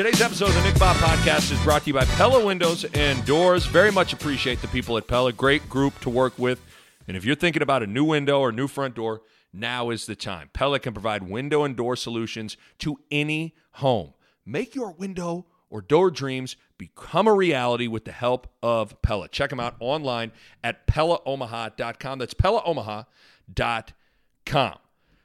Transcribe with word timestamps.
Today's 0.00 0.22
episode 0.22 0.48
of 0.48 0.54
the 0.54 0.62
Nick 0.62 0.78
Bob 0.78 0.96
Podcast 0.96 1.52
is 1.52 1.62
brought 1.62 1.82
to 1.82 1.88
you 1.88 1.92
by 1.92 2.06
Pella 2.06 2.42
Windows 2.42 2.86
and 2.94 3.22
Doors. 3.26 3.66
Very 3.66 3.92
much 3.92 4.14
appreciate 4.14 4.62
the 4.62 4.68
people 4.68 4.96
at 4.96 5.06
Pella. 5.06 5.30
Great 5.30 5.68
group 5.68 6.00
to 6.00 6.08
work 6.08 6.38
with. 6.38 6.58
And 7.06 7.18
if 7.18 7.24
you're 7.26 7.36
thinking 7.36 7.60
about 7.60 7.82
a 7.82 7.86
new 7.86 8.04
window 8.04 8.40
or 8.40 8.50
new 8.50 8.66
front 8.66 8.94
door, 8.94 9.20
now 9.52 9.90
is 9.90 10.06
the 10.06 10.16
time. 10.16 10.48
Pella 10.54 10.78
can 10.78 10.94
provide 10.94 11.24
window 11.24 11.64
and 11.64 11.76
door 11.76 11.96
solutions 11.96 12.56
to 12.78 12.98
any 13.10 13.54
home. 13.72 14.14
Make 14.46 14.74
your 14.74 14.92
window 14.92 15.44
or 15.68 15.82
door 15.82 16.10
dreams 16.10 16.56
become 16.78 17.28
a 17.28 17.34
reality 17.34 17.86
with 17.86 18.06
the 18.06 18.12
help 18.12 18.46
of 18.62 19.02
Pella. 19.02 19.28
Check 19.28 19.50
them 19.50 19.60
out 19.60 19.76
online 19.80 20.32
at 20.64 20.86
PellaOmaha.com. 20.86 22.18
That's 22.18 22.32
PellaOmaha.com. 22.32 24.78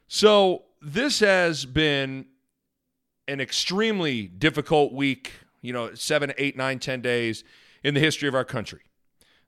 So 0.06 0.64
this 0.82 1.20
has 1.20 1.64
been 1.64 2.26
an 3.28 3.40
extremely 3.40 4.26
difficult 4.26 4.92
week, 4.92 5.32
you 5.62 5.72
know, 5.72 5.94
seven, 5.94 6.32
eight, 6.38 6.56
nine, 6.56 6.78
ten 6.78 7.00
days 7.00 7.44
in 7.82 7.94
the 7.94 8.00
history 8.00 8.28
of 8.28 8.34
our 8.34 8.44
country. 8.44 8.80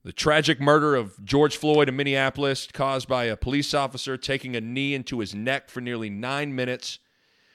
The 0.05 0.12
tragic 0.12 0.61
murder 0.61 0.95
of 0.95 1.25
George 1.25 1.57
Floyd 1.57 1.89
in 1.89 1.97
Minneapolis, 1.97 2.69
caused 2.73 3.09
by 3.09 3.25
a 3.25 3.37
police 3.37 3.75
officer 3.75 4.17
taking 4.17 4.56
a 4.56 4.61
knee 4.61 4.95
into 4.95 5.19
his 5.19 5.34
neck 5.34 5.71
for 5.71 5.81
nearly 5.81 6.09
nine 6.09 6.55
minutes, 6.55 6.99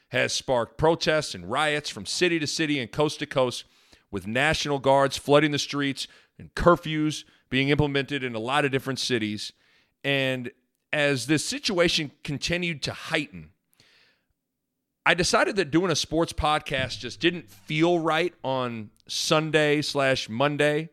has 0.08 0.32
sparked 0.32 0.78
protests 0.78 1.34
and 1.34 1.50
riots 1.50 1.90
from 1.90 2.06
city 2.06 2.38
to 2.38 2.46
city 2.46 2.78
and 2.78 2.92
coast 2.92 3.18
to 3.18 3.26
coast, 3.26 3.64
with 4.10 4.26
National 4.26 4.78
Guards 4.78 5.16
flooding 5.16 5.50
the 5.50 5.58
streets 5.58 6.06
and 6.38 6.54
curfews 6.54 7.24
being 7.50 7.70
implemented 7.70 8.22
in 8.22 8.34
a 8.34 8.38
lot 8.38 8.64
of 8.64 8.70
different 8.70 9.00
cities. 9.00 9.52
And 10.04 10.52
as 10.92 11.26
this 11.26 11.44
situation 11.44 12.12
continued 12.22 12.82
to 12.82 12.92
heighten, 12.92 13.50
I 15.06 15.14
decided 15.14 15.56
that 15.56 15.70
doing 15.70 15.90
a 15.90 15.96
sports 15.96 16.32
podcast 16.32 16.98
just 16.98 17.20
didn't 17.20 17.50
feel 17.50 17.98
right 17.98 18.32
on 18.42 18.90
Sunday 19.06 19.82
slash 19.82 20.28
Monday. 20.28 20.90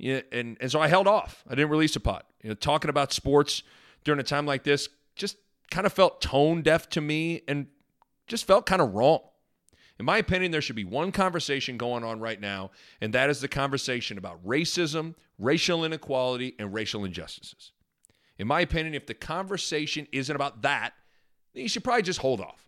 And, 0.00 0.56
and 0.60 0.70
so 0.70 0.80
I 0.80 0.88
held 0.88 1.06
off. 1.06 1.44
I 1.48 1.54
didn't 1.54 1.70
release 1.70 1.94
a 1.96 2.00
pod. 2.00 2.24
You 2.42 2.48
know, 2.50 2.54
talking 2.54 2.90
about 2.90 3.12
sports 3.12 3.62
during 4.04 4.20
a 4.20 4.24
time 4.24 4.46
like 4.46 4.64
this 4.64 4.88
just 5.14 5.36
kind 5.70 5.86
of 5.86 5.92
felt 5.92 6.20
tone 6.20 6.62
deaf 6.62 6.88
to 6.90 7.00
me 7.00 7.42
and 7.48 7.66
just 8.26 8.46
felt 8.46 8.66
kind 8.66 8.82
of 8.82 8.94
wrong. 8.94 9.20
In 9.98 10.04
my 10.04 10.18
opinion, 10.18 10.50
there 10.50 10.60
should 10.60 10.76
be 10.76 10.84
one 10.84 11.10
conversation 11.10 11.78
going 11.78 12.04
on 12.04 12.20
right 12.20 12.40
now, 12.40 12.70
and 13.00 13.14
that 13.14 13.30
is 13.30 13.40
the 13.40 13.48
conversation 13.48 14.18
about 14.18 14.44
racism, 14.44 15.14
racial 15.38 15.84
inequality, 15.84 16.54
and 16.58 16.74
racial 16.74 17.04
injustices. 17.04 17.72
In 18.38 18.46
my 18.46 18.60
opinion, 18.60 18.94
if 18.94 19.06
the 19.06 19.14
conversation 19.14 20.06
isn't 20.12 20.34
about 20.36 20.62
that, 20.62 20.92
then 21.54 21.62
you 21.62 21.68
should 21.68 21.82
probably 21.82 22.02
just 22.02 22.18
hold 22.18 22.42
off. 22.42 22.65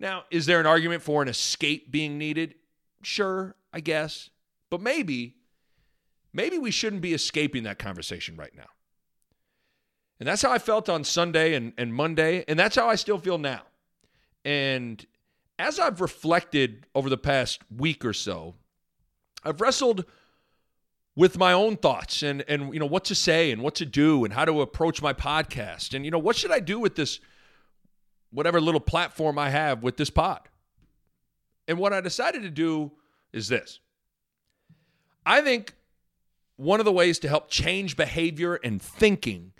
Now, 0.00 0.24
is 0.30 0.46
there 0.46 0.60
an 0.60 0.66
argument 0.66 1.02
for 1.02 1.22
an 1.22 1.28
escape 1.28 1.90
being 1.90 2.18
needed? 2.18 2.54
Sure, 3.02 3.56
I 3.72 3.80
guess. 3.80 4.30
But 4.70 4.80
maybe, 4.80 5.36
maybe 6.32 6.58
we 6.58 6.70
shouldn't 6.70 7.02
be 7.02 7.14
escaping 7.14 7.64
that 7.64 7.78
conversation 7.78 8.36
right 8.36 8.54
now. 8.56 8.68
And 10.20 10.28
that's 10.28 10.42
how 10.42 10.50
I 10.50 10.58
felt 10.58 10.88
on 10.88 11.04
Sunday 11.04 11.54
and, 11.54 11.72
and 11.78 11.94
Monday. 11.94 12.44
And 12.48 12.58
that's 12.58 12.76
how 12.76 12.88
I 12.88 12.96
still 12.96 13.18
feel 13.18 13.38
now. 13.38 13.62
And 14.44 15.04
as 15.58 15.78
I've 15.78 16.00
reflected 16.00 16.86
over 16.94 17.08
the 17.08 17.18
past 17.18 17.60
week 17.74 18.04
or 18.04 18.12
so, 18.12 18.54
I've 19.44 19.60
wrestled 19.60 20.04
with 21.16 21.36
my 21.36 21.52
own 21.52 21.76
thoughts 21.76 22.22
and 22.22 22.44
and 22.46 22.72
you 22.72 22.78
know 22.78 22.86
what 22.86 23.04
to 23.04 23.14
say 23.14 23.50
and 23.50 23.60
what 23.60 23.74
to 23.74 23.84
do 23.84 24.24
and 24.24 24.32
how 24.32 24.44
to 24.44 24.60
approach 24.60 25.02
my 25.02 25.12
podcast 25.12 25.92
and 25.92 26.04
you 26.04 26.12
know 26.12 26.18
what 26.18 26.36
should 26.36 26.52
I 26.52 26.60
do 26.60 26.78
with 26.78 26.94
this 26.94 27.18
whatever 28.30 28.60
little 28.60 28.80
platform 28.80 29.38
I 29.38 29.50
have 29.50 29.82
with 29.82 29.96
this 29.96 30.10
pod. 30.10 30.40
And 31.66 31.78
what 31.78 31.92
I 31.92 32.00
decided 32.00 32.42
to 32.42 32.50
do 32.50 32.92
is 33.32 33.48
this 33.48 33.80
I 35.24 35.42
think 35.42 35.74
one 36.56 36.80
of 36.80 36.86
the 36.86 36.92
ways 36.92 37.18
to 37.20 37.28
help 37.28 37.50
change 37.50 37.96
behavior 37.96 38.54
and 38.56 38.80
thinking 38.80 39.52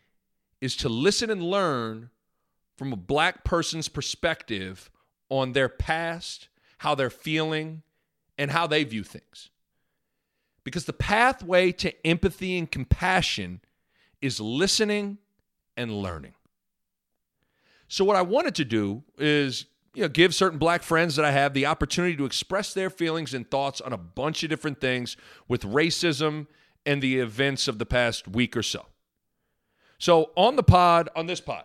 is 0.60 0.76
to 0.76 0.88
listen 0.88 1.30
and 1.30 1.42
learn 1.42 2.10
from 2.76 2.92
a 2.92 2.96
black 2.96 3.44
person's 3.44 3.88
perspective 3.88 4.90
on 5.28 5.52
their 5.52 5.68
past, 5.68 6.48
how 6.78 6.94
they're 6.94 7.10
feeling, 7.10 7.82
and 8.36 8.50
how 8.50 8.66
they 8.66 8.84
view 8.84 9.04
things. 9.04 9.50
Because 10.64 10.86
the 10.86 10.92
pathway 10.92 11.72
to 11.72 12.06
empathy 12.06 12.58
and 12.58 12.70
compassion 12.70 13.60
is 14.20 14.40
listening 14.40 15.18
and 15.76 15.92
learning. 15.92 16.34
So 17.88 18.04
what 18.04 18.16
I 18.16 18.22
wanted 18.22 18.54
to 18.56 18.64
do 18.64 19.02
is 19.16 19.66
you 19.94 20.02
know, 20.02 20.08
give 20.08 20.34
certain 20.34 20.58
black 20.58 20.82
friends 20.82 21.16
that 21.16 21.24
I 21.24 21.32
have 21.32 21.54
the 21.54 21.66
opportunity 21.66 22.14
to 22.16 22.24
express 22.24 22.72
their 22.74 22.90
feelings 22.90 23.34
and 23.34 23.50
thoughts 23.50 23.80
on 23.80 23.92
a 23.92 23.98
bunch 23.98 24.42
of 24.44 24.50
different 24.50 24.80
things 24.80 25.16
with 25.48 25.62
racism 25.62 26.46
and 26.86 27.02
the 27.02 27.18
events 27.18 27.66
of 27.66 27.78
the 27.78 27.86
past 27.86 28.28
week 28.28 28.56
or 28.56 28.62
so. 28.62 28.86
So 29.98 30.30
on 30.36 30.56
the 30.56 30.62
pod, 30.62 31.08
on 31.16 31.26
this 31.26 31.40
pod, 31.40 31.64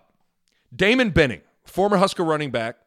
Damon 0.75 1.11
Benning, 1.11 1.41
former 1.65 1.97
Husker 1.97 2.23
running 2.23 2.49
back, 2.49 2.77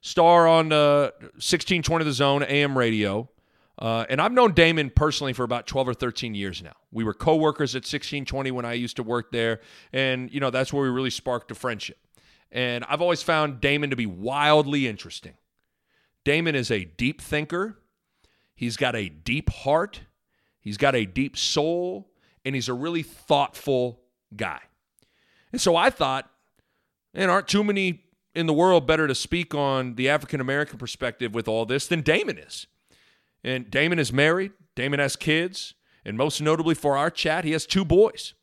star 0.00 0.46
on 0.48 0.72
uh, 0.72 1.10
1620 1.20 2.04
The 2.04 2.12
Zone 2.12 2.42
AM 2.42 2.78
radio. 2.78 3.28
Uh, 3.76 4.06
and 4.08 4.20
I've 4.20 4.32
known 4.32 4.54
Damon 4.54 4.88
personally 4.88 5.32
for 5.32 5.42
about 5.42 5.66
12 5.66 5.88
or 5.88 5.94
13 5.94 6.34
years 6.34 6.62
now. 6.62 6.76
We 6.92 7.02
were 7.02 7.12
co-workers 7.12 7.74
at 7.74 7.80
1620 7.80 8.52
when 8.52 8.64
I 8.64 8.74
used 8.74 8.96
to 8.96 9.02
work 9.02 9.32
there. 9.32 9.60
And, 9.92 10.32
you 10.32 10.38
know, 10.38 10.50
that's 10.50 10.72
where 10.72 10.84
we 10.84 10.88
really 10.90 11.10
sparked 11.10 11.50
a 11.50 11.54
friendship. 11.56 11.98
And 12.50 12.84
I've 12.88 13.02
always 13.02 13.22
found 13.22 13.60
Damon 13.60 13.90
to 13.90 13.96
be 13.96 14.06
wildly 14.06 14.86
interesting. 14.86 15.34
Damon 16.24 16.54
is 16.54 16.70
a 16.70 16.84
deep 16.84 17.20
thinker, 17.20 17.78
he's 18.54 18.76
got 18.76 18.96
a 18.96 19.08
deep 19.08 19.50
heart, 19.50 20.00
he's 20.60 20.78
got 20.78 20.94
a 20.94 21.04
deep 21.04 21.36
soul, 21.36 22.10
and 22.44 22.54
he's 22.54 22.68
a 22.68 22.74
really 22.74 23.02
thoughtful 23.02 24.00
guy. 24.34 24.60
And 25.52 25.60
so 25.60 25.76
I 25.76 25.90
thought, 25.90 26.30
and 27.12 27.30
aren't 27.30 27.48
too 27.48 27.62
many 27.62 28.04
in 28.34 28.46
the 28.46 28.52
world 28.52 28.86
better 28.86 29.06
to 29.06 29.14
speak 29.14 29.54
on 29.54 29.94
the 29.94 30.08
African 30.08 30.40
American 30.40 30.78
perspective 30.78 31.34
with 31.34 31.46
all 31.46 31.66
this 31.66 31.86
than 31.86 32.00
Damon 32.00 32.38
is. 32.38 32.66
And 33.44 33.70
Damon 33.70 33.98
is 33.98 34.12
married, 34.12 34.52
Damon 34.74 35.00
has 35.00 35.16
kids, 35.16 35.74
and 36.04 36.16
most 36.16 36.40
notably 36.40 36.74
for 36.74 36.96
our 36.96 37.10
chat, 37.10 37.44
he 37.44 37.52
has 37.52 37.66
two 37.66 37.84
boys. 37.84 38.34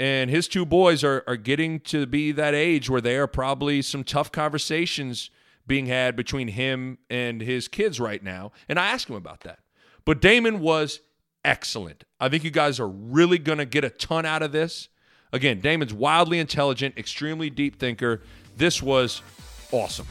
And 0.00 0.30
his 0.30 0.48
two 0.48 0.64
boys 0.64 1.04
are, 1.04 1.22
are 1.26 1.36
getting 1.36 1.78
to 1.80 2.06
be 2.06 2.32
that 2.32 2.54
age 2.54 2.88
where 2.88 3.02
there 3.02 3.24
are 3.24 3.26
probably 3.26 3.82
some 3.82 4.02
tough 4.02 4.32
conversations 4.32 5.28
being 5.66 5.86
had 5.86 6.16
between 6.16 6.48
him 6.48 6.96
and 7.10 7.42
his 7.42 7.68
kids 7.68 8.00
right 8.00 8.22
now. 8.22 8.50
And 8.66 8.78
I 8.78 8.86
asked 8.86 9.10
him 9.10 9.14
about 9.14 9.40
that. 9.40 9.58
But 10.06 10.22
Damon 10.22 10.60
was 10.60 11.00
excellent. 11.44 12.04
I 12.18 12.30
think 12.30 12.44
you 12.44 12.50
guys 12.50 12.80
are 12.80 12.88
really 12.88 13.36
going 13.36 13.58
to 13.58 13.66
get 13.66 13.84
a 13.84 13.90
ton 13.90 14.24
out 14.24 14.40
of 14.40 14.52
this. 14.52 14.88
Again, 15.34 15.60
Damon's 15.60 15.92
wildly 15.92 16.38
intelligent, 16.38 16.96
extremely 16.96 17.50
deep 17.50 17.78
thinker. 17.78 18.22
This 18.56 18.82
was 18.82 19.20
awesome. 19.70 20.06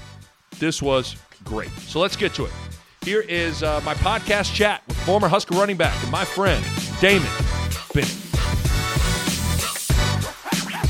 This 0.59 0.83
was 0.83 1.15
great. 1.44 1.71
So 1.71 2.00
let's 2.00 2.15
get 2.15 2.36
to 2.36 2.45
it. 2.45 2.51
Here 3.03 3.21
is 3.21 3.63
uh, 3.63 3.81
my 3.83 3.95
podcast 3.95 4.53
chat 4.53 4.83
with 4.88 4.97
former 4.97 5.27
Husker 5.27 5.56
running 5.56 5.77
back 5.77 6.00
and 6.03 6.12
my 6.12 6.25
friend, 6.25 6.63
Damon 7.01 7.27
Benning. 7.91 8.28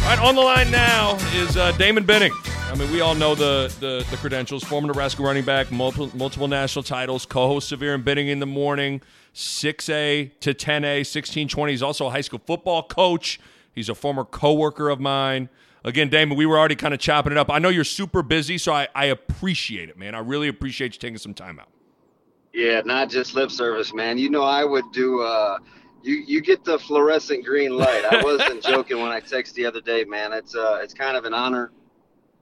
Right, 0.10 0.18
on 0.18 0.34
the 0.34 0.42
line 0.42 0.72
now 0.72 1.18
is 1.36 1.56
uh, 1.56 1.72
Damon 1.74 2.04
Benning. 2.04 2.32
I 2.44 2.74
mean, 2.74 2.92
we 2.92 3.00
all 3.00 3.14
know 3.14 3.36
the, 3.36 3.72
the, 3.80 4.04
the 4.10 4.18
credentials. 4.18 4.64
Former 4.64 4.88
Nebraska 4.88 5.22
running 5.22 5.46
back, 5.46 5.72
multiple, 5.72 6.10
multiple 6.18 6.48
national 6.48 6.82
titles, 6.82 7.28
co-host 7.28 7.70
Severe 7.70 7.94
and 7.94 8.04
Benning 8.04 8.28
in 8.28 8.40
the 8.40 8.48
morning, 8.48 9.02
6A 9.36 10.32
to 10.40 10.54
10A, 10.56 11.06
1620. 11.06 11.74
He's 11.74 11.84
also 11.84 12.08
a 12.08 12.10
high 12.10 12.22
school 12.22 12.42
football 12.44 12.82
coach. 12.82 13.40
He's 13.76 13.88
a 13.88 13.94
former 13.94 14.24
coworker 14.24 14.90
of 14.90 15.00
mine. 15.00 15.48
Again, 15.84 16.10
Damon, 16.10 16.40
we 16.40 16.48
were 16.48 16.58
already 16.58 16.76
kind 16.76 16.96
of 16.96 17.00
chopping 17.00 17.32
it 17.32 17.38
up. 17.38 17.52
I 17.52 17.60
know 17.60 17.70
you're 17.70 17.84
super 17.84 18.24
busy, 18.24 18.58
so 18.58 18.74
I, 18.74 18.88
I 18.96 19.06
appreciate 19.06 19.90
it, 19.90 19.98
man. 20.00 20.16
I 20.16 20.20
really 20.22 20.48
appreciate 20.48 20.96
you 20.96 21.00
taking 21.00 21.20
some 21.20 21.36
time 21.36 21.60
out. 21.60 21.70
Yeah, 22.52 22.82
not 22.84 23.12
just 23.12 23.36
lip 23.36 23.52
service, 23.52 23.94
man. 23.94 24.18
You 24.18 24.32
know, 24.32 24.42
I 24.42 24.66
would 24.66 24.92
do 24.92 25.22
uh,– 25.22 25.60
you 26.04 26.16
you 26.16 26.42
get 26.42 26.63
the 26.63 26.80
fluorescent 26.80 27.46
green 27.46 27.78
light. 27.78 28.06
I 28.10 28.24
wasn't 28.24 28.63
joking 28.63 29.00
when 29.00 29.12
I 29.12 29.22
texted 29.22 29.54
the 29.54 29.66
other 29.66 29.81
day, 29.81 30.04
man. 30.04 30.34
It's 30.34 30.56
uh 30.56 30.80
it's 30.81 30.94
kind 30.94 31.18
of 31.18 31.25
an 31.25 31.34
honor 31.34 31.72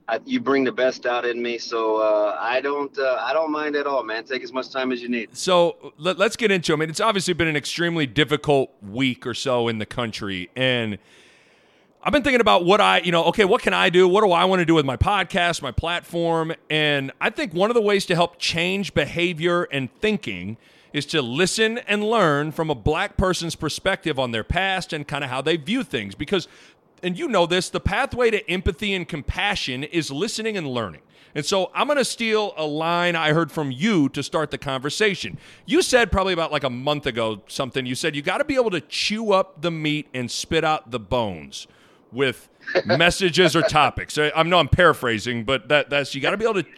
I, 0.08 0.20
you 0.24 0.40
bring 0.40 0.64
the 0.64 0.72
best 0.72 1.04
out 1.04 1.26
in 1.26 1.40
me. 1.40 1.58
So 1.58 1.96
uh, 1.96 2.36
I 2.40 2.62
don't 2.62 2.96
uh, 2.98 3.18
I 3.20 3.34
don't 3.34 3.52
mind 3.52 3.76
at 3.76 3.86
all, 3.86 4.02
man. 4.02 4.24
Take 4.24 4.42
as 4.42 4.52
much 4.52 4.70
time 4.70 4.90
as 4.90 5.02
you 5.02 5.08
need. 5.08 5.36
So 5.36 5.92
let, 5.98 6.18
us 6.18 6.34
get 6.34 6.50
into. 6.50 6.72
I 6.72 6.76
mean, 6.76 6.88
it's 6.88 7.00
obviously 7.00 7.34
been 7.34 7.48
an 7.48 7.56
extremely 7.56 8.06
difficult 8.06 8.70
week 8.82 9.26
or 9.26 9.34
so 9.34 9.68
in 9.68 9.78
the 9.78 9.86
country, 9.86 10.48
and 10.56 10.98
I've 12.02 12.12
been 12.12 12.22
thinking 12.22 12.40
about 12.40 12.64
what 12.64 12.80
I, 12.80 13.00
you 13.00 13.12
know, 13.12 13.24
okay, 13.24 13.44
what 13.44 13.60
can 13.60 13.74
I 13.74 13.90
do? 13.90 14.08
What 14.08 14.24
do 14.24 14.32
I 14.32 14.46
want 14.46 14.60
to 14.60 14.64
do 14.64 14.74
with 14.74 14.86
my 14.86 14.96
podcast, 14.96 15.60
my 15.60 15.72
platform? 15.72 16.54
And 16.70 17.12
I 17.20 17.28
think 17.28 17.52
one 17.52 17.70
of 17.70 17.74
the 17.74 17.82
ways 17.82 18.06
to 18.06 18.14
help 18.14 18.38
change 18.38 18.94
behavior 18.94 19.64
and 19.64 19.92
thinking 20.00 20.56
is 20.92 21.06
to 21.06 21.22
listen 21.22 21.78
and 21.78 22.02
learn 22.02 22.52
from 22.52 22.70
a 22.70 22.74
black 22.74 23.16
person's 23.16 23.54
perspective 23.54 24.18
on 24.18 24.30
their 24.30 24.44
past 24.44 24.92
and 24.92 25.06
kind 25.06 25.24
of 25.24 25.30
how 25.30 25.40
they 25.40 25.56
view 25.56 25.82
things. 25.82 26.14
Because 26.14 26.48
and 27.02 27.18
you 27.18 27.28
know 27.28 27.46
this, 27.46 27.70
the 27.70 27.80
pathway 27.80 28.30
to 28.30 28.50
empathy 28.50 28.94
and 28.94 29.08
compassion 29.08 29.84
is 29.84 30.10
listening 30.10 30.56
and 30.56 30.66
learning. 30.66 31.02
And 31.34 31.44
so 31.44 31.70
I'm 31.74 31.86
going 31.86 31.98
to 31.98 32.04
steal 32.04 32.54
a 32.56 32.66
line 32.66 33.14
I 33.14 33.32
heard 33.32 33.52
from 33.52 33.70
you 33.70 34.08
to 34.10 34.22
start 34.22 34.50
the 34.50 34.58
conversation. 34.58 35.38
You 35.66 35.82
said 35.82 36.10
probably 36.10 36.32
about 36.32 36.50
like 36.50 36.64
a 36.64 36.70
month 36.70 37.06
ago 37.06 37.42
something. 37.46 37.86
You 37.86 37.94
said 37.94 38.16
you 38.16 38.22
got 38.22 38.38
to 38.38 38.44
be 38.44 38.54
able 38.54 38.70
to 38.70 38.80
chew 38.80 39.32
up 39.32 39.60
the 39.60 39.70
meat 39.70 40.08
and 40.14 40.30
spit 40.30 40.64
out 40.64 40.90
the 40.90 40.98
bones 40.98 41.66
with 42.10 42.48
messages 42.86 43.54
or 43.54 43.62
topics. 43.62 44.18
I, 44.18 44.42
know 44.42 44.58
I'm 44.58 44.68
paraphrasing, 44.68 45.44
but 45.44 45.68
that 45.68 45.90
that's 45.90 46.14
you 46.14 46.20
got 46.20 46.30
to 46.30 46.36
be 46.36 46.44
able 46.44 46.62
to 46.62 46.68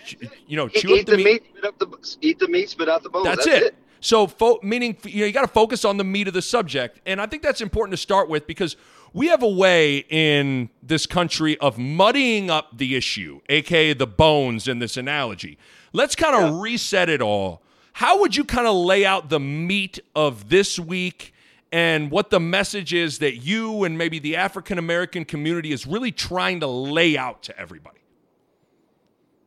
you 0.47 0.57
know 0.57 0.69
chew 0.69 0.97
eat 0.97 1.01
up 1.01 1.07
the, 1.07 1.17
the 1.17 1.25
meat, 1.25 1.45
spit 1.53 1.65
up 1.65 1.79
the 1.79 2.17
eat 2.21 2.39
the 2.39 2.49
meat, 2.49 2.71
spit 2.71 2.89
out 2.89 3.03
the 3.03 3.11
bones. 3.11 3.25
That's, 3.25 3.47
that's 3.47 3.63
it. 3.63 3.67
it. 3.69 3.75
So, 4.01 4.27
fo- 4.27 4.59
meaning 4.63 4.97
you 5.05 5.21
know 5.21 5.27
you 5.27 5.33
got 5.33 5.43
to 5.43 5.49
focus 5.49 5.85
on 5.85 5.97
the 5.97 6.05
meat 6.05 6.27
of 6.27 6.35
the 6.35 6.43
subject, 6.43 7.01
and 7.07 7.21
I 7.21 7.27
think 7.27 7.43
that's 7.43 7.61
important 7.61 7.93
to 7.93 8.03
start 8.03 8.29
with 8.29 8.47
because 8.47 8.77
we 9.13 9.29
have 9.29 9.43
a 9.43 9.49
way 9.49 10.05
in 10.09 10.71
this 10.83 11.07
country 11.07 11.59
of 11.59 11.79
muddying 11.79 12.51
up 12.51 12.77
the 12.79 12.97
issue, 12.97 13.41
aka 13.49 13.93
the 13.93 14.07
bones 14.07 14.69
in 14.69 14.79
this 14.79 14.97
analogy. 14.97 15.59
Let's 15.93 16.15
kind 16.15 16.37
of 16.37 16.55
yeah. 16.55 16.63
reset 16.63 17.09
it 17.09 17.21
all. 17.21 17.63
How 17.93 18.21
would 18.21 18.37
you 18.37 18.45
kind 18.45 18.67
of 18.67 18.75
lay 18.75 19.05
out 19.05 19.29
the 19.29 19.41
meat 19.41 19.99
of 20.15 20.49
this 20.49 20.79
week 20.79 21.35
and 21.73 22.11
what 22.11 22.31
the 22.31 22.41
message 22.41 22.95
is 22.95 23.19
that 23.19 23.37
you 23.37 23.85
and 23.85 23.99
maybe 23.99 24.19
the 24.19 24.37
African 24.37 24.79
American 24.79 25.25
community 25.25 25.73
is 25.73 25.87
really 25.87 26.13
trying 26.13 26.61
to 26.61 26.67
lay 26.67 27.17
out 27.17 27.43
to 27.45 27.59
everybody? 27.59 27.99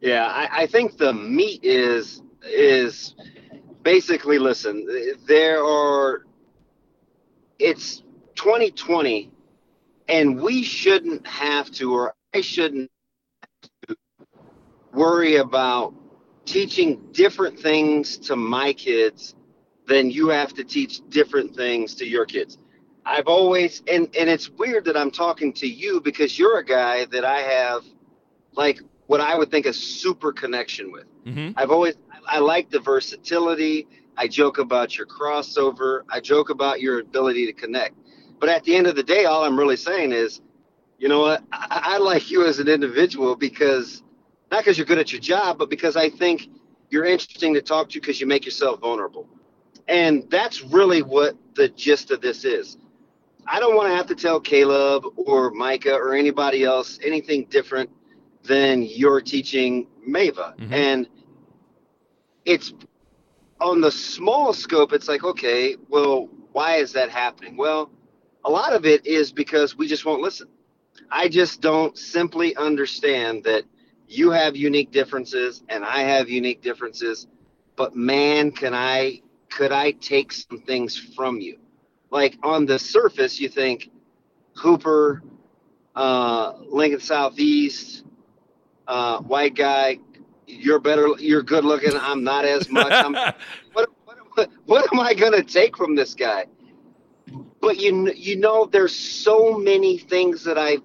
Yeah, 0.01 0.25
I, 0.25 0.63
I 0.63 0.67
think 0.67 0.97
the 0.97 1.13
meat 1.13 1.61
is 1.63 2.21
is 2.43 3.15
basically 3.83 4.39
listen, 4.39 4.87
there 5.27 5.63
are 5.63 6.23
it's 7.59 8.01
2020 8.35 9.31
and 10.07 10.41
we 10.41 10.63
shouldn't 10.63 11.25
have 11.27 11.71
to, 11.71 11.93
or 11.93 12.13
I 12.33 12.41
shouldn't 12.41 12.91
worry 14.91 15.37
about 15.37 15.93
teaching 16.45 17.01
different 17.11 17.59
things 17.59 18.17
to 18.17 18.35
my 18.35 18.73
kids 18.73 19.35
than 19.87 20.11
you 20.11 20.29
have 20.29 20.53
to 20.53 20.63
teach 20.63 21.01
different 21.09 21.55
things 21.55 21.95
to 21.95 22.07
your 22.07 22.25
kids. 22.25 22.57
I've 23.05 23.27
always, 23.27 23.81
and, 23.87 24.13
and 24.17 24.29
it's 24.29 24.49
weird 24.49 24.85
that 24.85 24.95
I'm 24.95 25.11
talking 25.11 25.51
to 25.53 25.67
you 25.67 25.99
because 26.01 26.37
you're 26.37 26.59
a 26.59 26.65
guy 26.65 27.05
that 27.05 27.25
I 27.25 27.39
have 27.39 27.83
like 28.53 28.79
what 29.07 29.19
I 29.19 29.37
would 29.37 29.51
think 29.51 29.65
a 29.65 29.73
super 29.73 30.31
connection 30.31 30.91
with. 30.91 31.05
Mm-hmm. 31.25 31.57
I've 31.57 31.71
always, 31.71 31.95
I 32.27 32.39
like 32.39 32.69
the 32.69 32.79
versatility. 32.79 33.87
I 34.17 34.27
joke 34.27 34.57
about 34.57 34.97
your 34.97 35.07
crossover. 35.07 36.01
I 36.09 36.19
joke 36.19 36.49
about 36.49 36.81
your 36.81 36.99
ability 36.99 37.45
to 37.47 37.53
connect. 37.53 37.95
But 38.39 38.49
at 38.49 38.63
the 38.63 38.75
end 38.75 38.87
of 38.87 38.95
the 38.95 39.03
day, 39.03 39.25
all 39.25 39.43
I'm 39.43 39.57
really 39.57 39.77
saying 39.77 40.11
is, 40.11 40.41
you 40.99 41.09
know 41.09 41.21
what? 41.21 41.43
I, 41.51 41.95
I 41.95 41.97
like 41.97 42.29
you 42.29 42.45
as 42.45 42.59
an 42.59 42.67
individual 42.67 43.35
because 43.35 44.03
not 44.51 44.63
because 44.63 44.77
you're 44.77 44.85
good 44.85 44.99
at 44.99 45.11
your 45.11 45.21
job, 45.21 45.57
but 45.57 45.69
because 45.69 45.95
I 45.95 46.09
think 46.09 46.49
you're 46.89 47.05
interesting 47.05 47.53
to 47.55 47.61
talk 47.61 47.89
to 47.89 47.99
because 47.99 48.21
you 48.21 48.27
make 48.27 48.45
yourself 48.45 48.79
vulnerable. 48.79 49.27
And 49.87 50.29
that's 50.29 50.61
really 50.61 51.01
what 51.01 51.35
the 51.55 51.69
gist 51.69 52.11
of 52.11 52.21
this 52.21 52.45
is. 52.45 52.77
I 53.45 53.59
don't 53.59 53.75
want 53.75 53.89
to 53.89 53.95
have 53.95 54.07
to 54.07 54.15
tell 54.15 54.39
Caleb 54.39 55.05
or 55.17 55.51
Micah 55.51 55.95
or 55.95 56.13
anybody 56.13 56.63
else 56.63 56.99
anything 57.03 57.45
different 57.45 57.89
than 58.43 58.83
you're 58.83 59.21
teaching 59.21 59.87
Mava. 60.07 60.55
Mm-hmm. 60.57 60.73
And 60.73 61.07
it's 62.45 62.73
on 63.59 63.81
the 63.81 63.91
small 63.91 64.53
scope, 64.53 64.93
it's 64.93 65.07
like, 65.07 65.23
okay, 65.23 65.77
well, 65.89 66.29
why 66.51 66.75
is 66.75 66.93
that 66.93 67.09
happening? 67.09 67.55
Well, 67.57 67.91
a 68.43 68.49
lot 68.49 68.73
of 68.73 68.85
it 68.85 69.05
is 69.05 69.31
because 69.31 69.77
we 69.77 69.87
just 69.87 70.05
won't 70.05 70.21
listen. 70.21 70.47
I 71.09 71.27
just 71.29 71.61
don't 71.61 71.97
simply 71.97 72.55
understand 72.55 73.43
that 73.45 73.63
you 74.07 74.31
have 74.31 74.55
unique 74.55 74.91
differences 74.91 75.63
and 75.69 75.83
I 75.83 76.01
have 76.01 76.29
unique 76.29 76.61
differences, 76.61 77.27
but 77.75 77.95
man, 77.95 78.51
can 78.51 78.73
I 78.73 79.21
could 79.49 79.71
I 79.71 79.91
take 79.91 80.31
some 80.31 80.61
things 80.61 80.97
from 80.97 81.39
you? 81.39 81.59
Like 82.09 82.37
on 82.43 82.65
the 82.65 82.79
surface, 82.79 83.39
you 83.39 83.49
think 83.49 83.89
Hooper, 84.55 85.23
uh, 85.95 86.53
Lincoln 86.69 86.99
Southeast, 86.99 88.03
uh, 88.87 89.19
white 89.19 89.55
guy, 89.55 89.99
you're 90.59 90.79
better, 90.79 91.07
you're 91.19 91.43
good 91.43 91.65
looking. 91.65 91.91
I'm 91.95 92.23
not 92.23 92.45
as 92.45 92.69
much. 92.69 92.91
I'm, 92.91 93.13
what, 93.73 93.89
what, 94.33 94.49
what 94.65 94.93
am 94.93 94.99
I 94.99 95.13
going 95.13 95.33
to 95.33 95.43
take 95.43 95.77
from 95.77 95.95
this 95.95 96.13
guy? 96.13 96.45
but 97.63 97.79
you 97.79 98.11
you 98.11 98.35
know 98.35 98.65
there's 98.65 98.93
so 98.93 99.57
many 99.57 99.97
things 99.97 100.43
that 100.43 100.57
I've 100.57 100.81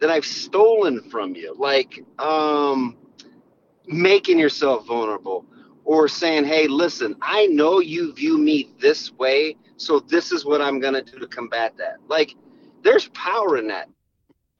that 0.00 0.10
I've 0.10 0.26
stolen 0.26 1.08
from 1.08 1.36
you, 1.36 1.54
like 1.56 2.04
um, 2.18 2.96
making 3.86 4.38
yourself 4.38 4.86
vulnerable 4.86 5.46
or 5.84 6.08
saying, 6.08 6.44
"Hey, 6.44 6.66
listen, 6.66 7.14
I 7.22 7.46
know 7.46 7.78
you 7.78 8.12
view 8.12 8.38
me 8.38 8.74
this 8.80 9.12
way, 9.12 9.56
so 9.76 10.00
this 10.00 10.32
is 10.32 10.44
what 10.44 10.60
I'm 10.60 10.80
going 10.80 10.94
to 10.94 11.02
do 11.02 11.20
to 11.20 11.28
combat 11.28 11.76
that." 11.78 11.98
Like 12.08 12.34
there's 12.82 13.08
power 13.10 13.56
in 13.56 13.68
that. 13.68 13.88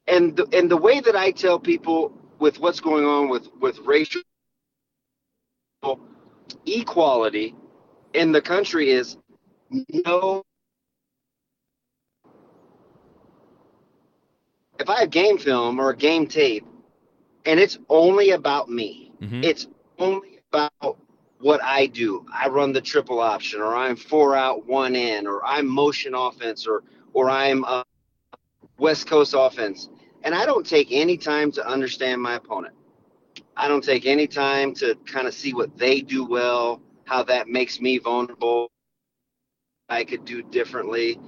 And 0.06 0.37
the, 0.37 0.47
and 0.52 0.70
the 0.70 0.76
way 0.76 1.00
that 1.00 1.17
I 1.17 1.32
tell 1.32 1.59
people 1.59 2.12
with 2.38 2.61
what's 2.61 2.79
going 2.79 3.05
on 3.05 3.29
with 3.29 3.49
with 3.61 3.81
racial 3.81 4.23
equality 6.67 7.55
in 8.14 8.32
the 8.32 8.40
country 8.40 8.90
is 8.90 9.17
no 10.06 10.43
if 14.78 14.88
I 14.88 15.00
have 15.00 15.11
game 15.11 15.38
film 15.38 15.81
or 15.81 15.90
a 15.90 15.96
game 15.96 16.26
tape 16.26 16.67
and 17.46 17.61
it's 17.61 17.78
only 17.88 18.32
about 18.32 18.69
me, 18.69 19.12
mm-hmm. 19.20 19.43
it's 19.43 19.69
only 19.99 20.40
about 20.52 20.99
what 21.38 21.62
I 21.62 21.87
do. 21.87 22.26
I 22.33 22.49
run 22.49 22.73
the 22.73 22.80
triple 22.80 23.21
option, 23.21 23.61
or 23.61 23.75
I'm 23.75 23.97
four 23.97 24.35
out, 24.35 24.66
one 24.66 24.97
in, 24.97 25.26
or 25.26 25.45
I'm 25.45 25.66
motion 25.66 26.14
offense, 26.14 26.66
or 26.66 26.83
or 27.12 27.30
I'm 27.30 27.64
a 27.64 27.85
West 28.78 29.06
Coast 29.06 29.35
offense, 29.37 29.88
and 30.25 30.35
I 30.35 30.45
don't 30.45 30.66
take 30.66 30.88
any 30.90 31.16
time 31.16 31.52
to 31.52 31.66
understand 31.66 32.21
my 32.21 32.35
opponent. 32.35 32.75
I 33.57 33.69
don't 33.69 33.83
take 33.83 34.07
any 34.07 34.27
time 34.27 34.75
to 34.75 34.97
kind 35.07 35.27
of 35.27 35.35
see 35.35 35.55
what 35.55 35.79
they 35.79 36.01
do 36.01 36.25
well, 36.25 36.83
how 37.05 37.23
that 37.25 37.49
makes 37.49 37.81
me 37.81 37.99
vulnerable. 37.99 38.71
I 39.89 40.05
could 40.05 40.25
do 40.25 40.43
differently. 40.43 41.19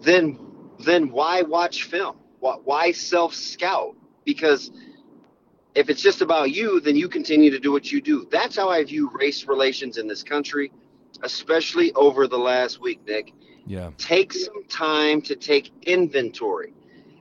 Then, 0.00 0.38
then 0.78 1.10
why 1.10 1.42
watch 1.42 1.84
film? 1.84 2.16
Why 2.40 2.92
self 2.92 3.34
scout? 3.34 3.96
Because 4.24 4.70
if 5.74 5.90
it's 5.90 6.00
just 6.00 6.22
about 6.22 6.50
you, 6.52 6.80
then 6.80 6.96
you 6.96 7.08
continue 7.08 7.50
to 7.50 7.58
do 7.58 7.72
what 7.72 7.90
you 7.92 8.00
do. 8.00 8.26
That's 8.30 8.56
how 8.56 8.68
I 8.70 8.84
view 8.84 9.10
race 9.12 9.46
relations 9.46 9.98
in 9.98 10.06
this 10.06 10.22
country, 10.22 10.72
especially 11.22 11.92
over 11.94 12.26
the 12.26 12.38
last 12.38 12.80
week, 12.80 13.00
Nick. 13.06 13.32
Yeah. 13.66 13.90
Take 13.98 14.32
some 14.32 14.64
time 14.68 15.20
to 15.22 15.36
take 15.36 15.70
inventory. 15.82 16.72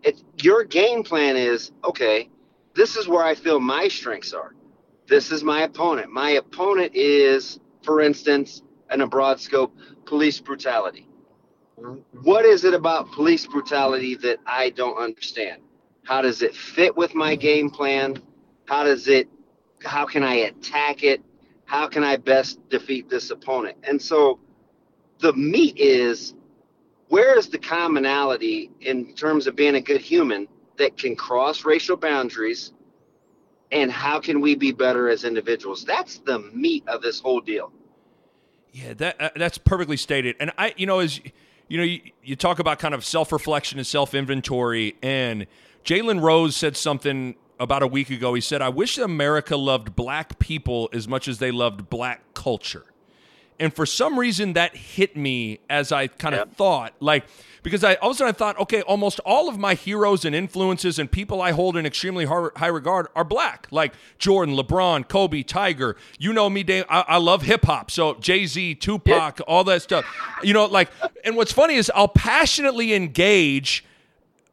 It, 0.03 0.21
your 0.41 0.63
game 0.63 1.03
plan 1.03 1.35
is 1.35 1.71
okay, 1.83 2.29
this 2.77 2.95
is 2.95 3.07
where 3.09 3.23
I 3.23 3.35
feel 3.35 3.59
my 3.59 3.89
strengths 3.89 4.31
are. 4.33 4.55
This 5.07 5.31
is 5.31 5.43
my 5.43 5.63
opponent. 5.63 6.11
My 6.11 6.31
opponent 6.31 6.93
is, 6.95 7.59
for 7.83 7.99
instance, 7.99 8.61
in 8.89 9.01
a 9.01 9.07
broad 9.07 9.41
scope, 9.41 9.75
police 10.05 10.39
brutality 10.39 11.07
what 12.23 12.45
is 12.45 12.63
it 12.63 12.73
about 12.73 13.11
police 13.11 13.45
brutality 13.45 14.15
that 14.15 14.39
I 14.45 14.71
don't 14.71 14.97
understand? 14.97 15.61
How 16.03 16.21
does 16.21 16.41
it 16.41 16.55
fit 16.55 16.95
with 16.95 17.13
my 17.13 17.35
game 17.35 17.69
plan? 17.69 18.21
How 18.65 18.83
does 18.83 19.07
it 19.07 19.27
how 19.83 20.05
can 20.05 20.23
I 20.23 20.35
attack 20.35 21.03
it? 21.03 21.21
How 21.65 21.87
can 21.87 22.03
I 22.03 22.17
best 22.17 22.67
defeat 22.69 23.09
this 23.09 23.29
opponent? 23.29 23.77
And 23.83 24.01
so 24.01 24.39
the 25.19 25.33
meat 25.33 25.77
is 25.77 26.33
where 27.09 27.37
is 27.37 27.49
the 27.49 27.59
commonality 27.59 28.71
in 28.81 29.13
terms 29.13 29.45
of 29.45 29.55
being 29.55 29.75
a 29.75 29.81
good 29.81 30.01
human 30.01 30.47
that 30.77 30.97
can 30.97 31.15
cross 31.15 31.65
racial 31.65 31.97
boundaries 31.97 32.71
and 33.71 33.91
how 33.91 34.19
can 34.19 34.39
we 34.41 34.55
be 34.55 34.71
better 34.71 35.09
as 35.09 35.23
individuals? 35.23 35.83
That's 35.83 36.19
the 36.19 36.39
meat 36.53 36.83
of 36.87 37.01
this 37.01 37.19
whole 37.19 37.41
deal. 37.41 37.71
Yeah, 38.71 38.93
that 38.95 39.21
uh, 39.21 39.29
that's 39.35 39.57
perfectly 39.57 39.97
stated. 39.97 40.35
And 40.39 40.51
I 40.57 40.73
you 40.77 40.85
know 40.85 40.99
as 40.99 41.19
you 41.67 41.77
know, 41.77 41.83
you, 41.83 42.01
you 42.23 42.35
talk 42.35 42.59
about 42.59 42.79
kind 42.79 42.93
of 42.93 43.03
self 43.03 43.31
reflection 43.31 43.77
and 43.79 43.87
self 43.87 44.13
inventory, 44.13 44.95
and 45.01 45.47
Jalen 45.83 46.21
Rose 46.21 46.55
said 46.55 46.77
something 46.77 47.35
about 47.59 47.83
a 47.83 47.87
week 47.87 48.09
ago. 48.09 48.33
He 48.33 48.41
said, 48.41 48.61
"I 48.61 48.69
wish 48.69 48.97
America 48.97 49.57
loved 49.57 49.95
black 49.95 50.39
people 50.39 50.89
as 50.93 51.07
much 51.07 51.27
as 51.27 51.39
they 51.39 51.51
loved 51.51 51.89
black 51.89 52.33
culture." 52.33 52.85
And 53.59 53.73
for 53.73 53.85
some 53.85 54.19
reason, 54.19 54.53
that 54.53 54.75
hit 54.75 55.17
me 55.17 55.59
as 55.69 55.91
I 55.91 56.07
kind 56.07 56.35
of 56.35 56.51
thought, 56.53 56.93
like, 56.99 57.25
because 57.63 57.83
I 57.83 57.95
all 57.95 58.11
of 58.11 58.15
a 58.15 58.17
sudden 58.19 58.33
I 58.33 58.37
thought, 58.37 58.59
okay, 58.59 58.81
almost 58.81 59.19
all 59.25 59.49
of 59.49 59.57
my 59.57 59.73
heroes 59.73 60.25
and 60.25 60.35
influences 60.35 60.99
and 60.99 61.11
people 61.11 61.41
I 61.41 61.51
hold 61.51 61.75
in 61.75 61.85
extremely 61.85 62.25
high 62.25 62.67
regard 62.67 63.07
are 63.15 63.23
black, 63.23 63.67
like 63.71 63.93
Jordan, 64.19 64.55
LeBron, 64.55 65.09
Kobe, 65.09 65.43
Tiger. 65.43 65.97
You 66.19 66.33
know 66.33 66.49
me, 66.49 66.63
Dave. 66.63 66.85
I, 66.87 67.03
I 67.07 67.17
love 67.17 67.41
hip 67.41 67.65
hop, 67.65 67.91
so 67.91 68.13
Jay 68.15 68.45
Z, 68.45 68.75
Tupac, 68.75 69.39
yeah. 69.39 69.45
all 69.47 69.63
that 69.65 69.81
stuff. 69.81 70.05
You 70.43 70.53
know, 70.53 70.65
like, 70.65 70.89
and 71.25 71.35
what's 71.35 71.51
funny 71.51 71.75
is 71.75 71.91
I'll 71.93 72.07
passionately 72.07 72.93
engage. 72.93 73.83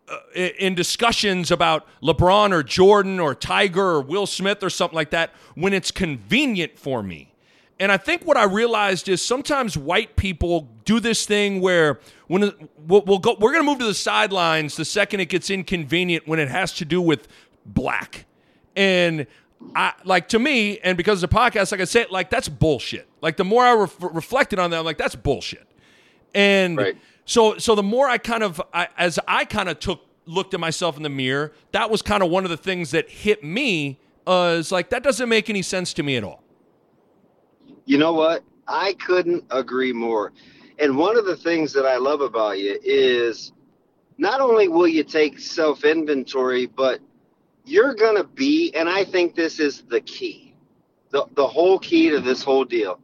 Uh, 0.07 0.19
in 0.35 0.75
discussions 0.75 1.51
about 1.51 1.87
LeBron 2.03 2.53
or 2.53 2.63
Jordan 2.63 3.19
or 3.19 3.35
Tiger 3.35 3.83
or 3.83 4.03
Will 4.03 4.27
Smith 4.27 4.63
or 4.63 4.69
something 4.69 4.95
like 4.95 5.09
that 5.13 5.31
when 5.55 5.73
it's 5.73 5.91
convenient 5.91 6.79
for 6.79 7.03
me. 7.03 7.34
And 7.81 7.91
I 7.91 7.97
think 7.97 8.25
what 8.25 8.37
I 8.37 8.45
realized 8.45 9.09
is 9.09 9.21
sometimes 9.21 9.77
white 9.77 10.15
people 10.17 10.69
do 10.85 11.01
this 11.01 11.27
thing 11.27 11.61
where 11.61 11.99
when 12.29 12.53
we'll, 12.87 13.03
we'll 13.03 13.19
go, 13.19 13.37
we're 13.41 13.51
going 13.51 13.65
to 13.65 13.69
move 13.69 13.81
to 13.81 13.85
the 13.85 13.95
sidelines 13.95 14.77
the 14.77 14.85
second 14.85 15.21
it 15.21 15.29
gets 15.29 15.51
inconvenient 15.51 16.29
when 16.29 16.39
it 16.39 16.49
has 16.49 16.73
to 16.75 16.85
do 16.85 17.01
with 17.01 17.27
black. 17.67 18.27
And 18.77 19.27
I 19.75 19.95
like 20.05 20.29
to 20.29 20.39
me, 20.39 20.79
and 20.81 20.97
because 20.97 21.23
of 21.23 21.31
the 21.31 21.37
podcast, 21.37 21.73
like 21.73 21.81
I 21.81 21.85
said, 21.85 22.11
like 22.11 22.31
that's 22.31 22.49
bullshit. 22.49 23.09
Like 23.21 23.37
the 23.37 23.45
more 23.45 23.65
I 23.65 23.73
re- 23.73 23.89
reflected 24.13 24.59
on 24.59 24.71
that, 24.71 24.79
I'm 24.79 24.85
like 24.85 24.99
that's 24.99 25.17
bullshit. 25.17 25.67
And 26.35 26.77
right. 26.77 26.97
so, 27.25 27.59
so 27.59 27.75
the 27.75 27.83
more 27.83 28.09
I 28.09 28.19
kind 28.19 28.43
of, 28.43 28.61
I, 28.73 28.89
as 28.97 29.19
I 29.27 29.45
kind 29.45 29.69
of 29.69 29.81
took 29.81 30.01
looked 30.27 30.55
at 30.55 30.61
myself 30.61 30.97
in 30.97 31.03
the 31.03 31.09
mirror, 31.09 31.53
that 31.73 31.91
was 31.91 32.03
kind 32.03 32.23
of 32.23 32.31
one 32.31 32.45
of 32.45 32.51
the 32.51 32.57
things 32.57 32.93
that 32.93 33.09
hit 33.11 33.43
me. 33.43 33.99
Uh, 34.27 34.57
is 34.59 34.73
like 34.73 34.91
that 34.91 35.03
doesn't 35.03 35.29
make 35.29 35.51
any 35.51 35.61
sense 35.61 35.93
to 35.93 36.03
me 36.03 36.17
at 36.17 36.25
all. 36.25 36.44
You 37.85 37.99
know 37.99 38.13
what? 38.13 38.43
I 38.67 38.95
couldn't 38.95 39.45
agree 39.51 39.93
more. 39.93 40.33
And 40.79 40.97
one 40.97 41.17
of 41.17 41.25
the 41.25 41.37
things 41.37 41.73
that 41.75 41.85
I 41.85 41.97
love 41.99 42.21
about 42.21 42.59
you 42.59 42.79
is 42.83 43.53
not 44.19 44.41
only 44.41 44.69
will 44.69 44.89
you 44.89 45.05
take 45.05 45.39
self 45.39 45.85
inventory, 45.85 46.67
but 46.67 47.01
you're 47.65 47.95
going 47.95 48.17
to 48.17 48.25
be, 48.25 48.73
and 48.75 48.89
I 48.89 49.05
think 49.05 49.35
this 49.35 49.61
is 49.61 49.83
the 49.83 50.01
key, 50.01 50.55
the, 51.11 51.27
the 51.35 51.47
whole 51.47 51.79
key 51.79 52.11
to 52.11 52.21
this 52.21 52.43
whole 52.43 52.65
deal. 52.65 53.01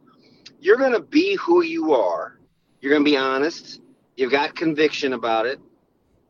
You're 0.59 0.77
going 0.77 0.93
to 0.93 1.01
be 1.01 1.35
who 1.35 1.63
you 1.63 1.93
are. 1.93 2.37
You're 2.79 2.91
going 2.91 3.03
to 3.05 3.09
be 3.11 3.17
honest. 3.17 3.81
You've 4.15 4.31
got 4.31 4.55
conviction 4.55 5.13
about 5.13 5.45
it. 5.45 5.59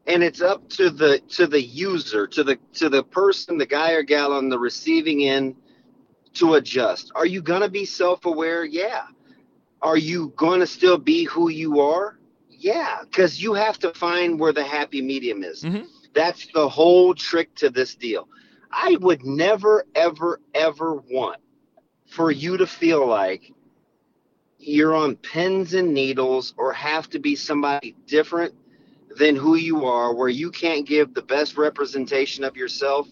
And 0.08 0.24
it's 0.24 0.42
up 0.42 0.68
to 0.70 0.90
the 0.90 1.20
to 1.30 1.46
the 1.46 1.62
user, 1.62 2.26
to 2.28 2.44
the 2.44 2.58
to 2.74 2.90
the 2.90 3.04
person, 3.04 3.58
the 3.58 3.68
guy 3.68 3.92
or 3.92 4.02
gal 4.02 4.34
on 4.34 4.50
the 4.50 4.58
receiving 4.58 5.24
end 5.24 5.56
to 6.36 6.56
adjust. 6.56 7.12
Are 7.16 7.26
you 7.26 7.42
going 7.42 7.62
to 7.62 7.70
be 7.70 7.86
self 7.86 8.26
aware? 8.26 8.64
Yeah. 8.64 9.04
Are 9.82 9.98
you 9.98 10.34
going 10.36 10.60
to 10.60 10.68
still 10.68 10.98
be 10.98 11.24
who 11.24 11.50
you 11.50 11.82
are? 11.82 12.18
Yeah, 12.50 13.00
because 13.04 13.42
you 13.42 13.54
have 13.56 13.80
to 13.80 13.92
find 13.94 14.40
where 14.40 14.54
the 14.54 14.64
happy 14.64 15.02
medium 15.02 15.44
is. 15.44 15.64
Mm-hmm. 15.64 15.86
That's 16.14 16.48
the 16.54 16.70
whole 16.70 17.16
trick 17.16 17.56
to 17.56 17.70
this 17.70 17.96
deal. 17.96 18.28
I 18.72 18.98
would 19.02 19.26
never, 19.26 19.86
ever, 19.96 20.40
ever 20.54 20.96
want 20.96 21.40
for 22.06 22.30
you 22.32 22.58
to 22.58 22.68
feel 22.68 23.08
like 23.08 23.52
you're 24.60 24.96
on 24.96 25.16
pins 25.16 25.74
and 25.74 25.94
needles 25.94 26.54
or 26.58 26.72
have 26.74 27.10
to 27.10 27.20
be 27.20 27.36
somebody 27.36 27.96
different 28.06 28.54
than 29.18 29.36
who 29.36 29.56
you 29.56 29.86
are, 29.86 30.14
where 30.14 30.30
you 30.30 30.52
can't 30.52 30.86
give 30.86 31.14
the 31.14 31.22
best 31.22 31.58
representation 31.58 32.44
of 32.44 32.56
yourself, 32.56 33.08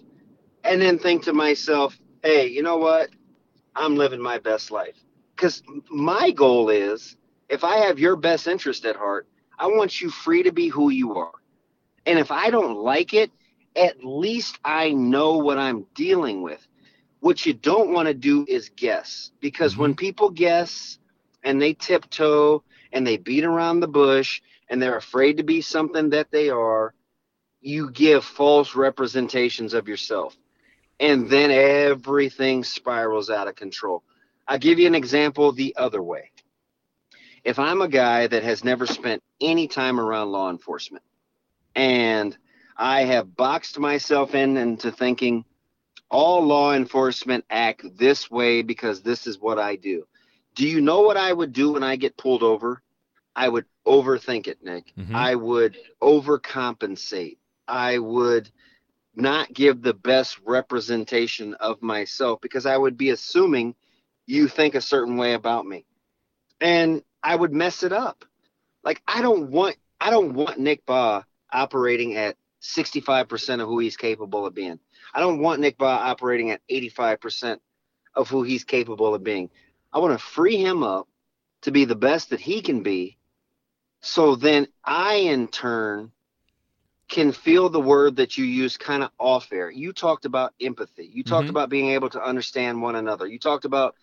and 0.63 0.81
then 0.81 0.99
think 0.99 1.23
to 1.23 1.33
myself, 1.33 1.97
hey, 2.23 2.47
you 2.47 2.63
know 2.63 2.77
what? 2.77 3.09
I'm 3.75 3.95
living 3.95 4.21
my 4.21 4.39
best 4.39 4.71
life. 4.71 4.95
Because 5.35 5.63
my 5.89 6.31
goal 6.31 6.69
is 6.69 7.15
if 7.47 7.63
I 7.63 7.77
have 7.77 7.99
your 7.99 8.15
best 8.15 8.47
interest 8.47 8.85
at 8.85 8.95
heart, 8.95 9.27
I 9.57 9.67
want 9.67 10.01
you 10.01 10.09
free 10.09 10.43
to 10.43 10.51
be 10.51 10.67
who 10.67 10.89
you 10.89 11.15
are. 11.15 11.31
And 12.05 12.19
if 12.19 12.31
I 12.31 12.49
don't 12.49 12.77
like 12.77 13.13
it, 13.13 13.31
at 13.75 14.03
least 14.03 14.59
I 14.65 14.91
know 14.91 15.37
what 15.37 15.57
I'm 15.57 15.85
dealing 15.95 16.41
with. 16.41 16.65
What 17.19 17.45
you 17.45 17.53
don't 17.53 17.93
want 17.93 18.07
to 18.07 18.13
do 18.13 18.45
is 18.47 18.69
guess. 18.75 19.31
Because 19.39 19.73
mm-hmm. 19.73 19.81
when 19.81 19.95
people 19.95 20.29
guess 20.29 20.97
and 21.43 21.61
they 21.61 21.73
tiptoe 21.73 22.63
and 22.91 23.05
they 23.05 23.17
beat 23.17 23.45
around 23.45 23.79
the 23.79 23.87
bush 23.87 24.41
and 24.69 24.81
they're 24.81 24.97
afraid 24.97 25.37
to 25.37 25.43
be 25.43 25.61
something 25.61 26.09
that 26.09 26.31
they 26.31 26.49
are, 26.49 26.93
you 27.61 27.91
give 27.91 28.23
false 28.23 28.75
representations 28.75 29.73
of 29.73 29.87
yourself 29.87 30.35
and 30.99 31.29
then 31.29 31.51
everything 31.51 32.63
spirals 32.63 33.29
out 33.29 33.47
of 33.47 33.55
control. 33.55 34.03
I'll 34.47 34.57
give 34.57 34.79
you 34.79 34.87
an 34.87 34.95
example 34.95 35.51
the 35.51 35.75
other 35.77 36.01
way. 36.01 36.31
If 37.43 37.59
I'm 37.59 37.81
a 37.81 37.87
guy 37.87 38.27
that 38.27 38.43
has 38.43 38.63
never 38.63 38.85
spent 38.85 39.23
any 39.39 39.67
time 39.67 39.99
around 39.99 40.31
law 40.31 40.49
enforcement 40.49 41.03
and 41.75 42.37
I 42.75 43.03
have 43.03 43.35
boxed 43.35 43.79
myself 43.79 44.35
in 44.35 44.57
into 44.57 44.91
thinking 44.91 45.45
all 46.09 46.45
law 46.45 46.73
enforcement 46.73 47.45
act 47.49 47.85
this 47.97 48.29
way 48.31 48.61
because 48.61 49.01
this 49.01 49.27
is 49.27 49.39
what 49.39 49.59
I 49.59 49.75
do. 49.75 50.07
Do 50.55 50.67
you 50.67 50.81
know 50.81 51.01
what 51.01 51.17
I 51.17 51.31
would 51.31 51.53
do 51.53 51.73
when 51.73 51.83
I 51.83 51.95
get 51.95 52.17
pulled 52.17 52.43
over? 52.43 52.81
I 53.35 53.47
would 53.47 53.65
overthink 53.85 54.47
it, 54.47 54.63
Nick. 54.63 54.93
Mm-hmm. 54.97 55.15
I 55.15 55.35
would 55.35 55.77
overcompensate. 56.01 57.37
I 57.67 57.99
would 57.99 58.49
not 59.15 59.53
give 59.53 59.81
the 59.81 59.93
best 59.93 60.39
representation 60.45 61.53
of 61.55 61.81
myself 61.81 62.39
because 62.41 62.65
I 62.65 62.77
would 62.77 62.97
be 62.97 63.09
assuming 63.09 63.75
you 64.25 64.47
think 64.47 64.75
a 64.75 64.81
certain 64.81 65.17
way 65.17 65.33
about 65.33 65.65
me. 65.65 65.85
And 66.61 67.03
I 67.23 67.35
would 67.35 67.53
mess 67.53 67.83
it 67.83 67.91
up. 67.91 68.25
Like 68.83 69.01
I 69.07 69.21
don't 69.21 69.51
want 69.51 69.75
I 69.99 70.09
don't 70.09 70.33
want 70.33 70.59
Nick 70.59 70.85
Bahe 70.85 71.23
operating 71.51 72.15
at 72.15 72.37
65% 72.61 73.61
of 73.61 73.67
who 73.67 73.79
he's 73.79 73.97
capable 73.97 74.45
of 74.45 74.53
being. 74.53 74.79
I 75.13 75.19
don't 75.19 75.41
want 75.41 75.61
Nick 75.61 75.77
Bahe 75.77 75.97
operating 75.97 76.51
at 76.51 76.61
85% 76.69 77.59
of 78.15 78.29
who 78.29 78.43
he's 78.43 78.63
capable 78.63 79.13
of 79.13 79.23
being. 79.23 79.49
I 79.91 79.99
want 79.99 80.17
to 80.17 80.23
free 80.23 80.57
him 80.57 80.83
up 80.83 81.07
to 81.63 81.71
be 81.71 81.85
the 81.85 81.95
best 81.95 82.29
that 82.29 82.39
he 82.39 82.61
can 82.61 82.83
be. 82.83 83.17
So 84.01 84.35
then 84.35 84.67
I 84.83 85.15
in 85.15 85.47
turn 85.47 86.11
can 87.09 87.31
feel 87.31 87.69
the 87.69 87.81
word 87.81 88.15
that 88.17 88.37
you 88.37 88.45
use 88.45 88.77
kind 88.77 89.03
of 89.03 89.09
off 89.17 89.51
air. 89.51 89.71
You 89.71 89.91
talked 89.91 90.25
about 90.25 90.53
empathy. 90.61 91.09
You 91.11 91.23
talked 91.23 91.43
mm-hmm. 91.43 91.49
about 91.49 91.69
being 91.69 91.89
able 91.89 92.09
to 92.11 92.23
understand 92.23 92.81
one 92.81 92.95
another. 92.95 93.25
You 93.27 93.39
talked 93.39 93.65
about, 93.65 93.95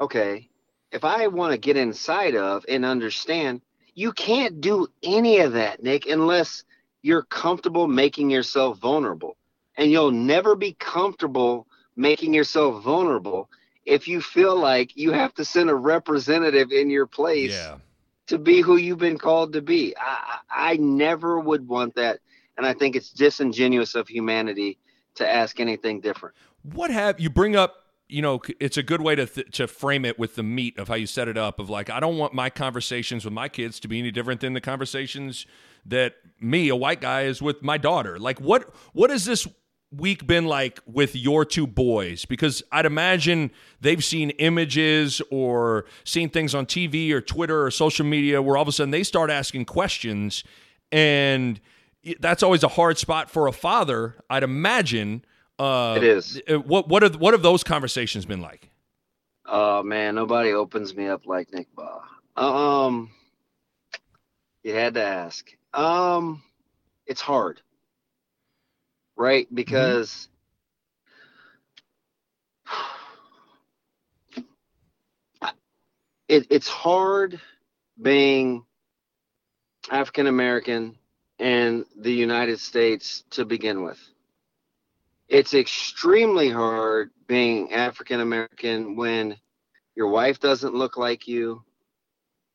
okay, 0.00 0.48
if 0.92 1.04
I 1.04 1.26
want 1.26 1.52
to 1.52 1.58
get 1.58 1.76
inside 1.76 2.36
of 2.36 2.64
and 2.68 2.84
understand, 2.84 3.60
you 3.94 4.12
can't 4.12 4.60
do 4.60 4.86
any 5.02 5.40
of 5.40 5.52
that, 5.52 5.82
Nick, 5.82 6.06
unless 6.06 6.64
you're 7.02 7.24
comfortable 7.24 7.88
making 7.88 8.30
yourself 8.30 8.78
vulnerable. 8.78 9.36
And 9.76 9.90
you'll 9.90 10.12
never 10.12 10.54
be 10.54 10.74
comfortable 10.74 11.66
making 11.96 12.34
yourself 12.34 12.82
vulnerable 12.84 13.50
if 13.84 14.06
you 14.06 14.20
feel 14.20 14.56
like 14.56 14.96
you 14.96 15.10
have 15.10 15.34
to 15.34 15.44
send 15.44 15.70
a 15.70 15.74
representative 15.74 16.70
in 16.70 16.88
your 16.88 17.06
place. 17.06 17.52
Yeah 17.52 17.76
to 18.32 18.38
be 18.38 18.62
who 18.62 18.76
you've 18.76 18.98
been 18.98 19.18
called 19.18 19.52
to 19.52 19.60
be. 19.60 19.94
I, 19.94 20.38
I 20.50 20.76
never 20.76 21.38
would 21.38 21.68
want 21.68 21.94
that. 21.96 22.20
And 22.56 22.66
I 22.66 22.72
think 22.72 22.96
it's 22.96 23.10
disingenuous 23.10 23.94
of 23.94 24.08
humanity 24.08 24.78
to 25.16 25.30
ask 25.30 25.60
anything 25.60 26.00
different. 26.00 26.34
What 26.62 26.90
have 26.90 27.20
you 27.20 27.28
bring 27.28 27.56
up? 27.56 27.74
You 28.08 28.22
know, 28.22 28.40
it's 28.58 28.78
a 28.78 28.82
good 28.82 29.02
way 29.02 29.14
to 29.16 29.26
th- 29.26 29.50
to 29.58 29.66
frame 29.66 30.06
it 30.06 30.18
with 30.18 30.34
the 30.36 30.42
meat 30.42 30.78
of 30.78 30.88
how 30.88 30.94
you 30.94 31.06
set 31.06 31.28
it 31.28 31.36
up. 31.36 31.60
Of 31.60 31.68
like, 31.68 31.90
I 31.90 32.00
don't 32.00 32.16
want 32.16 32.32
my 32.32 32.48
conversations 32.48 33.26
with 33.26 33.34
my 33.34 33.50
kids 33.50 33.78
to 33.80 33.88
be 33.88 33.98
any 33.98 34.10
different 34.10 34.40
than 34.40 34.54
the 34.54 34.60
conversations 34.62 35.46
that 35.84 36.14
me, 36.40 36.70
a 36.70 36.76
white 36.76 37.02
guy, 37.02 37.22
is 37.24 37.42
with 37.42 37.62
my 37.62 37.76
daughter. 37.76 38.18
Like, 38.18 38.40
what 38.40 38.74
what 38.94 39.10
is 39.10 39.26
this 39.26 39.46
week 39.96 40.26
been 40.26 40.46
like 40.46 40.80
with 40.86 41.14
your 41.14 41.44
two 41.44 41.66
boys? 41.66 42.24
Because 42.24 42.62
I'd 42.72 42.86
imagine 42.86 43.50
they've 43.80 44.02
seen 44.02 44.30
images 44.30 45.20
or 45.30 45.84
seen 46.04 46.28
things 46.28 46.54
on 46.54 46.66
TV 46.66 47.10
or 47.12 47.20
Twitter 47.20 47.64
or 47.64 47.70
social 47.70 48.06
media 48.06 48.40
where 48.42 48.56
all 48.56 48.62
of 48.62 48.68
a 48.68 48.72
sudden 48.72 48.90
they 48.90 49.02
start 49.02 49.30
asking 49.30 49.66
questions. 49.66 50.44
And 50.90 51.60
that's 52.20 52.42
always 52.42 52.62
a 52.62 52.68
hard 52.68 52.98
spot 52.98 53.30
for 53.30 53.46
a 53.46 53.52
father, 53.52 54.16
I'd 54.28 54.42
imagine. 54.42 55.24
Uh, 55.58 55.94
it 55.96 56.04
is. 56.04 56.40
Uh, 56.48 56.58
what 56.58 56.88
what 56.88 57.02
have 57.02 57.16
what 57.16 57.34
have 57.34 57.42
those 57.42 57.62
conversations 57.62 58.24
been 58.24 58.40
like? 58.40 58.70
Oh 59.46 59.82
man, 59.82 60.14
nobody 60.14 60.52
opens 60.52 60.94
me 60.94 61.06
up 61.06 61.26
like 61.26 61.52
Nick 61.52 61.68
Bahe. 61.76 62.02
Um, 62.42 63.10
you 64.62 64.74
had 64.74 64.94
to 64.94 65.02
ask. 65.02 65.50
Um, 65.74 66.42
it's 67.06 67.20
hard 67.20 67.60
right? 69.16 69.46
Mm-hmm. 69.46 69.54
Because 69.54 70.28
mm-hmm. 72.66 74.42
it, 76.28 76.46
it's 76.50 76.68
hard 76.68 77.40
being 78.00 78.64
African 79.90 80.26
American 80.26 80.96
in 81.38 81.84
the 81.96 82.12
United 82.12 82.60
States 82.60 83.24
to 83.30 83.44
begin 83.44 83.82
with. 83.82 83.98
it's 85.28 85.54
extremely 85.54 86.50
hard 86.50 87.10
being 87.26 87.72
African 87.72 88.20
American 88.20 88.96
when 88.96 89.36
your 89.94 90.08
wife 90.08 90.40
doesn't 90.40 90.74
look 90.74 90.96
like 90.96 91.26
you 91.26 91.62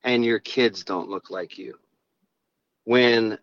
and 0.04 0.24
your 0.24 0.40
kids 0.40 0.84
don't 0.84 1.10
look 1.10 1.30
like 1.30 1.58
you. 1.58 1.78
When 2.86 3.38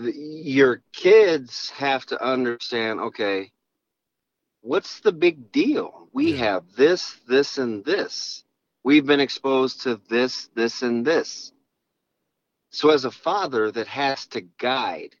the, 0.00 0.12
your 0.12 0.82
kids 0.92 1.70
have 1.70 2.06
to 2.06 2.22
understand, 2.22 3.00
okay, 3.00 3.52
what's 4.62 5.00
the 5.00 5.12
big 5.12 5.52
deal? 5.52 6.08
We 6.12 6.32
have 6.32 6.64
this, 6.76 7.16
this, 7.28 7.58
and 7.58 7.84
this. 7.84 8.44
We've 8.82 9.06
been 9.06 9.20
exposed 9.20 9.82
to 9.82 10.00
this, 10.08 10.48
this, 10.54 10.82
and 10.82 11.06
this. 11.06 11.52
So, 12.70 12.90
as 12.90 13.04
a 13.04 13.10
father 13.10 13.70
that 13.70 13.88
has 13.88 14.26
to 14.28 14.40
guide, 14.40 15.16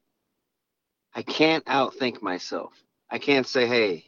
I 1.14 1.22
can't 1.22 1.64
outthink 1.66 2.22
myself. 2.22 2.72
I 3.10 3.18
can't 3.18 3.46
say, 3.46 3.66
hey, 3.66 4.04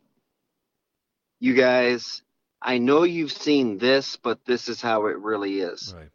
you 1.40 1.54
guys, 1.54 2.22
I 2.62 2.78
know 2.78 3.02
you've 3.02 3.32
seen 3.32 3.78
this, 3.78 4.16
but 4.16 4.44
this 4.46 4.68
is 4.68 4.80
how 4.80 5.06
it 5.06 5.18
really 5.18 5.60
is. 5.60 5.92
Right. 5.96 6.08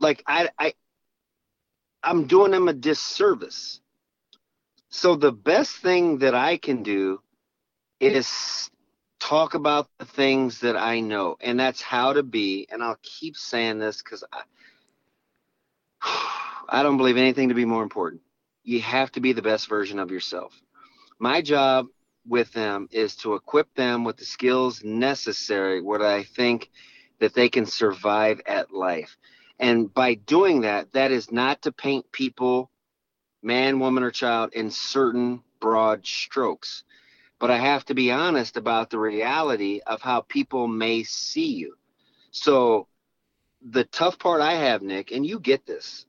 Like 0.00 0.22
I 0.26 0.48
I 0.58 0.74
I'm 2.06 2.28
doing 2.28 2.52
them 2.52 2.68
a 2.68 2.72
disservice. 2.72 3.80
So 4.90 5.16
the 5.16 5.32
best 5.32 5.76
thing 5.76 6.18
that 6.18 6.36
I 6.36 6.56
can 6.56 6.84
do 6.84 7.20
is 7.98 8.70
talk 9.18 9.54
about 9.54 9.88
the 9.98 10.04
things 10.04 10.60
that 10.60 10.76
I 10.76 11.00
know, 11.00 11.36
and 11.40 11.58
that's 11.58 11.82
how 11.82 12.12
to 12.12 12.22
be. 12.22 12.68
And 12.70 12.80
I'll 12.80 12.98
keep 13.02 13.36
saying 13.36 13.80
this 13.80 14.02
because 14.02 14.22
I, 14.32 14.42
I 16.78 16.82
don't 16.84 16.96
believe 16.96 17.16
anything 17.16 17.48
to 17.48 17.54
be 17.54 17.64
more 17.64 17.82
important. 17.82 18.22
You 18.62 18.80
have 18.82 19.10
to 19.12 19.20
be 19.20 19.32
the 19.32 19.42
best 19.42 19.68
version 19.68 19.98
of 19.98 20.12
yourself. 20.12 20.52
My 21.18 21.42
job 21.42 21.86
with 22.24 22.52
them 22.52 22.88
is 22.92 23.16
to 23.16 23.34
equip 23.34 23.74
them 23.74 24.04
with 24.04 24.16
the 24.16 24.24
skills 24.24 24.84
necessary 24.84 25.80
what 25.80 26.02
I 26.02 26.22
think 26.22 26.70
that 27.18 27.34
they 27.34 27.48
can 27.48 27.66
survive 27.66 28.40
at 28.46 28.72
life. 28.72 29.16
And 29.58 29.92
by 29.92 30.14
doing 30.14 30.62
that, 30.62 30.92
that 30.92 31.10
is 31.10 31.32
not 31.32 31.62
to 31.62 31.72
paint 31.72 32.10
people, 32.12 32.70
man, 33.42 33.80
woman, 33.80 34.02
or 34.02 34.10
child, 34.10 34.52
in 34.52 34.70
certain 34.70 35.42
broad 35.60 36.06
strokes. 36.06 36.84
But 37.38 37.50
I 37.50 37.58
have 37.58 37.84
to 37.86 37.94
be 37.94 38.10
honest 38.10 38.56
about 38.56 38.90
the 38.90 38.98
reality 38.98 39.80
of 39.86 40.02
how 40.02 40.22
people 40.22 40.68
may 40.68 41.04
see 41.04 41.54
you. 41.54 41.76
So, 42.30 42.88
the 43.62 43.84
tough 43.84 44.18
part 44.18 44.40
I 44.40 44.54
have, 44.54 44.82
Nick, 44.82 45.10
and 45.10 45.24
you 45.26 45.40
get 45.40 45.66
this. 45.66 46.06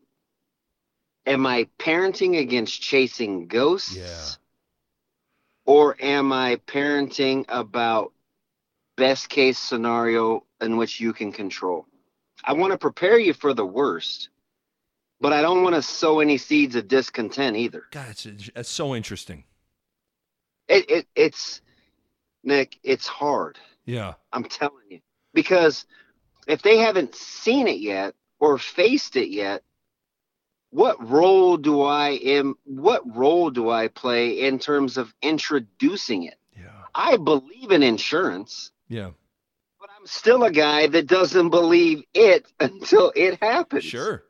Am 1.26 1.46
I 1.46 1.68
parenting 1.78 2.40
against 2.40 2.82
chasing 2.82 3.48
ghosts? 3.48 3.96
Yeah. 3.96 4.26
Or 5.66 5.98
am 6.00 6.32
I 6.32 6.58
parenting 6.68 7.46
about 7.50 8.14
best 8.96 9.28
case 9.30 9.58
scenario 9.60 10.44
in 10.62 10.78
which 10.78 11.00
you 11.02 11.14
can 11.14 11.32
control? 11.32 11.86
I 12.48 12.54
want 12.54 12.72
to 12.72 12.78
prepare 12.78 13.20
you 13.20 13.34
for 13.34 13.54
the 13.54 13.66
worst, 13.66 14.30
but 15.20 15.34
I 15.34 15.42
don't 15.42 15.64
want 15.64 15.76
to 15.76 15.82
sow 15.82 16.22
any 16.22 16.38
seeds 16.38 16.76
of 16.78 16.88
discontent 16.88 17.58
either. 17.58 17.84
God, 17.92 18.08
it's, 18.10 18.26
it's 18.26 18.70
so 18.70 18.96
interesting. 18.96 19.44
It, 20.70 20.90
it 20.90 21.08
it's 21.14 21.62
Nick, 22.44 22.80
it's 22.84 23.06
hard. 23.06 23.60
Yeah. 23.86 24.14
I'm 24.32 24.46
telling 24.46 24.86
you. 24.90 25.02
Because 25.34 25.86
if 26.48 26.62
they 26.62 26.78
haven't 26.78 27.16
seen 27.16 27.68
it 27.68 27.80
yet 27.80 28.16
or 28.40 28.58
faced 28.58 29.18
it 29.18 29.30
yet, 29.30 29.64
what 30.70 31.10
role 31.10 31.58
do 31.58 31.82
I 31.82 32.12
am 32.12 32.56
what 32.64 33.02
role 33.16 33.50
do 33.50 33.70
I 33.70 33.90
play 33.90 34.42
in 34.42 34.60
terms 34.60 34.98
of 34.98 35.14
introducing 35.22 36.24
it? 36.24 36.38
Yeah. 36.58 36.68
I 36.96 37.18
believe 37.18 37.72
in 37.72 37.84
insurance, 37.84 38.72
Yeah. 38.88 39.12
Still 40.12 40.44
a 40.44 40.52
guy 40.52 40.88
that 40.88 41.08
doesn't 41.08 41.50
believe 41.50 42.04
it 42.14 42.46
until 42.60 43.12
it 43.16 43.42
happens. 43.42 43.84
Sure. 43.84 44.24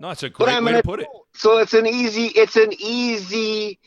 No, 0.00 0.10
it's 0.10 0.22
a 0.22 0.30
great 0.30 0.62
way 0.62 0.72
to 0.72 0.82
put 0.82 1.00
it. 1.00 1.08
So 1.34 1.58
it's 1.58 1.74
an 1.74 1.86
easy 1.86 2.26
it's 2.26 2.56
an 2.56 2.72
easy 2.78 3.78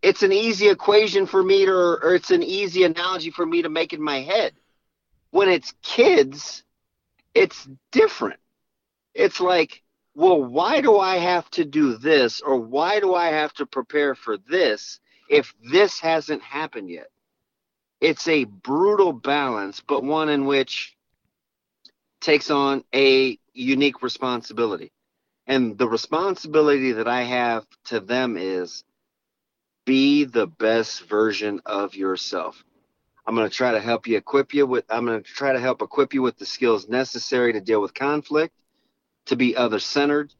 it's 0.00 0.22
an 0.22 0.32
easy 0.32 0.68
equation 0.68 1.26
for 1.26 1.42
me 1.42 1.66
to 1.66 1.72
or 1.72 2.14
it's 2.14 2.30
an 2.30 2.42
easy 2.42 2.84
analogy 2.84 3.30
for 3.30 3.44
me 3.44 3.62
to 3.62 3.68
make 3.68 3.92
in 3.92 4.02
my 4.02 4.20
head. 4.20 4.52
When 5.30 5.48
it's 5.48 5.74
kids, 5.82 6.64
it's 7.34 7.68
different. 7.92 8.40
It's 9.14 9.40
like, 9.40 9.82
well, 10.14 10.42
why 10.42 10.80
do 10.80 10.98
I 10.98 11.16
have 11.16 11.50
to 11.52 11.64
do 11.64 11.96
this 11.96 12.40
or 12.40 12.58
why 12.58 13.00
do 13.00 13.14
I 13.14 13.28
have 13.28 13.52
to 13.54 13.66
prepare 13.66 14.14
for 14.14 14.36
this 14.36 15.00
if 15.28 15.54
this 15.70 15.98
hasn't 16.00 16.42
happened 16.42 16.90
yet? 16.90 17.08
It's 18.00 18.26
a 18.28 18.44
brutal 18.44 19.12
balance, 19.12 19.82
but 19.86 20.02
one 20.02 20.28
in 20.28 20.46
which 20.46 20.96
takes 22.20 22.50
on 22.50 22.84
a 22.94 23.38
unique 23.52 24.02
responsibility. 24.02 24.92
And 25.46 25.76
the 25.76 25.88
responsibility 25.88 26.92
that 26.92 27.08
I 27.08 27.22
have 27.22 27.66
to 27.86 28.00
them 28.00 28.36
is 28.36 28.84
be 29.84 30.24
the 30.24 30.46
best 30.46 31.02
version 31.08 31.60
of 31.66 31.94
yourself. 31.94 32.62
I'm 33.26 33.34
going 33.34 33.48
to 33.48 33.54
try 33.54 33.72
to 33.72 33.80
help 33.80 34.06
you 34.06 34.16
equip 34.16 34.54
you 34.54 34.66
with 34.66 34.84
I'm 34.88 35.04
going 35.04 35.22
to 35.22 35.28
try 35.28 35.52
to 35.52 35.60
help 35.60 35.82
equip 35.82 36.14
you 36.14 36.22
with 36.22 36.38
the 36.38 36.46
skills 36.46 36.88
necessary 36.88 37.52
to 37.52 37.60
deal 37.60 37.80
with 37.80 37.94
conflict, 37.94 38.54
to 39.26 39.36
be 39.36 39.56
other 39.56 39.78
centered, 39.78 40.32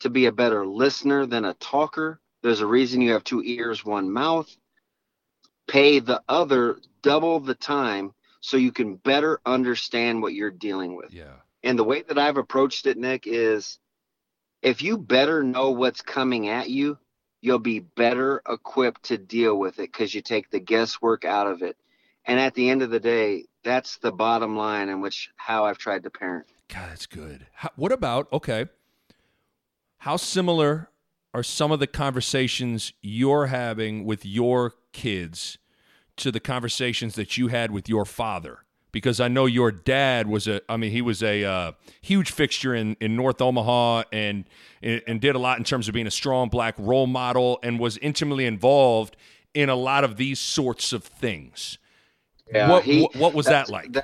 to 0.00 0.10
be 0.10 0.26
a 0.26 0.32
better 0.32 0.66
listener 0.66 1.26
than 1.26 1.44
a 1.44 1.54
talker. 1.54 2.20
There's 2.42 2.60
a 2.60 2.66
reason 2.66 3.00
you 3.00 3.12
have 3.12 3.24
two 3.24 3.42
ears, 3.44 3.84
one 3.84 4.10
mouth. 4.10 4.54
Pay 5.70 6.00
the 6.00 6.20
other 6.28 6.78
double 7.02 7.40
the 7.40 7.54
time 7.54 8.12
so 8.40 8.56
you 8.56 8.72
can 8.72 8.96
better 8.96 9.40
understand 9.46 10.20
what 10.20 10.34
you're 10.34 10.50
dealing 10.50 10.96
with. 10.96 11.12
Yeah. 11.12 11.36
And 11.62 11.78
the 11.78 11.84
way 11.84 12.02
that 12.02 12.18
I've 12.18 12.38
approached 12.38 12.86
it, 12.86 12.98
Nick, 12.98 13.26
is 13.26 13.78
if 14.62 14.82
you 14.82 14.98
better 14.98 15.42
know 15.42 15.70
what's 15.70 16.02
coming 16.02 16.48
at 16.48 16.70
you, 16.70 16.98
you'll 17.40 17.58
be 17.58 17.78
better 17.78 18.42
equipped 18.48 19.04
to 19.04 19.18
deal 19.18 19.58
with 19.58 19.78
it 19.78 19.92
because 19.92 20.14
you 20.14 20.22
take 20.22 20.50
the 20.50 20.60
guesswork 20.60 21.24
out 21.24 21.46
of 21.46 21.62
it. 21.62 21.76
And 22.24 22.40
at 22.40 22.54
the 22.54 22.68
end 22.68 22.82
of 22.82 22.90
the 22.90 23.00
day, 23.00 23.44
that's 23.62 23.98
the 23.98 24.12
bottom 24.12 24.56
line 24.56 24.88
in 24.88 25.00
which 25.00 25.30
how 25.36 25.66
I've 25.66 25.78
tried 25.78 26.02
to 26.02 26.10
parent. 26.10 26.46
God, 26.68 26.90
that's 26.90 27.06
good. 27.06 27.46
How, 27.52 27.70
what 27.76 27.92
about 27.92 28.32
okay? 28.32 28.66
How 29.98 30.16
similar 30.16 30.88
are 31.32 31.42
some 31.42 31.72
of 31.72 31.78
the 31.78 31.86
conversations 31.86 32.92
you're 33.02 33.46
having 33.46 34.04
with 34.04 34.24
your 34.24 34.72
kids 34.92 35.58
to 36.16 36.30
the 36.30 36.40
conversations 36.40 37.14
that 37.14 37.36
you 37.36 37.48
had 37.48 37.70
with 37.70 37.88
your 37.88 38.04
father? 38.04 38.64
Because 38.92 39.20
I 39.20 39.28
know 39.28 39.46
your 39.46 39.70
dad 39.70 40.26
was 40.26 40.48
a, 40.48 40.60
I 40.68 40.76
mean, 40.76 40.90
he 40.90 41.00
was 41.00 41.22
a 41.22 41.44
uh, 41.44 41.72
huge 42.00 42.32
fixture 42.32 42.74
in, 42.74 42.96
in 43.00 43.14
North 43.14 43.40
Omaha 43.40 44.04
and 44.12 44.44
and 44.82 45.20
did 45.20 45.34
a 45.34 45.38
lot 45.38 45.58
in 45.58 45.64
terms 45.64 45.86
of 45.88 45.94
being 45.94 46.06
a 46.06 46.10
strong 46.10 46.48
black 46.48 46.74
role 46.78 47.06
model 47.06 47.60
and 47.62 47.78
was 47.78 47.98
intimately 47.98 48.46
involved 48.46 49.16
in 49.54 49.68
a 49.68 49.74
lot 49.74 50.04
of 50.04 50.16
these 50.16 50.40
sorts 50.40 50.92
of 50.92 51.04
things. 51.04 51.78
what, 52.52 52.82
he- 52.84 53.02
what 53.02 53.16
what 53.16 53.34
was 53.34 53.46
that 53.46 53.68
like? 53.68 53.96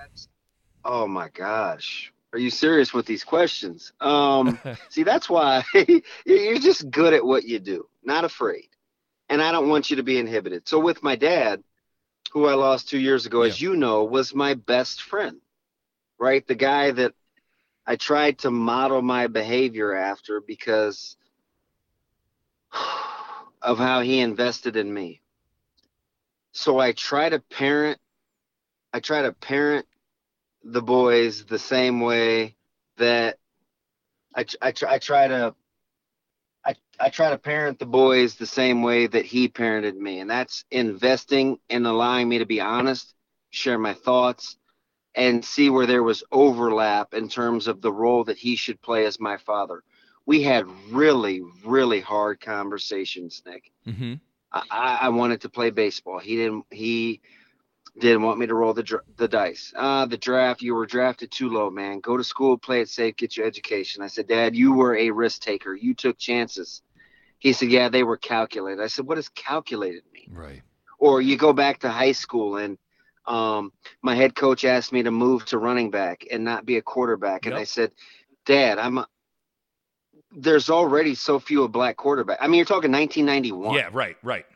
Oh 0.85 1.07
my 1.09 1.29
gosh. 1.31 2.13
Are 2.33 2.39
you 2.39 2.51
serious 2.51 2.93
with 2.93 3.07
these 3.07 3.25
questions? 3.25 3.93
Um, 4.01 4.59
see, 4.89 5.03
that's 5.03 5.29
why 5.29 5.65
you're 6.27 6.59
just 6.59 6.91
good 6.91 7.13
at 7.15 7.25
what 7.25 7.45
you 7.45 7.59
do, 7.59 7.89
not 8.05 8.25
afraid. 8.25 8.69
And 9.29 9.43
I 9.43 9.53
don't 9.53 9.69
want 9.69 9.91
you 9.91 9.97
to 9.97 10.03
be 10.03 10.19
inhibited. 10.19 10.69
So 10.69 10.79
with 10.79 11.03
my 11.03 11.17
dad, 11.17 11.63
who 12.33 12.47
I 12.47 12.55
lost 12.55 12.89
two 12.89 12.99
years 12.99 13.27
ago, 13.27 13.43
as 13.43 13.61
you 13.61 13.77
know, 13.77 14.05
was 14.05 14.35
my 14.35 14.55
best 14.55 15.03
friend, 15.03 15.39
right? 16.19 16.47
The 16.47 16.55
guy 16.55 16.91
that 16.93 17.15
I 17.87 17.97
tried 17.97 18.39
to 18.39 18.51
model 18.51 19.03
my 19.03 19.27
behavior 19.27 19.95
after 19.95 20.41
because 20.41 21.17
of 23.63 23.79
how 23.79 24.01
he 24.01 24.21
invested 24.21 24.77
in 24.77 24.93
me. 24.93 25.23
So 26.53 26.79
I 26.79 26.93
try 26.93 27.29
to 27.29 27.39
parent 27.39 28.01
I 28.93 29.01
try 29.01 29.23
to 29.23 29.33
parent 29.33 29.87
the 30.65 30.81
boys 30.81 31.45
the 31.45 31.59
same 31.59 32.01
way 32.01 32.57
that 32.97 33.39
I, 34.35 34.47
I, 34.63 34.73
I 34.89 34.99
try 34.99 35.29
to 35.29 35.55
I, 36.67 36.75
I 36.99 37.11
try 37.11 37.31
to 37.31 37.39
parent 37.39 37.79
the 37.79 37.87
boys 37.87 38.35
the 38.35 38.47
same 38.47 38.83
way 38.83 39.07
that 39.07 39.25
he 39.25 39.49
parented 39.49 39.97
me 39.97 40.21
and 40.21 40.29
that's 40.29 40.65
investing 40.71 41.59
in 41.69 41.87
allowing 41.87 42.29
me 42.29 42.39
to 42.39 42.47
be 42.47 42.61
honest 42.61 43.15
share 43.51 43.79
my 43.79 43.95
thoughts 43.95 44.57
and 45.15 45.45
see 45.45 45.71
where 45.71 45.87
there 45.87 46.03
was 46.03 46.25
overlap 46.33 47.15
in 47.15 47.29
terms 47.29 47.69
of 47.69 47.81
the 47.81 47.93
role 47.93 48.25
that 48.25 48.37
he 48.37 48.57
should 48.57 48.81
play 48.83 49.07
as 49.07 49.21
my 49.21 49.37
father 49.37 49.83
we 50.27 50.43
had 50.43 50.67
really 50.91 51.43
really 51.65 52.01
hard 52.01 52.41
conversations 52.41 53.43
nick 53.47 53.71
mm-hmm. 53.87 54.15
I, 54.53 54.63
I 54.71 54.99
I 55.03 55.09
wanted 55.11 55.43
to 55.43 55.49
play 55.49 55.71
baseball. 55.71 56.19
He 56.19 56.37
didn't. 56.37 56.65
He 56.71 57.21
didn't 57.99 58.23
want 58.23 58.39
me 58.39 58.47
to 58.47 58.55
roll 58.55 58.75
the 58.75 58.83
dr- 58.83 59.05
the 59.17 59.29
dice. 59.29 59.73
Uh, 59.75 60.07
the 60.07 60.17
draft. 60.19 60.63
You 60.63 60.75
were 60.75 60.87
drafted 60.87 61.31
too 61.31 61.49
low, 61.49 61.71
man. 61.71 62.01
Go 62.01 62.17
to 62.17 62.25
school, 62.25 62.59
play 62.59 62.81
it 62.81 62.89
safe, 62.89 63.17
get 63.17 63.37
your 63.37 63.47
education. 63.47 64.03
I 64.03 64.09
said, 64.09 64.29
Dad, 64.29 64.55
you 64.55 64.75
were 64.75 64.97
a 64.97 65.11
risk 65.11 65.41
taker. 65.43 65.75
You 65.75 65.95
took 65.95 66.19
chances. 66.19 66.83
He 67.39 67.53
said, 67.53 67.71
Yeah, 67.71 67.89
they 67.89 68.03
were 68.03 68.17
calculated. 68.17 68.83
I 68.83 68.89
said, 68.89 69.07
What 69.07 69.15
does 69.17 69.29
calculated 69.29 70.03
mean? 70.13 70.31
Right. 70.31 70.63
Or 70.99 71.21
you 71.21 71.37
go 71.37 71.53
back 71.53 71.81
to 71.81 71.91
high 71.91 72.13
school 72.13 72.57
and 72.57 72.79
um, 73.27 73.73
my 74.03 74.15
head 74.15 74.35
coach 74.35 74.65
asked 74.65 74.93
me 74.93 75.03
to 75.03 75.11
move 75.11 75.45
to 75.47 75.59
running 75.59 75.91
back 75.91 76.27
and 76.31 76.45
not 76.45 76.65
be 76.65 76.77
a 76.77 76.83
quarterback, 76.83 77.47
and 77.47 77.55
Yep. 77.55 77.61
I 77.61 77.65
said, 77.65 77.93
"Dad, 78.45 78.79
I'm." 78.79 78.99
A, 78.99 79.09
there's 80.31 80.71
already 80.71 81.15
so 81.15 81.39
few 81.39 81.65
of 81.65 81.73
black 81.73 81.97
quarterbacks. 81.97 82.37
I 82.41 82.47
mean, 82.47 82.57
you're 82.57 82.67
talking 82.67 82.93
1991. 82.93 83.75
Yeah, 83.75 83.89
right, 83.93 84.17
right. 84.23 84.47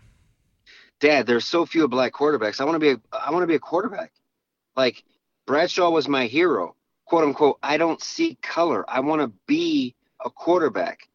Dad, 1.00 1.26
there's 1.26 1.46
so 1.46 1.64
few 1.66 1.88
black 1.88 2.12
quarterbacks. 2.12 2.60
I 2.60 2.64
want 2.64 2.76
to 2.76 2.78
be 2.78 2.90
a 2.90 3.00
I 3.16 3.30
want 3.30 3.42
to 3.42 3.46
be 3.46 3.54
a 3.54 3.60
quarterback. 3.60 4.12
Like 4.76 5.02
Bradshaw 5.46 5.90
was 5.90 6.08
my 6.08 6.26
hero, 6.26 6.76
quote 7.06 7.24
unquote. 7.24 7.58
I 7.62 7.78
don't 7.78 8.02
see 8.02 8.36
color. 8.42 8.84
I 8.88 9.00
want 9.00 9.22
to 9.22 9.32
be 9.46 9.94
a 10.24 10.30
quarterback. 10.30 11.08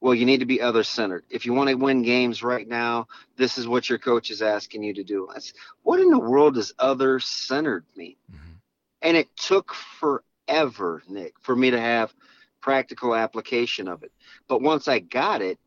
Well, 0.00 0.14
you 0.14 0.24
need 0.24 0.40
to 0.40 0.46
be 0.46 0.62
other 0.62 0.82
centered. 0.82 1.24
If 1.28 1.44
you 1.44 1.52
want 1.52 1.68
to 1.68 1.74
win 1.74 2.02
games 2.02 2.42
right 2.42 2.66
now, 2.66 3.06
this 3.36 3.58
is 3.58 3.68
what 3.68 3.90
your 3.90 3.98
coach 3.98 4.30
is 4.30 4.40
asking 4.40 4.82
you 4.82 4.94
to 4.94 5.04
do. 5.04 5.28
That's, 5.30 5.52
what 5.82 6.00
in 6.00 6.08
the 6.08 6.18
world 6.18 6.54
does 6.54 6.72
other 6.78 7.20
centered 7.20 7.84
mean? 7.94 8.16
Mhm. 8.32 8.56
And 9.02 9.16
it 9.18 9.28
took 9.36 9.74
forever, 9.74 11.02
Nick, 11.06 11.34
for 11.42 11.54
me 11.54 11.70
to 11.70 11.78
have 11.78 12.14
practical 12.62 13.14
application 13.14 13.88
of 13.88 14.02
it. 14.02 14.12
But 14.48 14.62
once 14.62 14.88
I 14.88 15.00
got 15.00 15.42
it, 15.42 15.58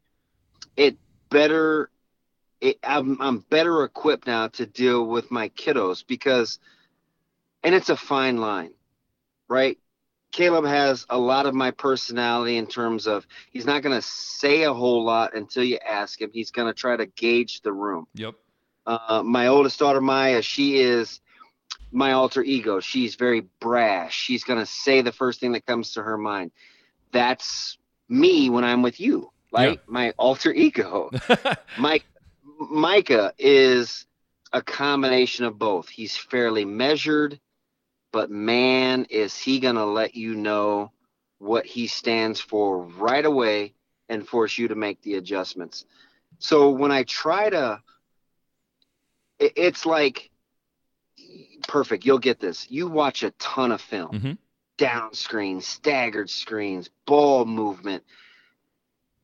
it 0.76 0.98
better 1.30 1.92
it, 2.64 2.80
I'm, 2.82 3.22
I'm 3.22 3.40
better 3.40 3.84
equipped 3.84 4.26
now 4.26 4.48
to 4.48 4.66
deal 4.66 5.06
with 5.06 5.30
my 5.30 5.50
kiddos 5.50 6.06
because, 6.08 6.60
and 7.62 7.76
it's 7.76 7.90
a 7.90 7.98
fine 7.98 8.38
line, 8.38 8.72
right? 9.50 9.78
Caleb 10.32 10.66
has 10.66 11.06
a 11.10 11.18
lot 11.18 11.46
of 11.46 11.54
my 11.54 11.72
personality 11.72 12.58
in 12.58 12.66
terms 12.66 13.06
of 13.06 13.28
he's 13.52 13.66
not 13.66 13.84
going 13.84 13.96
to 13.96 14.02
say 14.02 14.64
a 14.64 14.74
whole 14.74 15.04
lot 15.04 15.36
until 15.36 15.64
you 15.64 15.78
ask 15.78 16.20
him. 16.20 16.32
He's 16.34 16.52
going 16.52 16.68
to 16.68 16.74
try 16.74 16.96
to 16.96 17.06
gauge 17.06 17.62
the 17.62 17.74
room. 17.74 18.08
Yep. 18.16 18.36
Uh, 18.86 19.22
my 19.24 19.48
oldest 19.48 19.78
daughter, 19.78 20.02
Maya, 20.02 20.42
she 20.42 20.78
is 20.78 21.20
my 21.92 22.14
alter 22.14 22.42
ego. 22.42 22.80
She's 22.80 23.16
very 23.16 23.42
brash. 23.60 24.16
She's 24.16 24.46
going 24.46 24.60
to 24.60 24.66
say 24.66 25.02
the 25.02 25.12
first 25.12 25.42
thing 25.42 25.52
that 25.52 25.66
comes 25.66 25.94
to 25.94 26.04
her 26.04 26.18
mind. 26.18 26.52
That's 27.12 27.78
me 28.08 28.50
when 28.50 28.64
I'm 28.64 28.82
with 28.82 29.00
you, 29.02 29.32
right? 29.52 29.80
My 29.86 30.12
alter 30.18 30.52
ego. 30.52 31.12
Mike 31.78 32.06
Micah 32.60 33.34
is 33.38 34.06
a 34.52 34.62
combination 34.62 35.46
of 35.46 35.58
both. 35.58 35.90
He's 35.90 36.16
fairly 36.16 36.66
measured, 36.66 37.40
but 38.12 38.30
man, 38.30 39.06
is 39.10 39.38
he 39.38 39.60
going 39.60 39.76
to 39.76 39.86
let 39.86 40.16
you 40.16 40.36
know 40.36 40.92
what 41.40 41.66
he 41.66 41.88
stands 41.88 42.40
for 42.40 42.84
right 42.84 43.26
away 43.26 43.74
and 44.10 44.28
force 44.28 44.58
you 44.58 44.68
to 44.68 44.76
make 44.76 45.02
the 45.02 45.16
adjustments. 45.16 45.86
So 46.40 46.70
when 46.70 46.92
I 46.92 47.04
try 47.04 47.50
to, 47.50 47.82
it- 49.40 49.54
it's 49.56 49.86
like 49.86 50.30
perfect. 51.68 52.06
You'll 52.06 52.20
get 52.20 52.40
this. 52.40 52.70
You 52.70 52.88
watch 52.88 53.24
a 53.24 53.32
ton 53.32 53.72
of 53.72 53.82
film, 53.82 54.12
Mhm. 54.12 54.38
down 54.78 55.14
screens, 55.14 55.66
staggered 55.66 56.30
screens, 56.30 56.90
ball 57.06 57.46
movement. 57.46 58.04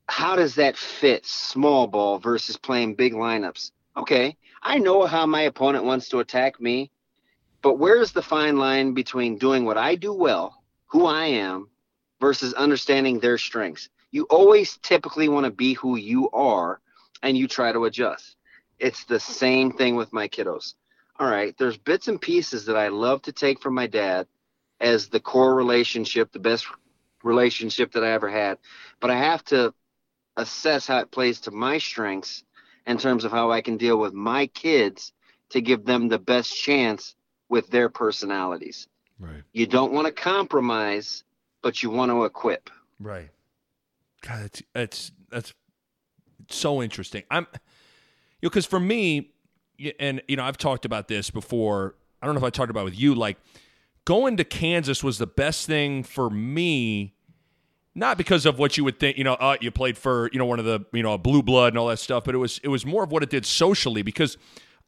How 0.10 0.36
does 0.36 0.56
that 0.56 0.76
fit 0.76 1.24
small 1.24 1.86
ball 1.86 2.18
versus 2.18 2.58
playing 2.58 2.96
big 2.96 3.14
lineups? 3.14 3.72
Okay, 3.96 4.36
I 4.62 4.80
know 4.80 5.06
how 5.06 5.28
my 5.28 5.42
opponent 5.42 5.86
wants 5.86 6.10
to 6.10 6.20
attack 6.20 6.60
me, 6.60 6.92
but 7.62 7.78
where's 7.78 8.12
the 8.12 8.24
fine 8.24 8.58
line 8.58 8.96
between 8.96 9.38
doing 9.38 9.66
what 9.66 9.78
I 9.78 9.94
do 9.94 10.12
well, 10.12 10.64
who 10.88 11.06
I 11.06 11.26
am, 11.26 11.70
versus 12.20 12.56
understanding 12.56 13.20
their 13.20 13.38
strengths? 13.38 13.90
You 14.10 14.24
always 14.32 14.78
typically 14.78 15.30
want 15.30 15.46
to 15.46 15.52
be 15.52 15.74
who 15.74 15.96
you 15.96 16.32
are 16.32 16.82
and 17.22 17.38
you 17.38 17.48
try 17.48 17.72
to 17.72 17.86
adjust. 17.86 18.36
It's 18.80 19.06
the 19.06 19.20
same 19.20 19.72
thing 19.72 19.96
with 19.96 20.12
my 20.12 20.28
kiddos. 20.28 20.74
All 21.20 21.30
right, 21.30 21.56
there's 21.60 21.78
bits 21.78 22.08
and 22.08 22.20
pieces 22.20 22.66
that 22.66 22.78
I 22.78 22.88
love 22.88 23.22
to 23.24 23.32
take 23.32 23.62
from 23.62 23.76
my 23.76 23.86
dad 23.86 24.26
as 24.82 25.08
the 25.10 25.20
core 25.20 25.54
relationship, 25.54 26.32
the 26.32 26.40
best 26.40 26.66
relationship 27.24 27.92
that 27.92 28.04
I 28.04 28.12
ever 28.12 28.30
had, 28.30 28.58
but 29.00 29.12
I 29.12 29.18
have 29.18 29.44
to 29.46 29.74
assess 30.40 30.88
how 30.88 31.00
it 31.00 31.12
plays 31.12 31.42
to 31.42 31.52
my 31.52 31.78
strengths 31.78 32.44
in 32.88 32.98
terms 32.98 33.26
of 33.26 33.32
how 33.32 33.52
I 33.52 33.62
can 33.62 33.78
deal 33.78 33.98
with 34.00 34.14
my 34.14 34.48
kids 34.48 35.14
to 35.50 35.62
give 35.62 35.86
them 35.86 36.08
the 36.08 36.20
best 36.20 36.56
chance 36.56 37.16
with 37.50 37.70
their 37.70 37.90
personalities. 37.90 38.88
Right. 39.20 39.44
You 39.52 39.68
don't 39.68 39.92
want 39.92 40.08
to 40.08 40.14
compromise, 40.14 41.24
but 41.62 41.84
you 41.84 41.90
want 41.90 42.12
to 42.12 42.24
equip. 42.24 42.70
Right. 43.00 43.30
God, 44.22 44.46
it's 44.46 44.64
it's 44.76 45.12
that's 45.30 45.54
so 46.50 46.82
interesting. 46.82 47.24
I'm, 47.30 47.48
you 47.54 47.60
know, 48.44 48.50
because 48.50 48.66
for 48.66 48.80
me, 48.80 49.32
and 50.00 50.22
you 50.28 50.36
know, 50.36 50.44
I've 50.44 50.58
talked 50.58 50.86
about 50.86 51.08
this 51.08 51.30
before. 51.30 51.96
I 52.22 52.26
don't 52.26 52.36
know 52.36 52.40
if 52.40 52.46
I 52.46 52.50
talked 52.50 52.70
about 52.70 52.82
it 52.82 52.86
with 52.86 53.00
you. 53.00 53.16
Like 53.16 53.38
going 54.06 54.38
to 54.38 54.44
Kansas 54.44 55.04
was 55.04 55.18
the 55.18 55.28
best 55.28 55.68
thing 55.68 56.04
for 56.04 56.30
me, 56.30 57.14
not 57.96 58.18
because 58.18 58.46
of 58.46 58.60
what 58.60 58.78
you 58.78 58.84
would 58.84 59.00
think. 59.00 59.18
You 59.18 59.24
know, 59.24 59.34
uh, 59.34 59.58
you 59.60 59.72
played 59.72 59.98
for 59.98 60.30
you 60.32 60.40
know 60.40 60.46
one 60.46 60.60
of 60.60 60.66
the 60.66 60.86
you 60.94 61.04
know 61.04 61.18
blue 61.18 61.44
blood 61.44 61.74
and 61.74 61.78
all 61.78 61.88
that 61.88 62.00
stuff, 62.00 62.24
but 62.24 62.36
it 62.36 62.40
was 62.40 62.60
it 62.64 62.70
was 62.70 62.86
more 62.86 63.04
of 63.04 63.12
what 63.12 63.24
it 63.24 63.30
did 63.30 63.46
socially 63.46 64.02
because. 64.02 64.38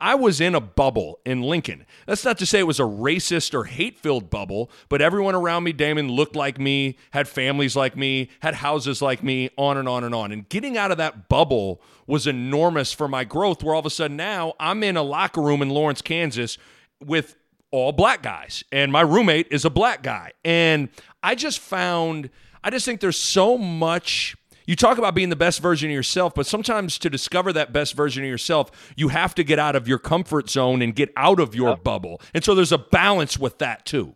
I 0.03 0.15
was 0.15 0.41
in 0.41 0.55
a 0.55 0.59
bubble 0.59 1.19
in 1.27 1.43
Lincoln. 1.43 1.85
That's 2.07 2.25
not 2.25 2.39
to 2.39 2.45
say 2.47 2.57
it 2.57 2.65
was 2.65 2.79
a 2.79 2.83
racist 2.85 3.53
or 3.53 3.65
hate 3.65 3.99
filled 3.99 4.31
bubble, 4.31 4.71
but 4.89 4.99
everyone 4.99 5.35
around 5.35 5.63
me, 5.63 5.73
Damon, 5.73 6.09
looked 6.09 6.35
like 6.35 6.59
me, 6.59 6.97
had 7.11 7.27
families 7.27 7.75
like 7.75 7.95
me, 7.95 8.29
had 8.39 8.55
houses 8.55 9.03
like 9.03 9.21
me, 9.21 9.51
on 9.59 9.77
and 9.77 9.87
on 9.87 10.03
and 10.03 10.15
on. 10.15 10.31
And 10.31 10.49
getting 10.49 10.75
out 10.75 10.89
of 10.89 10.97
that 10.97 11.29
bubble 11.29 11.83
was 12.07 12.25
enormous 12.25 12.91
for 12.91 13.07
my 13.07 13.23
growth, 13.23 13.61
where 13.61 13.75
all 13.75 13.79
of 13.79 13.85
a 13.85 13.91
sudden 13.91 14.17
now 14.17 14.53
I'm 14.59 14.81
in 14.81 14.97
a 14.97 15.03
locker 15.03 15.39
room 15.39 15.61
in 15.61 15.69
Lawrence, 15.69 16.01
Kansas 16.01 16.57
with 16.99 17.35
all 17.69 17.91
black 17.91 18.23
guys, 18.23 18.63
and 18.71 18.91
my 18.91 19.01
roommate 19.01 19.49
is 19.51 19.65
a 19.65 19.69
black 19.69 20.01
guy. 20.01 20.31
And 20.43 20.89
I 21.21 21.35
just 21.35 21.59
found, 21.59 22.31
I 22.63 22.69
just 22.69 22.85
think 22.85 23.01
there's 23.01 23.19
so 23.19 23.57
much 23.57 24.35
you 24.67 24.75
talk 24.75 24.97
about 24.97 25.15
being 25.15 25.29
the 25.29 25.35
best 25.35 25.59
version 25.59 25.89
of 25.89 25.93
yourself, 25.93 26.33
but 26.35 26.45
sometimes 26.45 26.97
to 26.99 27.09
discover 27.09 27.51
that 27.53 27.73
best 27.73 27.93
version 27.93 28.23
of 28.23 28.29
yourself, 28.29 28.93
you 28.95 29.09
have 29.09 29.35
to 29.35 29.43
get 29.43 29.59
out 29.59 29.75
of 29.75 29.87
your 29.87 29.97
comfort 29.97 30.49
zone 30.49 30.81
and 30.81 30.95
get 30.95 31.11
out 31.17 31.39
of 31.39 31.55
your 31.55 31.75
bubble. 31.75 32.21
And 32.33 32.43
so 32.43 32.55
there's 32.55 32.71
a 32.71 32.77
balance 32.77 33.37
with 33.37 33.57
that 33.57 33.85
too. 33.85 34.15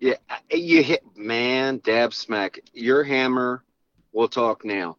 Yeah, 0.00 0.14
you 0.50 0.82
hit 0.82 1.04
man, 1.16 1.80
dab 1.84 2.12
smack. 2.12 2.60
Your 2.72 3.04
hammer 3.04 3.62
we'll 4.12 4.28
talk 4.28 4.64
now. 4.64 4.96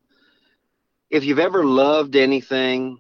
If 1.10 1.24
you've 1.24 1.40
ever 1.40 1.66
loved 1.66 2.16
anything, 2.16 3.00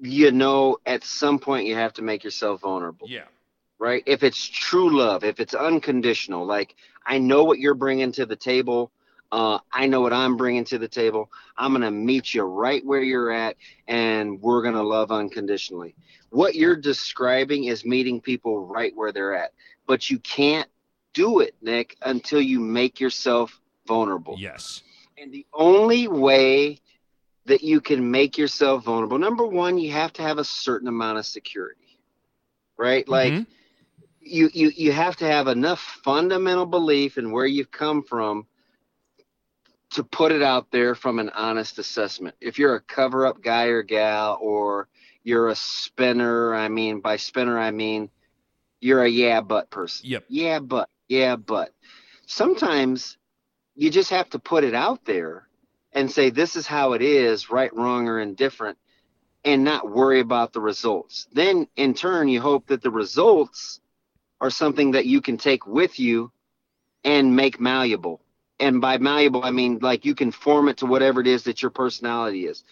you 0.00 0.32
know 0.32 0.78
at 0.86 1.04
some 1.04 1.38
point 1.38 1.66
you 1.66 1.74
have 1.74 1.92
to 1.94 2.02
make 2.02 2.24
yourself 2.24 2.62
vulnerable. 2.62 3.06
Yeah. 3.08 3.24
right? 3.78 4.02
If 4.06 4.22
it's 4.22 4.44
true 4.44 4.96
love, 4.96 5.22
if 5.22 5.38
it's 5.38 5.54
unconditional, 5.54 6.46
like 6.46 6.74
I 7.06 7.18
know 7.18 7.44
what 7.44 7.58
you're 7.58 7.74
bringing 7.74 8.12
to 8.12 8.26
the 8.26 8.36
table, 8.36 8.92
uh, 9.32 9.58
I 9.72 9.86
know 9.86 10.00
what 10.00 10.12
I'm 10.12 10.36
bringing 10.36 10.64
to 10.66 10.78
the 10.78 10.88
table. 10.88 11.30
I'm 11.56 11.72
gonna 11.72 11.90
meet 11.90 12.34
you 12.34 12.42
right 12.42 12.84
where 12.84 13.02
you're 13.02 13.30
at, 13.30 13.56
and 13.86 14.40
we're 14.40 14.62
gonna 14.62 14.82
love 14.82 15.12
unconditionally. 15.12 15.94
What 16.30 16.54
you're 16.54 16.76
describing 16.76 17.64
is 17.64 17.84
meeting 17.84 18.20
people 18.20 18.66
right 18.66 18.92
where 18.94 19.12
they're 19.12 19.34
at, 19.34 19.52
but 19.86 20.10
you 20.10 20.18
can't 20.18 20.68
do 21.14 21.40
it, 21.40 21.54
Nick, 21.62 21.96
until 22.02 22.40
you 22.40 22.60
make 22.60 23.00
yourself 23.00 23.60
vulnerable. 23.86 24.36
Yes. 24.38 24.82
And 25.18 25.32
the 25.32 25.46
only 25.52 26.08
way 26.08 26.80
that 27.46 27.62
you 27.62 27.80
can 27.80 28.10
make 28.10 28.38
yourself 28.38 28.84
vulnerable, 28.84 29.18
number 29.18 29.46
one, 29.46 29.78
you 29.78 29.92
have 29.92 30.12
to 30.14 30.22
have 30.22 30.38
a 30.38 30.44
certain 30.44 30.88
amount 30.88 31.18
of 31.18 31.26
security, 31.26 31.98
right? 32.76 33.08
Like 33.08 33.32
Mhm. 33.32 33.46
You, 34.20 34.50
you, 34.52 34.70
you 34.76 34.92
have 34.92 35.16
to 35.16 35.26
have 35.26 35.48
enough 35.48 35.80
fundamental 36.04 36.66
belief 36.66 37.18
in 37.18 37.32
where 37.32 37.46
you've 37.46 37.70
come 37.70 38.02
from 38.02 38.46
to 39.90 40.04
put 40.04 40.30
it 40.30 40.42
out 40.42 40.70
there 40.70 40.94
from 40.94 41.18
an 41.18 41.30
honest 41.30 41.78
assessment. 41.78 42.36
If 42.40 42.58
you're 42.58 42.76
a 42.76 42.80
cover 42.80 43.26
up 43.26 43.42
guy 43.42 43.64
or 43.64 43.82
gal, 43.82 44.38
or 44.40 44.88
you're 45.24 45.48
a 45.48 45.56
spinner, 45.56 46.54
I 46.54 46.68
mean, 46.68 47.00
by 47.00 47.16
spinner, 47.16 47.58
I 47.58 47.70
mean 47.70 48.10
you're 48.80 49.02
a 49.02 49.08
yeah, 49.08 49.40
but 49.40 49.70
person. 49.70 50.08
Yep. 50.08 50.24
Yeah, 50.28 50.58
but, 50.60 50.88
yeah, 51.08 51.36
but. 51.36 51.74
Sometimes 52.26 53.18
you 53.74 53.90
just 53.90 54.10
have 54.10 54.30
to 54.30 54.38
put 54.38 54.64
it 54.64 54.74
out 54.74 55.04
there 55.04 55.48
and 55.92 56.10
say, 56.10 56.30
this 56.30 56.54
is 56.54 56.66
how 56.66 56.92
it 56.92 57.02
is, 57.02 57.50
right, 57.50 57.74
wrong, 57.74 58.08
or 58.08 58.20
indifferent, 58.20 58.78
and 59.44 59.64
not 59.64 59.90
worry 59.90 60.20
about 60.20 60.52
the 60.52 60.60
results. 60.60 61.26
Then, 61.32 61.66
in 61.74 61.94
turn, 61.94 62.28
you 62.28 62.40
hope 62.40 62.68
that 62.68 62.82
the 62.82 62.90
results 62.90 63.80
are 64.40 64.50
something 64.50 64.92
that 64.92 65.06
you 65.06 65.20
can 65.20 65.36
take 65.36 65.66
with 65.66 65.98
you 65.98 66.32
and 67.04 67.34
make 67.34 67.60
malleable. 67.60 68.20
And 68.58 68.80
by 68.80 68.98
malleable, 68.98 69.44
I 69.44 69.50
mean 69.50 69.78
like 69.80 70.04
you 70.04 70.14
can 70.14 70.30
form 70.30 70.68
it 70.68 70.78
to 70.78 70.86
whatever 70.86 71.20
it 71.20 71.26
is 71.26 71.44
that 71.44 71.62
your 71.62 71.70
personality 71.70 72.46
is. 72.46 72.64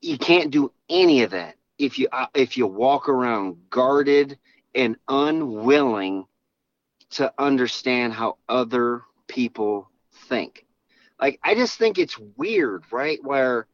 You 0.00 0.18
can't 0.18 0.50
do 0.50 0.72
any 0.88 1.22
of 1.22 1.30
that 1.30 1.56
if 1.78 1.98
you 1.98 2.08
uh, 2.10 2.26
if 2.34 2.56
you 2.56 2.66
walk 2.66 3.08
around 3.08 3.56
guarded 3.70 4.38
and 4.74 4.96
unwilling 5.08 6.26
to 7.10 7.32
understand 7.38 8.12
how 8.12 8.38
other 8.48 9.02
people 9.28 9.90
think. 10.28 10.66
Like 11.20 11.38
I 11.44 11.54
just 11.54 11.78
think 11.78 11.98
it's 11.98 12.18
weird, 12.36 12.84
right? 12.90 13.22
Where 13.22 13.66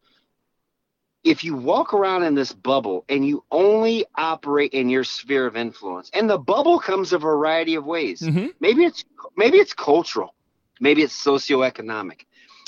if 1.25 1.45
you 1.45 1.57
walk 1.57 1.95
around 1.95 2.23
in 2.23 2.35
this 2.35 2.53
bubble 2.53 3.05
and 3.09 3.27
you 3.27 3.45
only 3.51 4.07
operate 4.15 4.73
in 4.73 4.89
your 4.89 5.05
sphere 5.05 5.47
of 5.47 5.57
influence, 5.57 6.11
and 6.15 6.29
the 6.31 6.39
bubble 6.39 6.79
comes 6.79 7.13
a 7.13 7.19
variety 7.19 7.75
of 7.75 7.85
ways. 7.85 8.21
Mm-hmm. 8.21 8.47
Maybe 8.61 8.85
it's 8.85 9.05
maybe 9.37 9.59
it's 9.59 9.75
cultural, 9.75 10.35
maybe 10.81 11.03
it's 11.03 11.25
socioeconomic, 11.25 12.27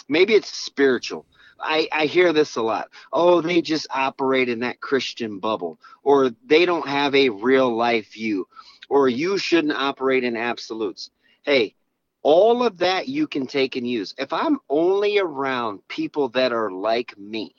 maybe 0.09 0.35
it's 0.35 0.55
spiritual. 0.55 1.27
I, 1.63 1.89
I 1.93 2.07
hear 2.07 2.33
this 2.33 2.57
a 2.57 2.63
lot. 2.63 2.89
Oh, 3.13 3.43
they 3.43 3.61
just 3.61 3.87
operate 3.91 4.49
in 4.49 4.61
that 4.61 4.81
Christian 4.81 5.41
bubble, 5.41 5.79
or 6.03 6.31
they 6.47 6.65
don't 6.65 6.89
have 6.89 7.15
a 7.15 7.29
real 7.29 7.77
life 7.77 8.13
view, 8.15 8.49
or 8.89 9.11
you 9.11 9.37
shouldn't 9.37 9.77
operate 9.77 10.25
in 10.25 10.39
absolutes. 10.39 11.11
Hey, 11.43 11.75
all 12.23 12.63
of 12.63 12.79
that 12.79 13.09
you 13.09 13.27
can 13.27 13.47
take 13.47 13.77
and 13.77 13.87
use. 13.87 14.15
If 14.19 14.33
I'm 14.33 14.59
only 14.71 15.19
around 15.19 15.87
people 15.89 16.31
that 16.31 16.53
are 16.53 16.71
like 16.71 17.17
me, 17.19 17.55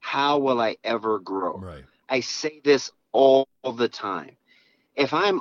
how 0.00 0.38
will 0.38 0.60
I 0.60 0.76
ever 0.82 1.18
grow? 1.18 1.58
Right. 1.58 1.84
I 2.08 2.20
say 2.20 2.60
this 2.64 2.90
all 3.12 3.46
the 3.76 3.88
time. 3.88 4.36
If 4.96 5.14
I'm, 5.14 5.40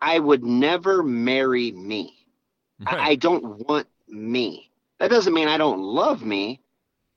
I 0.00 0.18
would 0.18 0.42
never 0.42 1.02
marry 1.02 1.70
me. 1.70 2.16
I, 2.86 3.10
I 3.10 3.14
don't 3.16 3.68
want 3.68 3.86
me. 4.08 4.70
That 4.98 5.10
doesn't 5.10 5.34
mean 5.34 5.48
I 5.48 5.58
don't 5.58 5.80
love 5.80 6.24
me. 6.24 6.60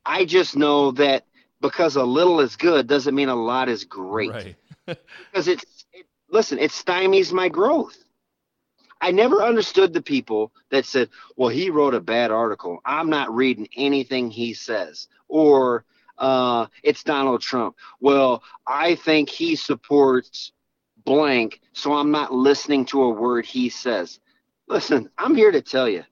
I 0.06 0.26
just 0.26 0.56
know 0.56 0.92
that 0.92 1.26
because 1.62 1.96
a 1.96 2.04
little 2.04 2.40
is 2.42 2.56
good 2.56 2.88
doesn't 2.88 3.16
mean 3.16 3.30
a 3.30 3.36
lot 3.36 3.70
is 3.70 3.84
great. 3.84 4.32
Right. 4.32 4.56
Because 5.32 5.48
it's, 5.48 5.86
it, 5.94 6.06
listen, 6.30 6.60
it 6.60 6.70
stymies 6.70 7.34
my 7.34 7.50
growth. 7.50 7.98
I 9.02 9.12
never 9.12 9.42
understood 9.42 9.94
the 9.94 10.02
people 10.02 10.52
that 10.70 10.86
said, 10.86 11.10
well, 11.36 11.50
he 11.50 11.72
wrote 11.72 11.96
a 11.96 12.00
bad 12.00 12.30
article. 12.30 12.80
I'm 12.86 13.10
not 13.10 13.34
reading 13.34 13.68
anything 13.76 14.30
he 14.30 14.54
says. 14.54 15.08
Or 15.28 15.86
uh, 16.18 16.68
it's 16.84 17.04
Donald 17.04 17.42
Trump. 17.42 17.76
Well, 18.00 18.44
I 18.66 18.96
think 18.96 19.30
he 19.30 19.56
supports 19.56 20.52
blank, 21.04 21.62
so 21.74 21.94
I'm 21.94 22.12
not 22.12 22.34
listening 22.34 22.86
to 22.86 23.04
a 23.04 23.10
word 23.10 23.46
he 23.46 23.70
says. 23.70 24.20
Listen, 24.68 25.10
I'm 25.18 25.36
here 25.36 25.52
to 25.52 25.62
tell 25.62 25.88
you, 25.88 26.04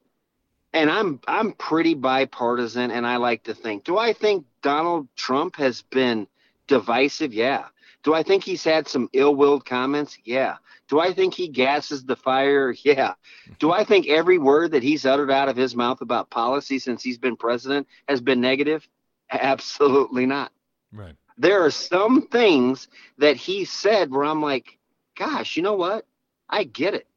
and 0.74 0.89
I'm 0.89 1.20
I'm 1.28 1.54
pretty 1.54 1.96
bipartisan, 1.96 2.92
and 2.92 3.06
I 3.06 3.18
like 3.18 3.44
to 3.44 3.54
think. 3.54 3.84
Do 3.84 3.98
I 3.98 4.13
think 4.13 4.46
Donald 4.62 5.08
Trump 5.16 5.56
has 5.56 5.82
been 5.82 6.28
divisive? 6.68 7.34
Yeah. 7.34 7.66
Do 8.04 8.13
I 8.13 8.22
think 8.22 8.44
he's 8.44 8.63
had 8.66 8.88
some 8.88 9.10
ill-willed 9.13 9.66
comments? 9.66 10.18
Yeah. 10.26 10.58
Do 10.89 11.00
I 11.00 11.13
think 11.13 11.34
he 11.34 11.48
gasses 11.48 12.04
the 12.04 12.18
fire? 12.18 12.76
Yeah. 12.84 13.13
Do 13.60 13.72
I 13.72 13.86
think 13.86 14.08
every 14.08 14.38
word 14.38 14.72
that 14.72 14.84
he's 14.84 15.06
uttered 15.06 15.32
out 15.32 15.48
of 15.50 15.56
his 15.56 15.76
mouth 15.76 16.02
about 16.02 16.30
policy 16.30 16.80
since 16.80 17.02
he's 17.02 17.18
been 17.18 17.38
president 17.38 17.88
has 18.10 18.20
been 18.20 18.42
negative? 18.42 18.88
Absolutely 19.41 20.26
not. 20.26 20.52
Right. 20.91 21.15
There 21.38 21.65
are 21.65 21.72
some 21.72 22.28
things 22.28 22.88
that 23.17 23.36
he 23.36 23.65
said 23.65 24.12
where 24.12 24.24
I'm 24.24 24.41
like, 24.41 24.78
gosh, 25.17 25.58
you 25.58 25.63
know 25.63 25.74
what? 25.74 26.06
I 26.50 26.63
get 26.63 26.93
it. 26.93 27.08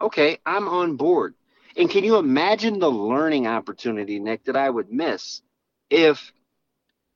Okay, 0.00 0.38
I'm 0.46 0.68
on 0.68 0.96
board. 0.96 1.34
And 1.76 1.90
can 1.90 2.04
you 2.04 2.16
imagine 2.16 2.78
the 2.78 2.90
learning 2.90 3.46
opportunity, 3.46 4.18
Nick, 4.18 4.44
that 4.44 4.56
I 4.56 4.70
would 4.70 4.90
miss 4.90 5.42
if 5.90 6.32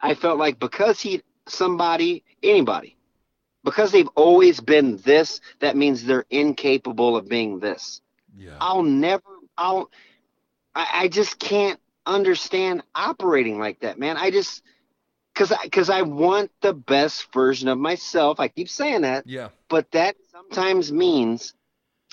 I 0.00 0.14
felt 0.14 0.38
like 0.38 0.59
because 0.59 1.00
he, 1.00 1.22
somebody, 1.48 2.24
anybody, 2.42 2.96
because 3.64 3.92
they've 3.92 4.09
always 4.09 4.61
been 4.61 4.98
this, 4.98 5.40
that 5.61 5.76
means 5.76 6.04
they're 6.04 6.26
incapable 6.30 7.16
of 7.16 7.28
being 7.28 7.59
this. 7.59 8.02
Yeah. 8.37 8.56
I'll 8.61 8.83
never, 8.83 9.22
I'll, 9.56 9.90
I, 10.74 10.88
I 10.92 11.09
just 11.09 11.38
can't 11.38 11.80
understand 12.06 12.82
operating 12.94 13.58
like 13.58 13.80
that, 13.80 13.98
man. 13.98 14.16
I 14.16 14.30
just, 14.30 14.62
cause 15.34 15.52
I, 15.52 15.68
cause 15.68 15.90
I 15.90 16.02
want 16.02 16.50
the 16.60 16.72
best 16.72 17.32
version 17.32 17.68
of 17.68 17.78
myself. 17.78 18.40
I 18.40 18.48
keep 18.48 18.68
saying 18.68 19.02
that, 19.02 19.26
Yeah. 19.26 19.48
but 19.68 19.90
that 19.92 20.16
sometimes 20.30 20.92
means 20.92 21.54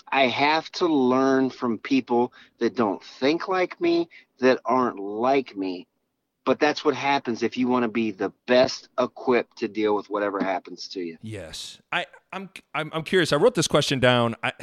I 0.10 0.28
have 0.28 0.72
to 0.74 0.88
learn 0.88 1.50
from 1.50 1.78
people 1.80 2.32
that 2.60 2.76
don't 2.76 3.04
think 3.04 3.48
like 3.48 3.80
me, 3.82 4.10
that 4.40 4.60
aren't 4.66 5.00
like 5.00 5.56
me. 5.56 5.88
But 6.46 6.60
that's 6.62 6.86
what 6.86 6.96
happens 6.96 7.44
if 7.44 7.58
you 7.58 7.68
want 7.68 7.84
to 7.84 7.90
be 7.90 8.12
the 8.12 8.32
best 8.46 8.88
equipped 8.98 9.58
to 9.58 9.68
deal 9.68 9.94
with 9.94 10.10
whatever 10.10 10.42
happens 10.42 10.88
to 10.90 11.02
you. 11.02 11.18
Yes, 11.22 11.80
I, 11.92 12.06
I'm, 12.32 12.50
I'm, 12.74 12.90
I'm 12.94 13.04
curious. 13.04 13.34
I 13.34 13.36
wrote 13.36 13.56
this 13.56 13.68
question 13.68 14.00
down. 14.00 14.36
I, 14.42 14.54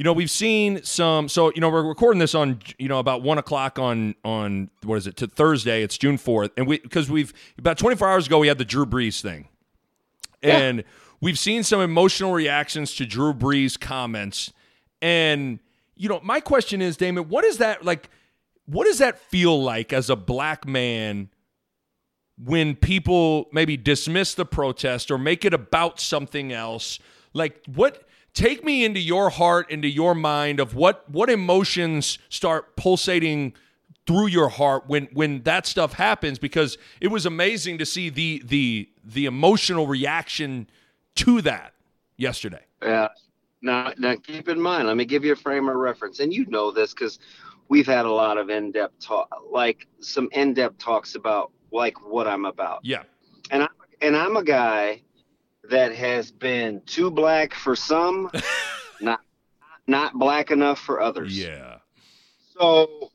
you 0.00 0.04
know, 0.04 0.14
we've 0.14 0.30
seen 0.30 0.82
some. 0.82 1.28
So, 1.28 1.52
you 1.54 1.60
know, 1.60 1.68
we're 1.68 1.82
recording 1.82 2.20
this 2.20 2.34
on, 2.34 2.60
you 2.78 2.88
know, 2.88 3.00
about 3.00 3.20
one 3.20 3.36
o'clock 3.36 3.78
on 3.78 4.14
on 4.24 4.70
what 4.82 4.96
is 4.96 5.06
it? 5.06 5.16
To 5.16 5.26
Thursday. 5.26 5.82
It's 5.82 5.98
June 5.98 6.16
fourth, 6.16 6.52
and 6.56 6.66
we 6.66 6.78
because 6.78 7.10
we've 7.10 7.34
about 7.58 7.76
24 7.76 8.08
hours 8.08 8.26
ago 8.26 8.38
we 8.38 8.48
had 8.48 8.56
the 8.56 8.64
Drew 8.64 8.86
Brees 8.86 9.20
thing, 9.20 9.48
and 10.42 10.84
we've 11.20 11.38
seen 11.38 11.64
some 11.64 11.82
emotional 11.82 12.32
reactions 12.32 12.94
to 12.94 13.04
Drew 13.04 13.34
Brees 13.34 13.78
comments, 13.78 14.54
and 15.02 15.58
you 15.96 16.08
know, 16.08 16.18
my 16.22 16.40
question 16.40 16.80
is, 16.80 16.96
Damon, 16.96 17.28
what 17.28 17.44
is 17.44 17.58
that 17.58 17.84
like? 17.84 18.08
What 18.64 18.86
does 18.86 19.00
that 19.00 19.18
feel 19.18 19.62
like 19.62 19.92
as 19.92 20.08
a 20.08 20.16
black 20.16 20.66
man? 20.66 21.28
when 22.42 22.74
people 22.74 23.50
maybe 23.52 23.76
dismiss 23.76 24.32
the 24.32 24.46
protest 24.46 25.10
or 25.10 25.18
make 25.18 25.44
it 25.44 25.52
about 25.52 26.00
something 26.00 26.54
else 26.54 26.98
like 27.34 27.60
what 27.66 28.08
take 28.34 28.64
me 28.64 28.84
into 28.84 29.00
your 29.00 29.30
heart 29.30 29.70
into 29.70 29.88
your 29.88 30.14
mind 30.14 30.60
of 30.60 30.74
what 30.74 31.08
what 31.10 31.30
emotions 31.30 32.18
start 32.28 32.76
pulsating 32.76 33.52
through 34.06 34.26
your 34.26 34.48
heart 34.48 34.84
when 34.86 35.08
when 35.12 35.42
that 35.42 35.66
stuff 35.66 35.94
happens 35.94 36.38
because 36.38 36.78
it 37.00 37.08
was 37.08 37.26
amazing 37.26 37.78
to 37.78 37.86
see 37.86 38.08
the 38.08 38.42
the 38.44 38.88
the 39.04 39.26
emotional 39.26 39.86
reaction 39.86 40.68
to 41.14 41.40
that 41.42 41.74
yesterday 42.16 42.64
Yeah. 42.82 43.08
Now, 43.62 43.92
now 43.98 44.16
keep 44.16 44.48
in 44.48 44.60
mind, 44.60 44.88
let 44.88 44.96
me 44.96 45.04
give 45.04 45.24
you 45.24 45.32
a 45.32 45.36
frame 45.36 45.68
of 45.68 45.76
reference. 45.76 46.20
And 46.20 46.32
you 46.32 46.46
know 46.46 46.70
this 46.70 46.94
because 46.94 47.18
we've 47.68 47.86
had 47.86 48.06
a 48.06 48.10
lot 48.10 48.38
of 48.38 48.48
in 48.48 48.72
depth 48.72 48.98
talk, 49.00 49.28
like 49.50 49.86
some 50.00 50.28
in 50.32 50.54
depth 50.54 50.78
talks 50.78 51.14
about 51.14 51.52
like 51.70 51.94
what 52.08 52.26
I'm 52.26 52.46
about. 52.46 52.80
yeah 52.82 53.02
And, 53.50 53.64
I, 53.64 53.68
and 54.00 54.16
I'm 54.16 54.36
a 54.36 54.42
guy 54.42 55.02
that 55.64 55.94
has 55.94 56.30
been 56.30 56.82
too 56.86 57.10
black 57.10 57.54
for 57.54 57.76
some, 57.76 58.30
not 59.00 59.20
not 59.86 60.14
black 60.14 60.50
enough 60.50 60.78
for 60.78 61.00
others. 61.00 61.36
yeah 61.36 61.78
So 62.56 63.10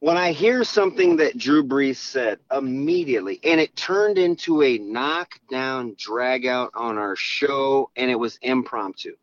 when 0.00 0.16
I 0.16 0.32
hear 0.32 0.64
something 0.64 1.16
that 1.16 1.38
Drew 1.38 1.62
Brees 1.62 1.96
said 1.96 2.40
immediately, 2.52 3.38
and 3.44 3.60
it 3.60 3.76
turned 3.76 4.18
into 4.18 4.62
a 4.62 4.78
knockdown 4.78 5.94
drag 5.96 6.46
out 6.46 6.70
on 6.74 6.98
our 6.98 7.14
show, 7.16 7.90
and 7.96 8.10
it 8.10 8.16
was 8.16 8.38
impromptu. 8.42 9.16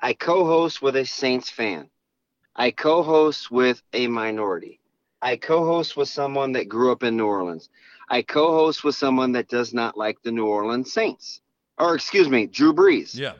I 0.00 0.14
co 0.14 0.44
host 0.44 0.82
with 0.82 0.96
a 0.96 1.04
Saints 1.04 1.50
fan, 1.50 1.90
I 2.56 2.70
co 2.72 3.02
host 3.02 3.50
with 3.50 3.82
a 3.92 4.08
minority, 4.08 4.80
I 5.22 5.36
co 5.36 5.64
host 5.64 5.96
with 5.96 6.08
someone 6.08 6.52
that 6.52 6.68
grew 6.68 6.90
up 6.92 7.02
in 7.04 7.16
New 7.16 7.26
Orleans, 7.26 7.68
I 8.08 8.22
co 8.22 8.52
host 8.52 8.84
with 8.84 8.94
someone 8.94 9.32
that 9.32 9.48
does 9.48 9.72
not 9.72 9.96
like 9.96 10.22
the 10.22 10.32
New 10.32 10.46
Orleans 10.46 10.92
Saints, 10.92 11.40
or 11.78 11.94
excuse 11.94 12.28
me, 12.28 12.46
Drew 12.46 12.72
Brees. 12.72 13.14
yeah 13.14 13.34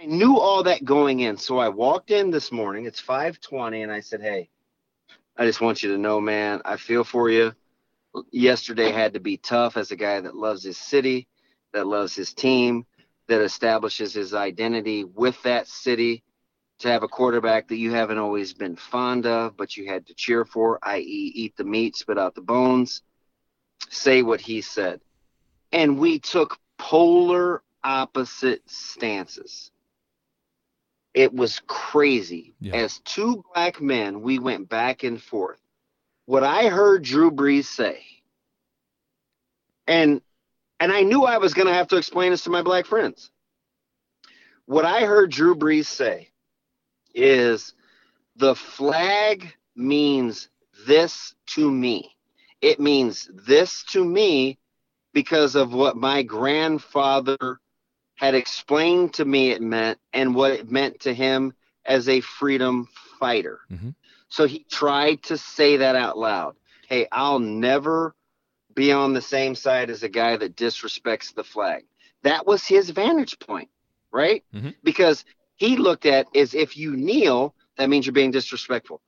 I 0.00 0.06
knew 0.06 0.38
all 0.38 0.62
that 0.62 0.82
going 0.84 1.20
in. 1.20 1.36
So 1.36 1.58
I 1.58 1.68
walked 1.68 2.10
in 2.10 2.30
this 2.30 2.50
morning. 2.50 2.86
It's 2.86 3.00
5:20 3.00 3.82
and 3.82 3.92
I 3.92 4.00
said, 4.00 4.22
"Hey, 4.22 4.48
I 5.36 5.44
just 5.44 5.60
want 5.60 5.82
you 5.82 5.92
to 5.92 5.98
know, 5.98 6.20
man, 6.20 6.62
I 6.64 6.76
feel 6.76 7.04
for 7.04 7.30
you. 7.30 7.54
Yesterday 8.30 8.90
had 8.90 9.14
to 9.14 9.20
be 9.20 9.36
tough 9.36 9.76
as 9.76 9.90
a 9.90 9.96
guy 9.96 10.20
that 10.20 10.34
loves 10.36 10.64
his 10.64 10.78
city, 10.78 11.28
that 11.72 11.86
loves 11.86 12.14
his 12.14 12.34
team, 12.34 12.86
that 13.28 13.40
establishes 13.40 14.14
his 14.14 14.34
identity 14.34 15.04
with 15.04 15.40
that 15.42 15.68
city 15.68 16.22
to 16.80 16.88
have 16.88 17.02
a 17.02 17.08
quarterback 17.08 17.68
that 17.68 17.76
you 17.76 17.92
haven't 17.92 18.18
always 18.18 18.52
been 18.54 18.74
fond 18.74 19.26
of, 19.26 19.56
but 19.56 19.76
you 19.76 19.86
had 19.86 20.06
to 20.06 20.14
cheer 20.14 20.44
for, 20.44 20.78
i.e., 20.82 21.32
eat 21.34 21.56
the 21.56 21.64
meat, 21.64 21.94
spit 21.94 22.18
out 22.18 22.34
the 22.34 22.40
bones, 22.40 23.02
say 23.88 24.22
what 24.22 24.40
he 24.40 24.60
said. 24.60 25.00
And 25.72 25.98
we 25.98 26.18
took 26.18 26.58
polar 26.78 27.62
opposite 27.82 28.62
stances. 28.68 29.70
It 31.14 31.32
was 31.32 31.60
crazy. 31.66 32.54
Yeah. 32.60 32.76
As 32.76 32.98
two 33.00 33.44
black 33.52 33.80
men, 33.80 34.22
we 34.22 34.38
went 34.38 34.68
back 34.68 35.02
and 35.02 35.20
forth. 35.20 35.60
What 36.26 36.44
I 36.44 36.68
heard 36.68 37.02
Drew 37.02 37.30
Brees 37.30 37.64
say, 37.64 38.04
and 39.86 40.20
and 40.78 40.92
I 40.92 41.02
knew 41.02 41.24
I 41.24 41.38
was 41.38 41.52
going 41.52 41.66
to 41.66 41.74
have 41.74 41.88
to 41.88 41.96
explain 41.96 42.30
this 42.30 42.44
to 42.44 42.50
my 42.50 42.62
black 42.62 42.86
friends. 42.86 43.30
What 44.66 44.84
I 44.84 45.00
heard 45.04 45.32
Drew 45.32 45.56
Brees 45.56 45.86
say 45.86 46.28
is 47.12 47.74
the 48.36 48.54
flag 48.54 49.52
means 49.74 50.48
this 50.86 51.34
to 51.48 51.70
me. 51.70 52.16
It 52.60 52.80
means 52.80 53.30
this 53.32 53.84
to 53.84 54.04
me 54.04 54.58
because 55.12 55.54
of 55.54 55.72
what 55.72 55.96
my 55.96 56.22
grandfather 56.22 57.60
had 58.16 58.34
explained 58.34 59.14
to 59.14 59.24
me 59.24 59.50
it 59.50 59.62
meant 59.62 59.98
and 60.12 60.34
what 60.34 60.52
it 60.52 60.70
meant 60.70 61.00
to 61.00 61.14
him 61.14 61.54
as 61.84 62.08
a 62.08 62.20
freedom 62.20 62.86
fighter. 63.18 63.60
Mhm. 63.70 63.94
So 64.28 64.46
he 64.46 64.64
tried 64.64 65.22
to 65.24 65.38
say 65.38 65.78
that 65.78 65.96
out 65.96 66.18
loud. 66.18 66.56
Hey, 66.88 67.08
I'll 67.10 67.38
never 67.38 68.14
be 68.74 68.92
on 68.92 69.12
the 69.14 69.22
same 69.22 69.54
side 69.54 69.90
as 69.90 70.02
a 70.02 70.08
guy 70.08 70.36
that 70.36 70.56
disrespects 70.56 71.34
the 71.34 71.44
flag. 71.44 71.84
That 72.22 72.46
was 72.46 72.66
his 72.66 72.90
vantage 72.90 73.38
point, 73.38 73.70
right? 74.12 74.44
Mhm. 74.54 74.74
Because 74.82 75.24
he 75.56 75.76
looked 75.76 76.06
at 76.06 76.26
as 76.36 76.54
if 76.54 76.76
you 76.76 76.96
kneel, 76.96 77.54
that 77.76 77.88
means 77.88 78.06
you're 78.06 78.12
being 78.12 78.30
disrespectful. 78.30 79.00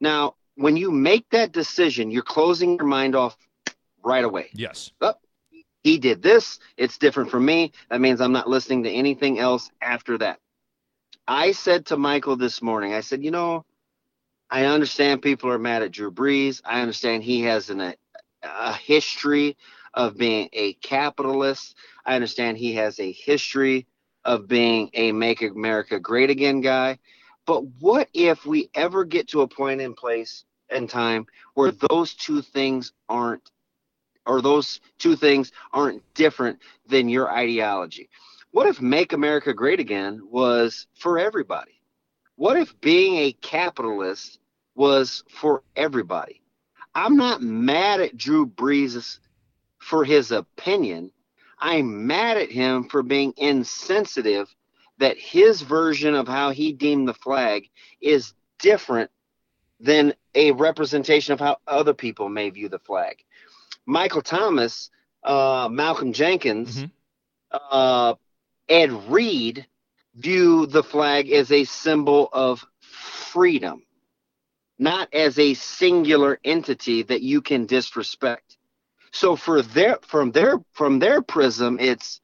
Now, 0.00 0.34
when 0.58 0.76
you 0.76 0.90
make 0.90 1.30
that 1.30 1.52
decision, 1.52 2.10
you're 2.10 2.22
closing 2.22 2.76
your 2.76 2.86
mind 2.86 3.14
off 3.14 3.36
right 4.02 4.24
away. 4.24 4.48
Yes. 4.52 4.90
Oh, 5.00 5.14
he 5.84 5.98
did 5.98 6.20
this, 6.20 6.58
it's 6.76 6.98
different 6.98 7.30
for 7.30 7.38
me. 7.38 7.72
That 7.90 8.00
means 8.00 8.20
I'm 8.20 8.32
not 8.32 8.48
listening 8.48 8.82
to 8.82 8.90
anything 8.90 9.38
else 9.38 9.70
after 9.80 10.18
that. 10.18 10.40
I 11.28 11.52
said 11.52 11.86
to 11.86 11.96
Michael 11.96 12.36
this 12.36 12.60
morning, 12.60 12.92
I 12.92 13.02
said, 13.02 13.22
you 13.22 13.30
know, 13.30 13.64
I 14.50 14.64
understand 14.64 15.22
people 15.22 15.48
are 15.50 15.58
mad 15.58 15.82
at 15.82 15.92
Drew 15.92 16.10
Brees. 16.10 16.60
I 16.64 16.80
understand 16.80 17.22
he 17.22 17.42
has 17.42 17.70
an, 17.70 17.80
a, 17.80 17.94
a 18.42 18.72
history 18.72 19.56
of 19.94 20.18
being 20.18 20.48
a 20.52 20.72
capitalist. 20.74 21.76
I 22.04 22.16
understand 22.16 22.58
he 22.58 22.74
has 22.74 22.98
a 22.98 23.12
history 23.12 23.86
of 24.24 24.48
being 24.48 24.90
a 24.94 25.12
make 25.12 25.40
America 25.42 26.00
great 26.00 26.30
again 26.30 26.62
guy. 26.62 26.98
But 27.46 27.64
what 27.78 28.08
if 28.12 28.44
we 28.44 28.70
ever 28.74 29.04
get 29.04 29.28
to 29.28 29.42
a 29.42 29.48
point 29.48 29.80
in 29.80 29.94
place 29.94 30.44
and 30.70 30.88
time 30.88 31.26
where 31.54 31.72
those 31.72 32.14
two 32.14 32.42
things 32.42 32.92
aren't, 33.08 33.50
or 34.26 34.42
those 34.42 34.80
two 34.98 35.16
things 35.16 35.52
aren't 35.72 36.02
different 36.14 36.58
than 36.86 37.08
your 37.08 37.30
ideology? 37.30 38.08
What 38.50 38.66
if 38.66 38.80
make 38.80 39.12
America 39.12 39.52
great 39.52 39.80
again 39.80 40.22
was 40.30 40.86
for 40.94 41.18
everybody? 41.18 41.80
What 42.36 42.56
if 42.56 42.80
being 42.80 43.16
a 43.16 43.32
capitalist 43.32 44.38
was 44.74 45.24
for 45.28 45.62
everybody? 45.76 46.40
I'm 46.94 47.16
not 47.16 47.42
mad 47.42 48.00
at 48.00 48.16
Drew 48.16 48.46
Brees 48.46 49.18
for 49.78 50.04
his 50.04 50.32
opinion. 50.32 51.12
I'm 51.58 52.06
mad 52.06 52.36
at 52.36 52.50
him 52.50 52.88
for 52.88 53.02
being 53.02 53.34
insensitive 53.36 54.54
that 54.98 55.18
his 55.18 55.62
version 55.62 56.14
of 56.14 56.26
how 56.26 56.50
he 56.50 56.72
deemed 56.72 57.08
the 57.08 57.14
flag 57.14 57.68
is 58.00 58.34
different 58.58 59.10
than 59.80 60.14
a 60.34 60.52
representation 60.52 61.32
of 61.32 61.40
how 61.40 61.58
other 61.66 61.94
people 61.94 62.28
may 62.28 62.50
view 62.50 62.68
the 62.68 62.78
flag. 62.78 63.24
Michael 63.86 64.22
Thomas, 64.22 64.90
uh, 65.24 65.68
Malcolm 65.70 66.12
Jenkins, 66.12 66.84
Mhm. 66.84 66.90
uh, 67.50 68.14
Ed 68.68 68.92
Reed 69.10 69.66
view 70.14 70.66
the 70.66 70.82
flag 70.82 71.30
as 71.30 71.50
a 71.52 71.64
symbol 71.64 72.28
of 72.32 72.64
freedom, 72.80 73.84
not 74.78 75.12
as 75.14 75.38
a 75.38 75.54
singular 75.54 76.38
entity 76.44 77.02
that 77.02 77.22
you 77.22 77.40
can 77.40 77.66
disrespect. 77.66 78.56
So 79.12 79.36
for 79.36 79.62
their 79.62 79.98
from 80.02 80.32
their 80.32 80.62
from 80.72 80.98
their 80.98 81.22
prism, 81.22 81.78
it's 81.80 82.20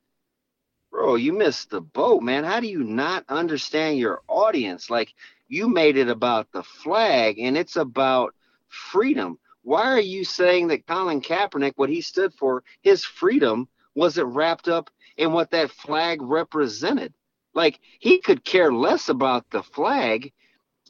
bro, 0.91 1.15
you 1.17 1.33
missed 1.33 1.71
the 1.71 1.81
boat, 1.81 2.23
man. 2.23 2.45
How 2.45 2.61
do 2.61 2.67
you 2.69 2.85
not 2.85 3.25
understand 3.29 3.99
your 3.99 4.23
audience? 4.29 4.91
Like 4.91 5.15
you 5.49 5.69
made 5.69 5.97
it 5.97 6.09
about 6.09 6.51
the 6.53 6.63
flag 6.63 7.39
and 7.39 7.57
it's 7.57 7.77
about 7.77 8.35
freedom. 8.69 9.39
Why 9.63 9.85
are 9.85 10.01
you 10.01 10.25
saying 10.25 10.69
that 10.69 10.87
Colin 10.87 11.21
Kaepernick, 11.21 11.73
what 11.77 11.89
he 11.89 12.01
stood 12.01 12.35
for, 12.35 12.63
his 12.83 13.05
freedom 13.05 13.69
wasn't 13.95 14.35
wrapped 14.35 14.69
up 14.69 14.91
in 15.17 15.33
what 15.33 15.51
that 15.53 15.71
flag 15.71 16.21
represented? 16.21 17.15
Like 17.55 17.81
he 17.99 18.21
could 18.21 18.45
care 18.45 18.73
less 18.73 19.09
about 19.09 19.49
the 19.51 19.63
flag. 19.63 20.33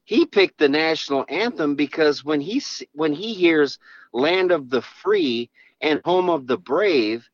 He 0.05 0.27
picked 0.27 0.59
the 0.59 0.69
national 0.69 1.25
anthem 1.29 1.77
because 1.77 2.25
when 2.25 2.41
he 2.41 2.63
when 2.93 3.13
he 3.13 3.35
hears 3.35 3.79
"Land 4.13 4.51
of 4.51 4.71
the 4.71 4.83
Free" 4.83 5.51
and 5.81 6.01
"Home 6.05 6.31
of 6.31 6.47
the 6.47 6.59
Brave," 6.59 7.29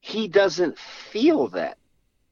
he 0.00 0.28
doesn't 0.28 0.78
feel 0.78 1.48
that. 1.48 1.78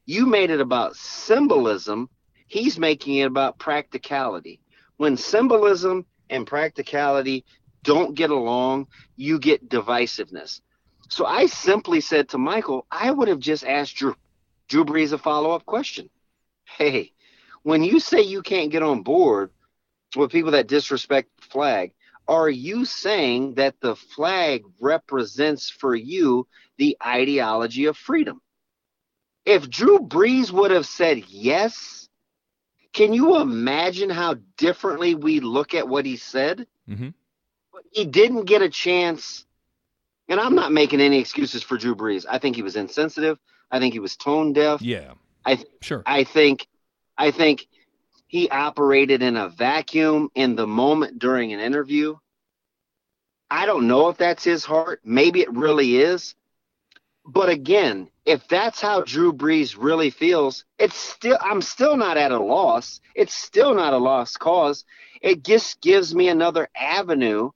You 0.05 0.27
made 0.27 0.51
it 0.51 0.61
about 0.61 0.95
symbolism. 0.95 2.09
He's 2.47 2.79
making 2.79 3.15
it 3.15 3.25
about 3.25 3.59
practicality. 3.59 4.59
When 4.97 5.17
symbolism 5.17 6.05
and 6.29 6.47
practicality 6.47 7.45
don't 7.83 8.15
get 8.15 8.29
along, 8.29 8.87
you 9.15 9.39
get 9.39 9.69
divisiveness. 9.69 10.61
So 11.09 11.25
I 11.25 11.45
simply 11.45 12.01
said 12.01 12.29
to 12.29 12.37
Michael, 12.37 12.85
I 12.91 13.11
would 13.11 13.27
have 13.27 13.39
just 13.39 13.63
asked 13.63 13.95
Drew, 13.95 14.15
Drew 14.67 14.85
Brees 14.85 15.13
a 15.13 15.17
follow 15.17 15.51
up 15.51 15.65
question. 15.65 16.09
Hey, 16.65 17.11
when 17.63 17.83
you 17.83 17.99
say 17.99 18.21
you 18.21 18.41
can't 18.41 18.71
get 18.71 18.83
on 18.83 19.03
board 19.03 19.51
with 20.15 20.31
people 20.31 20.51
that 20.51 20.67
disrespect 20.67 21.29
the 21.37 21.47
flag, 21.47 21.93
are 22.27 22.49
you 22.49 22.85
saying 22.85 23.55
that 23.55 23.79
the 23.81 23.95
flag 23.95 24.63
represents 24.79 25.69
for 25.69 25.93
you 25.93 26.47
the 26.77 26.97
ideology 27.05 27.85
of 27.85 27.97
freedom? 27.97 28.41
If 29.45 29.69
Drew 29.69 29.99
Brees 29.99 30.51
would 30.51 30.71
have 30.71 30.87
said 30.87 31.23
yes, 31.27 32.04
can 32.95 33.13
you 33.13 33.41
imagine 33.41 34.09
how 34.09 34.37
differently 34.55 35.15
we 35.15 35.41
look 35.41 35.73
at 35.73 35.87
what 35.87 36.05
he 36.05 36.15
said? 36.15 36.65
Mm-hmm. 36.89 37.09
But 37.73 37.83
he 37.91 38.05
didn't 38.05 38.45
get 38.45 38.61
a 38.61 38.69
chance. 38.69 39.45
And 40.29 40.39
I'm 40.39 40.55
not 40.55 40.71
making 40.71 41.01
any 41.01 41.19
excuses 41.19 41.61
for 41.61 41.77
Drew 41.77 41.93
Brees. 41.93 42.25
I 42.27 42.39
think 42.39 42.55
he 42.55 42.61
was 42.61 42.77
insensitive. 42.77 43.37
I 43.69 43.79
think 43.79 43.93
he 43.93 43.99
was 43.99 44.15
tone 44.15 44.53
deaf. 44.53 44.81
Yeah. 44.81 45.11
I 45.45 45.55
th- 45.55 45.67
Sure. 45.81 46.03
I 46.05 46.23
think 46.23 46.67
I 47.17 47.31
think 47.31 47.67
he 48.27 48.49
operated 48.49 49.21
in 49.21 49.35
a 49.35 49.49
vacuum 49.49 50.29
in 50.33 50.55
the 50.55 50.65
moment 50.65 51.19
during 51.19 51.51
an 51.51 51.59
interview. 51.59 52.15
I 53.51 53.65
don't 53.65 53.87
know 53.87 54.07
if 54.07 54.15
that's 54.17 54.43
his 54.43 54.63
heart. 54.63 55.01
Maybe 55.03 55.41
it 55.41 55.51
really 55.51 55.97
is. 55.97 56.33
But 57.25 57.49
again, 57.49 58.09
if 58.25 58.47
that's 58.47 58.79
how 58.79 59.01
Drew 59.01 59.33
Brees 59.33 59.75
really 59.77 60.11
feels, 60.11 60.63
it's 60.77 60.95
still 60.95 61.37
I'm 61.41 61.61
still 61.61 61.97
not 61.97 62.17
at 62.17 62.31
a 62.31 62.39
loss. 62.39 63.01
It's 63.15 63.33
still 63.33 63.73
not 63.73 63.93
a 63.93 63.97
lost 63.97 64.39
cause. 64.39 64.85
It 65.21 65.43
just 65.43 65.81
gives 65.81 66.13
me 66.13 66.29
another 66.29 66.69
avenue 66.75 67.49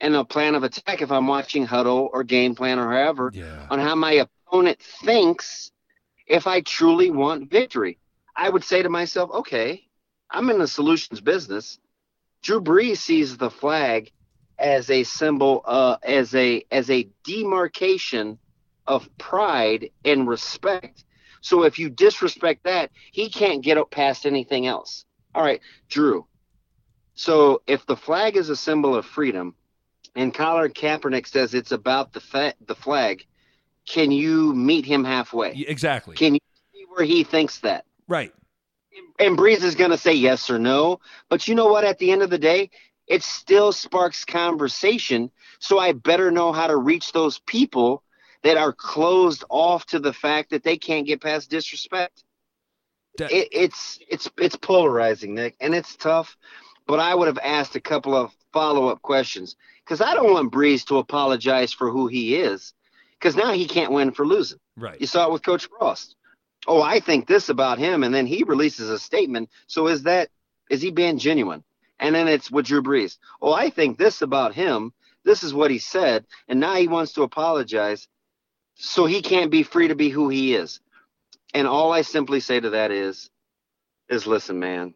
and 0.00 0.16
a 0.16 0.24
plan 0.24 0.56
of 0.56 0.64
attack 0.64 1.02
if 1.02 1.12
I'm 1.12 1.28
watching 1.28 1.64
huddle 1.64 2.10
or 2.12 2.24
game 2.24 2.56
plan 2.56 2.80
or 2.80 2.90
however 2.90 3.30
yeah. 3.32 3.66
on 3.70 3.78
how 3.78 3.94
my 3.94 4.26
opponent 4.48 4.80
thinks 4.80 5.70
if 6.26 6.48
I 6.48 6.60
truly 6.60 7.10
want 7.10 7.50
victory. 7.50 7.98
I 8.34 8.48
would 8.48 8.64
say 8.64 8.82
to 8.82 8.88
myself, 8.88 9.30
okay, 9.30 9.86
I'm 10.30 10.50
in 10.50 10.58
the 10.58 10.66
solutions 10.66 11.20
business. 11.20 11.78
Drew 12.42 12.60
Brees 12.60 12.96
sees 12.96 13.36
the 13.36 13.50
flag 13.50 14.10
as 14.58 14.90
a 14.90 15.04
symbol, 15.04 15.62
uh, 15.64 15.98
as 16.02 16.34
a 16.34 16.64
as 16.72 16.90
a 16.90 17.08
demarcation 17.24 18.38
of 18.86 19.08
pride 19.18 19.90
and 20.04 20.28
respect. 20.28 21.04
So 21.40 21.64
if 21.64 21.78
you 21.78 21.90
disrespect 21.90 22.64
that, 22.64 22.90
he 23.12 23.28
can't 23.28 23.62
get 23.62 23.78
up 23.78 23.90
past 23.90 24.26
anything 24.26 24.66
else. 24.66 25.04
All 25.34 25.42
right, 25.42 25.60
Drew. 25.88 26.26
So 27.14 27.62
if 27.66 27.84
the 27.86 27.96
flag 27.96 28.36
is 28.36 28.48
a 28.48 28.56
symbol 28.56 28.94
of 28.94 29.04
freedom, 29.04 29.54
and 30.14 30.32
Colin 30.34 30.72
Kaepernick 30.72 31.26
says 31.26 31.54
it's 31.54 31.72
about 31.72 32.12
the 32.12 32.20
fa- 32.20 32.54
the 32.66 32.74
flag, 32.74 33.26
can 33.86 34.10
you 34.10 34.54
meet 34.54 34.84
him 34.84 35.04
halfway? 35.04 35.52
Exactly. 35.66 36.16
Can 36.16 36.34
you 36.34 36.40
see 36.72 36.84
where 36.88 37.04
he 37.04 37.24
thinks 37.24 37.58
that? 37.60 37.84
right. 38.08 38.32
And 39.18 39.38
Brees 39.38 39.62
is 39.62 39.74
going 39.74 39.90
to 39.90 39.98
say 39.98 40.12
yes 40.12 40.50
or 40.50 40.58
no. 40.58 41.00
But 41.28 41.48
you 41.48 41.54
know 41.54 41.68
what? 41.68 41.84
At 41.84 41.98
the 41.98 42.10
end 42.10 42.22
of 42.22 42.30
the 42.30 42.38
day, 42.38 42.70
it 43.06 43.22
still 43.22 43.72
sparks 43.72 44.24
conversation. 44.24 45.30
So 45.60 45.78
I 45.78 45.92
better 45.92 46.30
know 46.30 46.52
how 46.52 46.66
to 46.66 46.76
reach 46.76 47.12
those 47.12 47.38
people 47.38 48.02
that 48.42 48.56
are 48.56 48.72
closed 48.72 49.44
off 49.48 49.86
to 49.86 49.98
the 49.98 50.12
fact 50.12 50.50
that 50.50 50.62
they 50.64 50.76
can't 50.76 51.06
get 51.06 51.20
past 51.20 51.50
disrespect. 51.50 52.24
That- 53.18 53.30
It, 53.32 53.48
it's 53.52 53.98
it's 54.08 54.30
it's 54.38 54.56
polarizing, 54.56 55.34
Nick, 55.34 55.56
and 55.60 55.74
it's 55.74 55.96
tough. 55.96 56.36
But 56.86 56.98
I 57.00 57.14
would 57.14 57.28
have 57.28 57.38
asked 57.38 57.76
a 57.76 57.80
couple 57.80 58.14
of 58.16 58.32
follow 58.52 58.88
up 58.88 59.00
questions 59.02 59.56
because 59.84 60.00
I 60.00 60.14
don't 60.14 60.32
want 60.32 60.52
Brees 60.52 60.84
to 60.86 60.98
apologize 60.98 61.72
for 61.72 61.90
who 61.90 62.06
he 62.08 62.34
is 62.36 62.74
because 63.18 63.36
now 63.36 63.52
he 63.52 63.66
can't 63.66 63.92
win 63.92 64.10
for 64.12 64.26
losing. 64.26 64.58
right. 64.76 65.00
You 65.00 65.06
saw 65.06 65.26
it 65.26 65.32
with 65.32 65.42
Coach 65.44 65.68
Frost. 65.78 66.16
Oh, 66.66 66.82
I 66.82 67.00
think 67.00 67.26
this 67.26 67.48
about 67.48 67.78
him, 67.78 68.02
and 68.04 68.14
then 68.14 68.26
he 68.26 68.44
releases 68.44 68.88
a 68.88 68.98
statement. 68.98 69.50
So 69.66 69.86
is 69.88 70.02
that 70.04 70.28
is 70.70 70.82
he 70.82 70.90
being 70.90 71.18
genuine? 71.18 71.62
And 72.00 72.14
then 72.14 72.26
it's 72.28 72.50
with 72.50 72.66
Drew 72.66 72.82
Brees. 72.82 73.18
Oh, 73.40 73.52
I 73.52 73.70
think 73.70 73.96
this 73.98 74.22
about 74.22 74.54
him. 74.54 74.92
This 75.24 75.44
is 75.44 75.54
what 75.54 75.70
he 75.70 75.78
said, 75.78 76.24
and 76.48 76.58
now 76.58 76.74
he 76.74 76.88
wants 76.88 77.12
to 77.12 77.22
apologize. 77.22 78.08
So 78.84 79.06
he 79.06 79.22
can't 79.22 79.50
be 79.50 79.62
free 79.62 79.88
to 79.88 79.94
be 79.94 80.08
who 80.08 80.28
he 80.28 80.54
is. 80.54 80.80
And 81.54 81.66
all 81.66 81.92
I 81.92 82.02
simply 82.02 82.40
say 82.40 82.58
to 82.60 82.70
that 82.70 82.90
is, 82.90 83.30
is 84.08 84.26
listen, 84.26 84.58
man. 84.58 84.94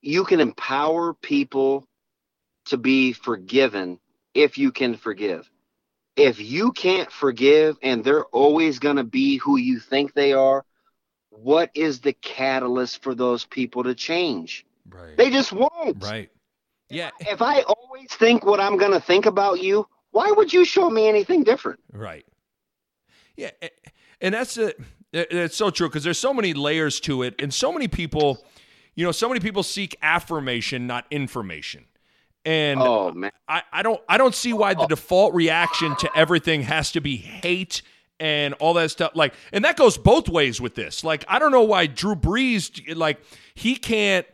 You 0.00 0.24
can 0.24 0.40
empower 0.40 1.14
people 1.14 1.86
to 2.66 2.76
be 2.76 3.12
forgiven 3.12 3.98
if 4.34 4.58
you 4.58 4.72
can 4.72 4.96
forgive 4.96 5.50
if 6.16 6.40
you 6.40 6.72
can't 6.72 7.10
forgive 7.10 7.76
and 7.82 8.04
they're 8.04 8.24
always 8.26 8.78
going 8.78 8.96
to 8.96 9.04
be 9.04 9.36
who 9.38 9.56
you 9.56 9.78
think 9.78 10.14
they 10.14 10.32
are, 10.32 10.64
what 11.30 11.70
is 11.74 12.00
the 12.00 12.12
catalyst 12.12 13.02
for 13.02 13.14
those 13.14 13.44
people 13.44 13.84
to 13.84 13.94
change? 13.94 14.64
Right. 14.88 15.16
They 15.16 15.30
just 15.30 15.52
won't. 15.52 16.02
right. 16.02 16.30
Yeah. 16.88 17.10
If 17.20 17.42
I 17.42 17.62
always 17.62 18.12
think 18.12 18.44
what 18.44 18.60
I'm 18.60 18.76
going 18.76 18.92
to 18.92 19.00
think 19.00 19.26
about 19.26 19.62
you, 19.62 19.86
Why 20.12 20.30
would 20.30 20.52
you 20.52 20.64
show 20.64 20.88
me 20.88 21.08
anything 21.08 21.42
different? 21.42 21.80
Right. 21.92 22.24
Yeah, 23.36 23.50
and 24.20 24.34
that's 24.34 24.56
it. 24.56 24.80
It's 25.12 25.56
so 25.56 25.70
true 25.70 25.88
because 25.88 26.04
there's 26.04 26.18
so 26.18 26.34
many 26.34 26.54
layers 26.54 27.00
to 27.00 27.22
it, 27.22 27.34
and 27.40 27.52
so 27.52 27.72
many 27.72 27.88
people, 27.88 28.44
you 28.94 29.04
know, 29.04 29.12
so 29.12 29.28
many 29.28 29.40
people 29.40 29.62
seek 29.62 29.96
affirmation, 30.02 30.86
not 30.86 31.06
information. 31.10 31.84
And 32.44 32.80
oh 32.80 33.12
man, 33.12 33.32
I, 33.48 33.62
I 33.72 33.82
don't 33.82 34.00
I 34.08 34.18
don't 34.18 34.34
see 34.34 34.52
why 34.52 34.74
the 34.74 34.82
oh. 34.82 34.88
default 34.88 35.34
reaction 35.34 35.96
to 35.96 36.10
everything 36.14 36.62
has 36.62 36.92
to 36.92 37.00
be 37.00 37.16
hate 37.16 37.82
and 38.20 38.54
all 38.54 38.74
that 38.74 38.90
stuff. 38.90 39.12
Like, 39.14 39.34
and 39.52 39.64
that 39.64 39.76
goes 39.76 39.98
both 39.98 40.28
ways 40.28 40.60
with 40.60 40.74
this. 40.74 41.04
Like, 41.04 41.24
I 41.28 41.38
don't 41.38 41.50
know 41.52 41.62
why 41.62 41.86
Drew 41.86 42.14
Brees 42.14 42.96
like 42.96 43.20
he 43.54 43.76
can't 43.76 44.26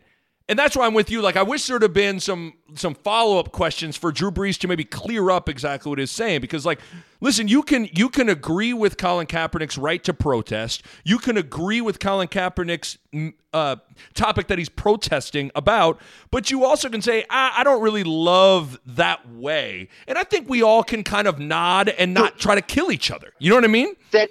and 0.49 0.57
that's 0.59 0.75
why 0.75 0.85
I'm 0.85 0.93
with 0.93 1.09
you. 1.09 1.21
Like, 1.21 1.37
I 1.37 1.43
wish 1.43 1.67
there'd 1.67 1.81
have 1.81 1.93
been 1.93 2.19
some 2.19 2.53
some 2.75 2.93
follow 2.95 3.39
up 3.39 3.51
questions 3.51 3.95
for 3.95 4.11
Drew 4.11 4.31
Brees 4.31 4.57
to 4.59 4.67
maybe 4.67 4.83
clear 4.83 5.29
up 5.29 5.47
exactly 5.47 5.89
what 5.89 5.99
he's 5.99 6.11
saying. 6.11 6.41
Because, 6.41 6.65
like, 6.65 6.79
listen, 7.21 7.47
you 7.47 7.63
can 7.63 7.87
you 7.93 8.09
can 8.09 8.27
agree 8.27 8.73
with 8.73 8.97
Colin 8.97 9.27
Kaepernick's 9.27 9.77
right 9.77 10.03
to 10.03 10.13
protest. 10.13 10.83
You 11.03 11.19
can 11.19 11.37
agree 11.37 11.79
with 11.79 11.99
Colin 11.99 12.27
Kaepernick's 12.27 12.97
mm, 13.13 13.33
uh, 13.53 13.77
topic 14.13 14.47
that 14.47 14.57
he's 14.57 14.69
protesting 14.69 15.51
about, 15.55 15.99
but 16.31 16.51
you 16.51 16.65
also 16.65 16.89
can 16.89 17.01
say, 17.01 17.25
I, 17.29 17.53
I 17.57 17.63
don't 17.63 17.81
really 17.81 18.03
love 18.03 18.79
that 18.85 19.29
way. 19.29 19.89
And 20.07 20.17
I 20.17 20.23
think 20.23 20.49
we 20.49 20.61
all 20.61 20.83
can 20.83 21.03
kind 21.03 21.27
of 21.27 21.39
nod 21.39 21.89
and 21.89 22.13
not 22.13 22.39
try 22.39 22.55
to 22.55 22.61
kill 22.61 22.91
each 22.91 23.11
other. 23.11 23.33
You 23.39 23.49
know 23.49 23.55
what 23.55 23.65
I 23.65 23.67
mean? 23.67 23.95
That 24.11 24.29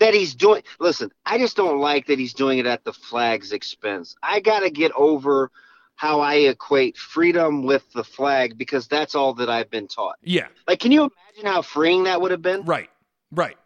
that 0.00 0.14
he's 0.14 0.34
doing. 0.34 0.62
Listen, 0.80 1.12
I 1.24 1.38
just 1.38 1.56
don't 1.56 1.78
like 1.78 2.06
that 2.06 2.18
he's 2.18 2.34
doing 2.34 2.58
it 2.58 2.66
at 2.66 2.84
the 2.84 2.92
flag's 2.92 3.52
expense. 3.52 4.16
I 4.22 4.40
got 4.40 4.60
to 4.60 4.70
get 4.70 4.92
over 4.92 5.50
how 5.94 6.20
I 6.20 6.34
equate 6.34 6.96
freedom 6.96 7.62
with 7.62 7.84
the 7.92 8.02
flag 8.02 8.56
because 8.58 8.88
that's 8.88 9.14
all 9.14 9.34
that 9.34 9.50
I've 9.50 9.70
been 9.70 9.86
taught. 9.86 10.16
Yeah. 10.22 10.48
Like, 10.66 10.80
can 10.80 10.92
you 10.92 11.02
imagine 11.02 11.52
how 11.52 11.62
freeing 11.62 12.04
that 12.04 12.20
would 12.20 12.30
have 12.30 12.42
been? 12.42 12.64
Right. 12.64 12.88
Right. 13.30 13.56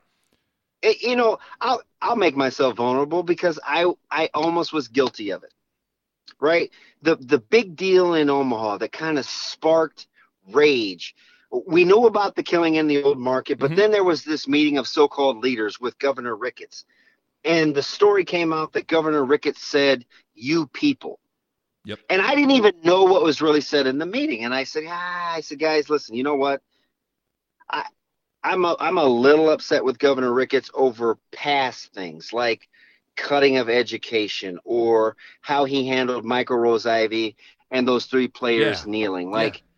It, 0.82 1.02
you 1.02 1.16
know, 1.16 1.38
I'll 1.60 1.82
I'll 2.02 2.16
make 2.16 2.36
myself 2.36 2.76
vulnerable 2.76 3.22
because 3.22 3.58
I 3.64 3.90
I 4.10 4.28
almost 4.34 4.72
was 4.72 4.88
guilty 4.88 5.30
of 5.30 5.44
it. 5.44 5.54
Right. 6.40 6.70
The 7.02 7.16
the 7.16 7.38
big 7.38 7.76
deal 7.76 8.14
in 8.14 8.28
Omaha 8.28 8.78
that 8.78 8.92
kind 8.92 9.18
of 9.18 9.24
sparked 9.24 10.08
rage 10.52 11.14
we 11.66 11.84
knew 11.84 12.06
about 12.06 12.34
the 12.34 12.42
killing 12.42 12.76
in 12.76 12.86
the 12.86 13.02
old 13.02 13.18
market, 13.18 13.58
but 13.58 13.70
mm-hmm. 13.70 13.76
then 13.76 13.90
there 13.90 14.04
was 14.04 14.24
this 14.24 14.48
meeting 14.48 14.78
of 14.78 14.88
so 14.88 15.06
called 15.08 15.38
leaders 15.38 15.80
with 15.80 15.98
Governor 15.98 16.36
Ricketts. 16.36 16.84
And 17.44 17.74
the 17.74 17.82
story 17.82 18.24
came 18.24 18.52
out 18.52 18.72
that 18.72 18.86
Governor 18.86 19.24
Ricketts 19.24 19.62
said, 19.62 20.04
You 20.34 20.66
people. 20.66 21.20
Yep. 21.84 22.00
And 22.08 22.22
I 22.22 22.34
didn't 22.34 22.52
even 22.52 22.72
know 22.82 23.04
what 23.04 23.22
was 23.22 23.42
really 23.42 23.60
said 23.60 23.86
in 23.86 23.98
the 23.98 24.06
meeting. 24.06 24.44
And 24.44 24.54
I 24.54 24.64
said, 24.64 24.84
ah, 24.88 25.34
I 25.34 25.42
said, 25.42 25.58
guys, 25.58 25.90
listen, 25.90 26.14
you 26.14 26.22
know 26.22 26.36
what? 26.36 26.62
I 27.68 27.84
I'm 28.42 28.64
a 28.64 28.76
I'm 28.80 28.98
a 28.98 29.04
little 29.04 29.50
upset 29.50 29.84
with 29.84 29.98
Governor 29.98 30.32
Ricketts 30.32 30.70
over 30.74 31.18
past 31.32 31.92
things 31.92 32.32
like 32.32 32.68
cutting 33.16 33.58
of 33.58 33.68
education 33.68 34.58
or 34.64 35.16
how 35.40 35.66
he 35.66 35.86
handled 35.86 36.24
Michael 36.24 36.56
Rose 36.56 36.86
Ivey 36.86 37.36
and 37.70 37.86
those 37.86 38.06
three 38.06 38.28
players 38.28 38.84
yeah. 38.84 38.90
kneeling. 38.90 39.30
Like 39.30 39.56
yeah 39.56 39.73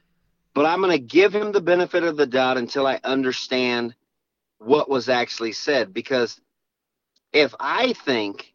but 0.57 0.65
I'm 0.65 0.81
going 0.81 0.91
to 0.91 0.99
give 0.99 1.35
him 1.35 1.53
the 1.53 1.61
benefit 1.61 2.03
of 2.03 2.17
the 2.17 2.27
doubt 2.27 2.57
until 2.57 2.87
I 2.87 2.99
understand 3.05 3.95
what 4.57 4.89
was 4.89 5.11
actually 5.11 5.53
said. 5.53 5.93
Because 5.93 6.41
if 7.31 7.55
I 7.61 7.93
think 7.93 8.55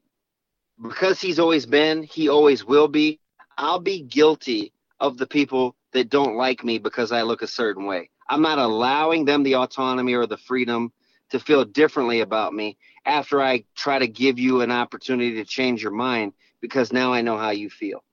because 0.82 1.22
he's 1.22 1.38
always 1.38 1.68
been, 1.68 2.02
he 2.02 2.28
always 2.28 2.66
will 2.66 2.88
be, 2.88 3.20
I'll 3.56 3.80
be 3.80 4.02
guilty 4.02 4.74
of 5.00 5.20
the 5.20 5.28
people 5.28 5.76
that 5.94 6.10
don't 6.10 6.36
like 6.36 6.64
me 6.64 6.80
because 6.80 7.12
I 7.12 7.22
look 7.22 7.44
a 7.44 7.48
certain 7.48 7.86
way. 7.86 8.10
I'm 8.28 8.42
not 8.42 8.58
allowing 8.58 9.26
them 9.26 9.44
the 9.44 9.58
autonomy 9.58 10.16
or 10.16 10.26
the 10.26 10.38
freedom 10.38 10.92
to 11.30 11.40
feel 11.40 11.66
differently 11.66 12.22
about 12.22 12.52
me 12.52 12.80
after 13.06 13.44
I 13.44 13.64
try 13.76 14.00
to 14.00 14.08
give 14.08 14.40
you 14.40 14.62
an 14.62 14.72
opportunity 14.72 15.36
to 15.36 15.46
change 15.46 15.84
your 15.84 15.92
mind 15.92 16.34
because 16.62 16.92
now 16.92 17.14
I 17.14 17.22
know 17.22 17.38
how 17.38 17.52
you 17.52 17.70
feel. 17.70 18.04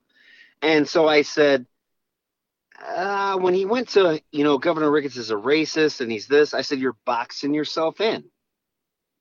And 0.61 0.87
so 0.87 1.07
I 1.07 1.23
said, 1.23 1.65
uh, 2.81 3.37
when 3.37 3.53
he 3.53 3.65
went 3.65 3.89
to, 3.89 4.21
you 4.31 4.43
know, 4.43 4.57
Governor 4.57 4.91
Ricketts 4.91 5.17
is 5.17 5.31
a 5.31 5.35
racist 5.35 6.01
and 6.01 6.11
he's 6.11 6.27
this, 6.27 6.53
I 6.53 6.61
said, 6.61 6.79
you're 6.79 6.97
boxing 7.05 7.53
yourself 7.53 8.01
in. 8.01 8.25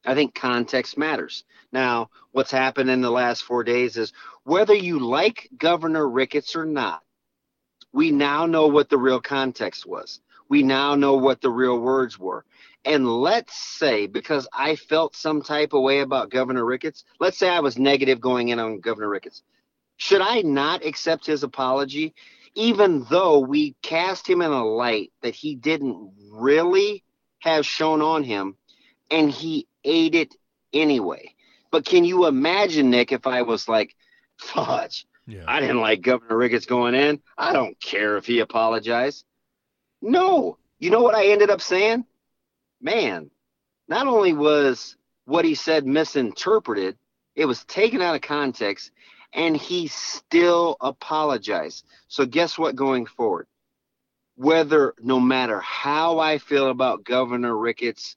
I 0.06 0.14
think 0.14 0.34
context 0.34 0.96
matters. 0.96 1.44
Now, 1.72 2.10
what's 2.32 2.50
happened 2.50 2.88
in 2.88 3.00
the 3.00 3.10
last 3.10 3.42
four 3.42 3.64
days 3.64 3.96
is 3.96 4.12
whether 4.44 4.74
you 4.74 5.00
like 5.00 5.48
Governor 5.56 6.08
Ricketts 6.08 6.56
or 6.56 6.64
not, 6.64 7.02
we 7.92 8.10
now 8.10 8.46
know 8.46 8.68
what 8.68 8.88
the 8.88 8.98
real 8.98 9.20
context 9.20 9.86
was. 9.86 10.20
We 10.48 10.62
now 10.62 10.94
know 10.94 11.14
what 11.14 11.40
the 11.40 11.50
real 11.50 11.78
words 11.78 12.18
were. 12.18 12.44
And 12.84 13.06
let's 13.06 13.54
say, 13.54 14.06
because 14.06 14.48
I 14.52 14.76
felt 14.76 15.16
some 15.16 15.42
type 15.42 15.72
of 15.72 15.82
way 15.82 16.00
about 16.00 16.30
Governor 16.30 16.64
Ricketts, 16.64 17.04
let's 17.18 17.36
say 17.36 17.48
I 17.48 17.60
was 17.60 17.76
negative 17.76 18.20
going 18.20 18.48
in 18.48 18.58
on 18.58 18.80
Governor 18.80 19.08
Ricketts. 19.08 19.42
Should 19.96 20.22
I 20.22 20.42
not 20.42 20.84
accept 20.86 21.26
his 21.26 21.42
apology 21.42 22.14
even 22.54 23.04
though 23.10 23.38
we 23.40 23.74
cast 23.82 24.28
him 24.28 24.42
in 24.42 24.50
a 24.50 24.64
light 24.64 25.12
that 25.22 25.34
he 25.34 25.54
didn't 25.54 26.12
really 26.30 27.04
have 27.40 27.64
shown 27.64 28.02
on 28.02 28.24
him, 28.24 28.56
and 29.10 29.30
he 29.30 29.66
ate 29.84 30.14
it 30.14 30.34
anyway. 30.72 31.34
But 31.70 31.84
can 31.84 32.04
you 32.04 32.26
imagine, 32.26 32.90
Nick, 32.90 33.12
if 33.12 33.26
I 33.26 33.42
was 33.42 33.68
like, 33.68 33.94
fudge, 34.36 35.06
yeah. 35.26 35.44
I 35.46 35.60
didn't 35.60 35.80
like 35.80 36.00
Governor 36.00 36.36
Ricketts 36.36 36.64
going 36.66 36.94
in. 36.94 37.20
I 37.36 37.52
don't 37.52 37.78
care 37.80 38.16
if 38.16 38.24
he 38.24 38.40
apologized. 38.40 39.24
No. 40.00 40.56
You 40.78 40.90
know 40.90 41.02
what 41.02 41.14
I 41.14 41.26
ended 41.26 41.50
up 41.50 41.60
saying? 41.60 42.06
Man, 42.80 43.30
not 43.88 44.06
only 44.06 44.32
was 44.32 44.96
what 45.26 45.44
he 45.44 45.54
said 45.54 45.86
misinterpreted, 45.86 46.96
it 47.34 47.44
was 47.44 47.64
taken 47.64 48.00
out 48.00 48.14
of 48.14 48.22
context 48.22 48.90
and 49.32 49.56
he 49.56 49.88
still 49.88 50.76
apologized. 50.80 51.84
So, 52.08 52.26
guess 52.26 52.58
what 52.58 52.76
going 52.76 53.06
forward? 53.06 53.46
Whether 54.36 54.94
no 55.00 55.20
matter 55.20 55.60
how 55.60 56.18
I 56.18 56.38
feel 56.38 56.70
about 56.70 57.04
Governor 57.04 57.56
Ricketts 57.56 58.16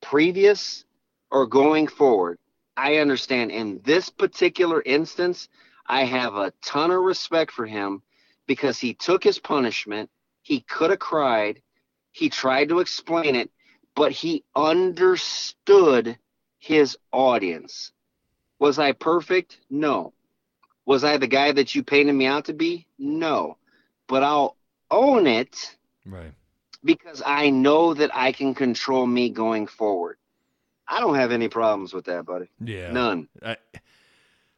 previous 0.00 0.84
or 1.30 1.46
going 1.46 1.86
forward, 1.86 2.38
I 2.76 2.96
understand 2.96 3.50
in 3.50 3.80
this 3.82 4.08
particular 4.10 4.82
instance, 4.84 5.48
I 5.86 6.04
have 6.04 6.34
a 6.34 6.52
ton 6.62 6.90
of 6.90 7.00
respect 7.00 7.50
for 7.50 7.66
him 7.66 8.02
because 8.46 8.78
he 8.78 8.94
took 8.94 9.24
his 9.24 9.38
punishment. 9.38 10.10
He 10.42 10.60
could 10.60 10.90
have 10.90 10.98
cried. 10.98 11.62
He 12.12 12.28
tried 12.28 12.68
to 12.68 12.80
explain 12.80 13.34
it, 13.34 13.50
but 13.94 14.12
he 14.12 14.44
understood 14.54 16.18
his 16.58 16.96
audience. 17.12 17.92
Was 18.58 18.78
I 18.78 18.92
perfect? 18.92 19.58
No. 19.70 20.12
Was 20.88 21.04
I 21.04 21.18
the 21.18 21.26
guy 21.26 21.52
that 21.52 21.74
you 21.74 21.82
painted 21.82 22.14
me 22.14 22.24
out 22.24 22.46
to 22.46 22.54
be? 22.54 22.86
No. 22.98 23.58
But 24.06 24.22
I'll 24.22 24.56
own 24.90 25.26
it. 25.26 25.76
Right. 26.06 26.32
Because 26.82 27.22
I 27.26 27.50
know 27.50 27.92
that 27.92 28.10
I 28.14 28.32
can 28.32 28.54
control 28.54 29.06
me 29.06 29.28
going 29.28 29.66
forward. 29.66 30.16
I 30.88 31.00
don't 31.00 31.16
have 31.16 31.30
any 31.30 31.48
problems 31.48 31.92
with 31.92 32.06
that, 32.06 32.24
buddy. 32.24 32.48
Yeah. 32.58 32.90
None. 32.90 33.28
I, 33.44 33.58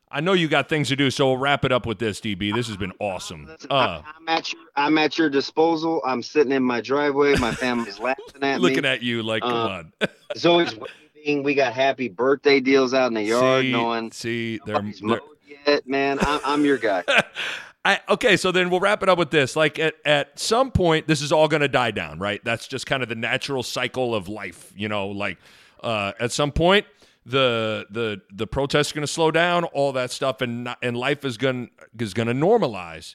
I 0.08 0.20
know 0.20 0.34
you 0.34 0.46
got 0.46 0.68
things 0.68 0.86
to 0.90 0.96
do, 0.96 1.10
so 1.10 1.26
we'll 1.26 1.36
wrap 1.36 1.64
it 1.64 1.72
up 1.72 1.84
with 1.84 1.98
this, 1.98 2.20
DB. 2.20 2.54
This 2.54 2.68
has 2.68 2.76
been 2.76 2.92
awesome. 3.00 3.50
Uh, 3.68 4.00
I'm, 4.16 4.28
at 4.28 4.52
your, 4.52 4.62
I'm 4.76 4.98
at 4.98 5.18
your 5.18 5.30
disposal. 5.30 6.00
I'm 6.06 6.22
sitting 6.22 6.52
in 6.52 6.62
my 6.62 6.80
driveway. 6.80 7.34
My 7.38 7.52
family's 7.52 7.98
laughing 7.98 8.24
at 8.42 8.60
looking 8.60 8.60
me. 8.60 8.60
Looking 8.60 8.84
at 8.84 9.02
you 9.02 9.24
like, 9.24 9.42
come 9.42 9.52
uh, 9.52 9.68
on. 9.68 9.92
Zoe's 10.36 10.76
waving. 10.76 11.42
We 11.42 11.56
got 11.56 11.72
happy 11.72 12.08
birthday 12.08 12.60
deals 12.60 12.94
out 12.94 13.08
in 13.08 13.14
the 13.14 13.22
yard. 13.22 13.64
See, 13.64 13.72
knowing 13.72 14.12
see, 14.12 14.60
they're, 14.64 14.80
they're 14.80 15.20
it, 15.66 15.88
man. 15.88 16.18
I'm, 16.20 16.40
I'm 16.44 16.64
your 16.64 16.78
guy. 16.78 17.04
I, 17.84 18.00
okay, 18.10 18.36
so 18.36 18.52
then 18.52 18.68
we'll 18.68 18.80
wrap 18.80 19.02
it 19.02 19.08
up 19.08 19.18
with 19.18 19.30
this. 19.30 19.56
Like 19.56 19.78
at, 19.78 19.94
at 20.04 20.38
some 20.38 20.70
point, 20.70 21.06
this 21.06 21.22
is 21.22 21.32
all 21.32 21.48
going 21.48 21.62
to 21.62 21.68
die 21.68 21.90
down, 21.90 22.18
right? 22.18 22.42
That's 22.44 22.68
just 22.68 22.86
kind 22.86 23.02
of 23.02 23.08
the 23.08 23.14
natural 23.14 23.62
cycle 23.62 24.14
of 24.14 24.28
life, 24.28 24.72
you 24.76 24.88
know. 24.88 25.08
Like 25.08 25.38
uh, 25.82 26.12
at 26.20 26.30
some 26.30 26.52
point, 26.52 26.86
the 27.24 27.86
the 27.90 28.20
the 28.32 28.46
protests 28.46 28.92
going 28.92 29.06
to 29.06 29.12
slow 29.12 29.30
down, 29.30 29.64
all 29.64 29.92
that 29.92 30.10
stuff, 30.10 30.42
and 30.42 30.64
not, 30.64 30.78
and 30.82 30.96
life 30.96 31.24
is 31.24 31.38
going 31.38 31.70
is 31.98 32.12
going 32.12 32.28
to 32.28 32.34
normalize. 32.34 33.14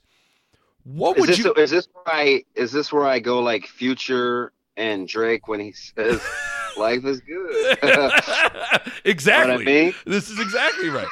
What 0.83 1.17
would 1.19 1.29
is 1.29 1.37
this, 1.37 1.45
you? 1.45 1.53
Is 1.53 1.71
this 1.71 1.87
where 1.93 2.15
I 2.15 2.43
is 2.55 2.71
this 2.71 2.91
where 2.91 3.05
I 3.05 3.19
go 3.19 3.39
like 3.41 3.67
Future 3.67 4.51
and 4.77 5.07
Drake 5.07 5.47
when 5.47 5.59
he 5.59 5.73
says 5.73 6.21
life 6.77 7.05
is 7.05 7.21
good? 7.21 7.77
exactly. 9.05 9.53
I 9.53 9.57
mean? 9.57 9.95
This 10.05 10.29
is 10.29 10.39
exactly 10.39 10.89
right. 10.89 11.07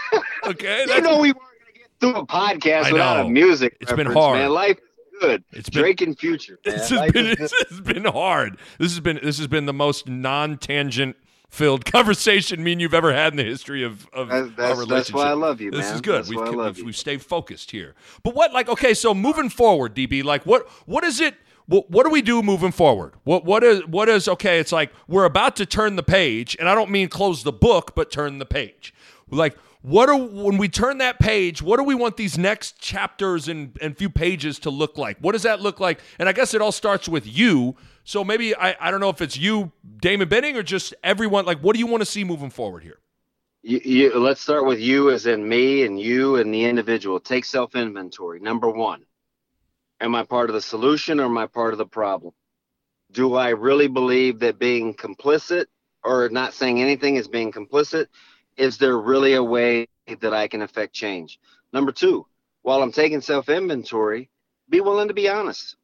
Okay. 0.45 0.85
you 0.87 1.01
know 1.01 1.19
we 1.19 1.31
weren't 1.31 1.37
gonna 1.37 1.73
get 1.73 1.89
through 1.99 2.15
a 2.15 2.25
podcast 2.25 2.91
without 2.91 3.25
a 3.25 3.29
music. 3.29 3.77
It's 3.79 3.93
been 3.93 4.07
hard. 4.07 4.39
Man. 4.39 4.49
Life 4.51 4.77
is 4.77 5.19
good. 5.19 5.43
It's 5.51 5.69
Drake 5.69 5.99
been, 5.99 6.09
and 6.09 6.19
Future. 6.19 6.59
Man. 6.65 6.75
This 6.75 6.89
has 6.89 7.11
been 7.11 7.25
this 7.39 7.53
has 7.69 7.81
been 7.81 8.05
hard. 8.05 8.57
This 8.77 8.91
has 8.91 8.99
been 8.99 9.19
this 9.23 9.37
has 9.37 9.47
been 9.47 9.65
the 9.65 9.73
most 9.73 10.07
non-tangent 10.07 11.15
filled 11.49 11.85
conversation 11.91 12.63
me 12.63 12.71
and 12.71 12.81
you've 12.81 12.93
ever 12.95 13.13
had 13.13 13.33
in 13.33 13.37
the 13.37 13.43
history 13.43 13.83
of, 13.83 14.07
of 14.11 14.27
that's, 14.27 14.49
that's, 14.55 14.59
our 14.59 14.69
relationship. 14.71 14.89
That's 14.89 15.13
why 15.13 15.29
I 15.29 15.33
love 15.33 15.61
you, 15.61 15.69
this 15.69 15.85
man. 15.85 15.93
is 15.93 16.01
good. 16.01 16.27
We've, 16.27 16.39
why 16.39 16.47
I 16.47 16.49
love 16.49 16.77
we've, 16.77 16.87
we've 16.87 16.97
stayed 16.97 17.21
focused 17.21 17.71
here. 17.71 17.93
But 18.23 18.35
what 18.35 18.53
like 18.53 18.69
okay, 18.69 18.93
so 18.93 19.13
moving 19.13 19.49
forward, 19.49 19.95
DB, 19.95 20.23
like 20.23 20.45
what 20.45 20.67
what 20.85 21.03
is 21.03 21.21
it 21.21 21.35
what, 21.65 21.89
what 21.89 22.03
do 22.03 22.09
we 22.09 22.21
do 22.21 22.41
moving 22.41 22.71
forward? 22.71 23.13
What 23.23 23.45
what 23.45 23.63
is 23.63 23.85
what 23.87 24.09
is 24.09 24.27
okay? 24.27 24.59
It's 24.59 24.71
like 24.71 24.91
we're 25.07 25.25
about 25.25 25.55
to 25.57 25.65
turn 25.65 25.95
the 25.95 26.03
page, 26.03 26.57
and 26.59 26.67
I 26.67 26.75
don't 26.75 26.89
mean 26.89 27.07
close 27.07 27.43
the 27.43 27.53
book, 27.53 27.93
but 27.95 28.11
turn 28.11 28.39
the 28.39 28.45
page. 28.45 28.93
Like 29.29 29.57
what 29.83 30.07
are 30.07 30.17
when 30.17 30.57
we 30.57 30.69
turn 30.69 30.99
that 30.99 31.19
page? 31.19 31.61
What 31.61 31.77
do 31.77 31.83
we 31.83 31.93
want 31.93 32.15
these 32.15 32.37
next 32.37 32.79
chapters 32.79 33.49
and 33.49 33.77
and 33.81 33.97
few 33.97 34.09
pages 34.09 34.57
to 34.59 34.69
look 34.69 34.97
like? 34.97 35.17
What 35.19 35.33
does 35.33 35.43
that 35.43 35.59
look 35.59 35.81
like? 35.81 35.99
And 36.17 36.29
I 36.29 36.31
guess 36.31 36.53
it 36.53 36.61
all 36.61 36.71
starts 36.71 37.09
with 37.09 37.27
you. 37.27 37.75
So 38.05 38.23
maybe 38.23 38.55
I 38.55 38.75
I 38.79 38.91
don't 38.91 39.01
know 39.01 39.09
if 39.09 39.21
it's 39.21 39.37
you, 39.37 39.73
Damon 40.01 40.29
Benning, 40.29 40.55
or 40.55 40.63
just 40.63 40.93
everyone. 41.03 41.45
Like, 41.45 41.59
what 41.59 41.73
do 41.73 41.79
you 41.79 41.87
want 41.87 41.99
to 41.99 42.05
see 42.05 42.23
moving 42.23 42.49
forward 42.49 42.83
here? 42.83 42.99
You, 43.61 43.81
you, 43.83 44.19
let's 44.19 44.41
start 44.41 44.65
with 44.65 44.79
you 44.79 45.09
as 45.09 45.25
in 45.25 45.47
me 45.47 45.83
and 45.83 45.99
you 45.99 46.37
and 46.37 46.53
the 46.53 46.63
individual. 46.63 47.19
Take 47.19 47.43
self 47.43 47.75
inventory. 47.75 48.39
Number 48.39 48.69
one, 48.69 49.03
am 49.99 50.15
I 50.15 50.23
part 50.23 50.49
of 50.49 50.53
the 50.53 50.61
solution 50.61 51.19
or 51.19 51.25
am 51.25 51.37
I 51.37 51.47
part 51.47 51.73
of 51.73 51.77
the 51.77 51.85
problem? 51.85 52.33
Do 53.11 53.35
I 53.35 53.49
really 53.49 53.87
believe 53.87 54.39
that 54.39 54.59
being 54.59 54.93
complicit 54.93 55.65
or 56.05 56.29
not 56.29 56.53
saying 56.53 56.81
anything 56.81 57.17
is 57.17 57.27
being 57.27 57.51
complicit? 57.51 58.07
Is 58.57 58.77
there 58.77 58.97
really 58.97 59.33
a 59.33 59.43
way 59.43 59.87
that 60.19 60.33
I 60.33 60.47
can 60.47 60.61
affect 60.61 60.93
change? 60.93 61.39
Number 61.71 61.91
two, 61.91 62.25
while 62.61 62.81
I'm 62.81 62.91
taking 62.91 63.21
self 63.21 63.49
inventory, 63.49 64.29
be 64.69 64.81
willing 64.81 65.07
to 65.07 65.13
be 65.13 65.29
honest. 65.29 65.75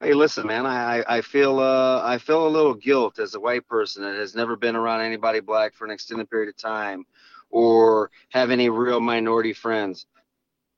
Hey, 0.00 0.14
listen, 0.14 0.46
man, 0.46 0.64
I, 0.64 1.02
I 1.08 1.20
feel 1.22 1.58
uh, 1.58 2.00
I 2.04 2.18
feel 2.18 2.46
a 2.46 2.48
little 2.48 2.74
guilt 2.74 3.18
as 3.18 3.34
a 3.34 3.40
white 3.40 3.66
person 3.66 4.02
that 4.04 4.14
has 4.14 4.34
never 4.34 4.54
been 4.54 4.76
around 4.76 5.00
anybody 5.00 5.40
black 5.40 5.74
for 5.74 5.84
an 5.84 5.90
extended 5.90 6.30
period 6.30 6.48
of 6.48 6.56
time, 6.56 7.04
or 7.50 8.10
have 8.30 8.50
any 8.50 8.68
real 8.68 9.00
minority 9.00 9.52
friends. 9.52 10.06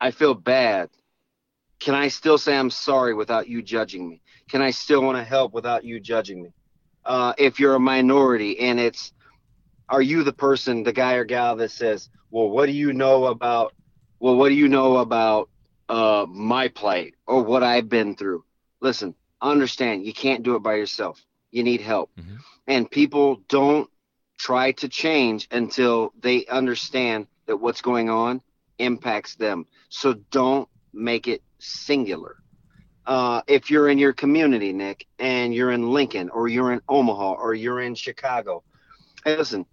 I 0.01 0.11
feel 0.11 0.35
bad. 0.35 0.89
Can 1.81 1.95
I 1.95 2.09
still 2.09 2.39
say 2.39 2.57
I'm 2.57 2.71
sorry 2.71 3.15
without 3.15 3.49
you 3.49 3.63
judging 3.63 4.09
me? 4.09 4.23
Can 4.51 4.63
I 4.63 4.71
still 4.71 5.03
want 5.03 5.19
to 5.19 5.25
help 5.25 5.53
without 5.53 5.85
you 5.85 6.01
judging 6.01 6.43
me? 6.43 6.53
Uh, 7.05 7.33
if 7.39 7.59
you're 7.59 7.75
a 7.75 7.81
minority 7.81 8.59
and 8.61 8.79
it's, 8.79 9.13
are 9.91 10.03
you 10.03 10.25
the 10.25 10.33
person, 10.33 10.83
the 10.83 10.93
guy 10.93 11.15
or 11.15 11.25
gal 11.25 11.57
that 11.57 11.71
says, 11.71 12.09
well, 12.31 12.49
what 12.49 12.67
do 12.67 12.73
you 12.73 12.93
know 12.93 13.27
about, 13.27 13.75
well, 14.19 14.37
what 14.37 14.49
do 14.49 14.55
you 14.55 14.69
know 14.69 14.97
about 14.99 15.51
uh, 15.89 16.25
my 16.29 16.69
plight 16.69 17.15
or 17.27 17.43
what 17.43 17.63
I've 17.63 17.89
been 17.89 18.17
through? 18.17 18.45
listen, 18.81 19.15
understand 19.41 20.05
you 20.05 20.13
can't 20.13 20.43
do 20.43 20.57
it 20.57 20.61
by 20.61 20.75
yourself. 20.75 21.25
You 21.51 21.63
need 21.63 21.81
help. 21.81 22.11
Mm-hmm. 22.19 22.37
And 22.67 22.91
people 22.91 23.43
don't 23.49 23.89
try 24.39 24.73
to 24.73 24.89
change 24.89 25.49
until 25.51 26.13
they 26.21 26.47
understand 26.47 27.27
that 27.47 27.57
what's 27.57 27.83
going 27.83 28.09
on 28.09 28.41
impacts 28.79 29.35
them. 29.35 29.67
So 29.89 30.15
don't 30.31 30.69
make 30.93 31.29
it 31.29 31.43
singular. 31.59 32.37
Uh, 33.07 33.43
if 33.47 33.71
you're 33.71 33.89
in 33.89 33.99
your 33.99 34.13
community, 34.13 34.73
Nick, 34.73 35.07
and 35.19 35.55
you're 35.55 35.73
in 35.73 35.91
Lincoln 35.91 36.31
or 36.31 36.49
you're 36.49 36.73
in 36.73 36.81
Omaha 36.89 37.33
or 37.33 37.55
you're 37.55 37.81
in 37.81 37.95
Chicago, 37.95 38.63
hey, 39.25 39.37
listen, 39.37 39.67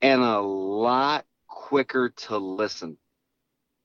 and 0.00 0.22
a 0.22 0.40
lot 0.40 1.24
quicker 1.48 2.10
to 2.10 2.38
listen. 2.38 2.96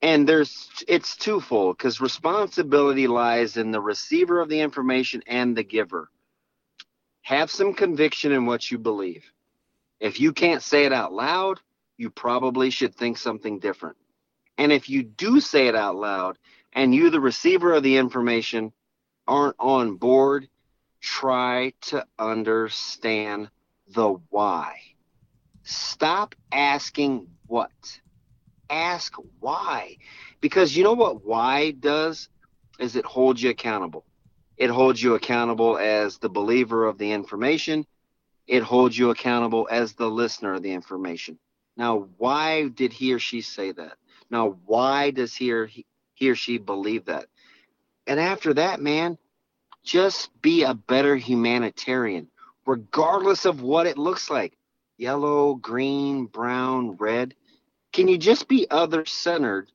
And 0.00 0.28
there's 0.28 0.68
it's 0.86 1.16
twofold 1.16 1.76
because 1.76 2.00
responsibility 2.00 3.08
lies 3.08 3.56
in 3.56 3.72
the 3.72 3.80
receiver 3.80 4.40
of 4.40 4.48
the 4.48 4.60
information 4.60 5.22
and 5.26 5.56
the 5.56 5.64
giver. 5.64 6.08
Have 7.22 7.50
some 7.50 7.74
conviction 7.74 8.30
in 8.30 8.46
what 8.46 8.70
you 8.70 8.78
believe. 8.78 9.24
If 9.98 10.20
you 10.20 10.32
can't 10.32 10.62
say 10.62 10.84
it 10.84 10.92
out 10.92 11.12
loud, 11.12 11.58
you 11.96 12.10
probably 12.10 12.70
should 12.70 12.94
think 12.94 13.18
something 13.18 13.58
different. 13.58 13.96
And 14.56 14.70
if 14.72 14.88
you 14.88 15.02
do 15.02 15.40
say 15.40 15.66
it 15.66 15.74
out 15.74 15.96
loud 15.96 16.38
and 16.78 16.94
you, 16.94 17.10
the 17.10 17.20
receiver 17.20 17.72
of 17.72 17.82
the 17.82 17.96
information, 17.96 18.72
aren't 19.26 19.56
on 19.58 19.96
board, 19.96 20.48
try 21.00 21.72
to 21.80 22.06
understand 22.20 23.50
the 23.88 24.14
why. 24.30 24.78
Stop 25.64 26.36
asking 26.52 27.26
what. 27.48 27.72
Ask 28.70 29.14
why. 29.40 29.96
Because 30.40 30.76
you 30.76 30.84
know 30.84 30.92
what 30.92 31.24
why 31.24 31.72
does? 31.72 32.28
Is 32.78 32.94
it 32.94 33.04
holds 33.04 33.42
you 33.42 33.50
accountable. 33.50 34.04
It 34.56 34.70
holds 34.70 35.02
you 35.02 35.16
accountable 35.16 35.78
as 35.78 36.18
the 36.18 36.28
believer 36.28 36.86
of 36.86 36.96
the 36.96 37.10
information. 37.10 37.86
It 38.46 38.62
holds 38.62 38.96
you 38.96 39.10
accountable 39.10 39.66
as 39.68 39.94
the 39.94 40.08
listener 40.08 40.54
of 40.54 40.62
the 40.62 40.74
information. 40.74 41.40
Now, 41.76 42.06
why 42.18 42.68
did 42.68 42.92
he 42.92 43.12
or 43.14 43.18
she 43.18 43.40
say 43.40 43.72
that? 43.72 43.94
Now, 44.30 44.58
why 44.64 45.10
does 45.10 45.34
he 45.34 45.50
or 45.52 45.66
he, 45.66 45.84
he 46.18 46.30
or 46.30 46.34
she 46.34 46.58
believe 46.58 47.06
that? 47.06 47.26
And 48.06 48.18
after 48.18 48.54
that, 48.54 48.80
man, 48.80 49.18
just 49.84 50.30
be 50.42 50.64
a 50.64 50.74
better 50.74 51.16
humanitarian, 51.16 52.28
regardless 52.66 53.44
of 53.44 53.62
what 53.62 53.86
it 53.86 53.96
looks 53.96 54.28
like 54.28 54.54
yellow, 54.96 55.54
green, 55.54 56.26
brown, 56.26 56.96
red. 56.96 57.32
Can 57.92 58.08
you 58.08 58.18
just 58.18 58.48
be 58.48 58.66
other 58.68 59.06
centered 59.06 59.70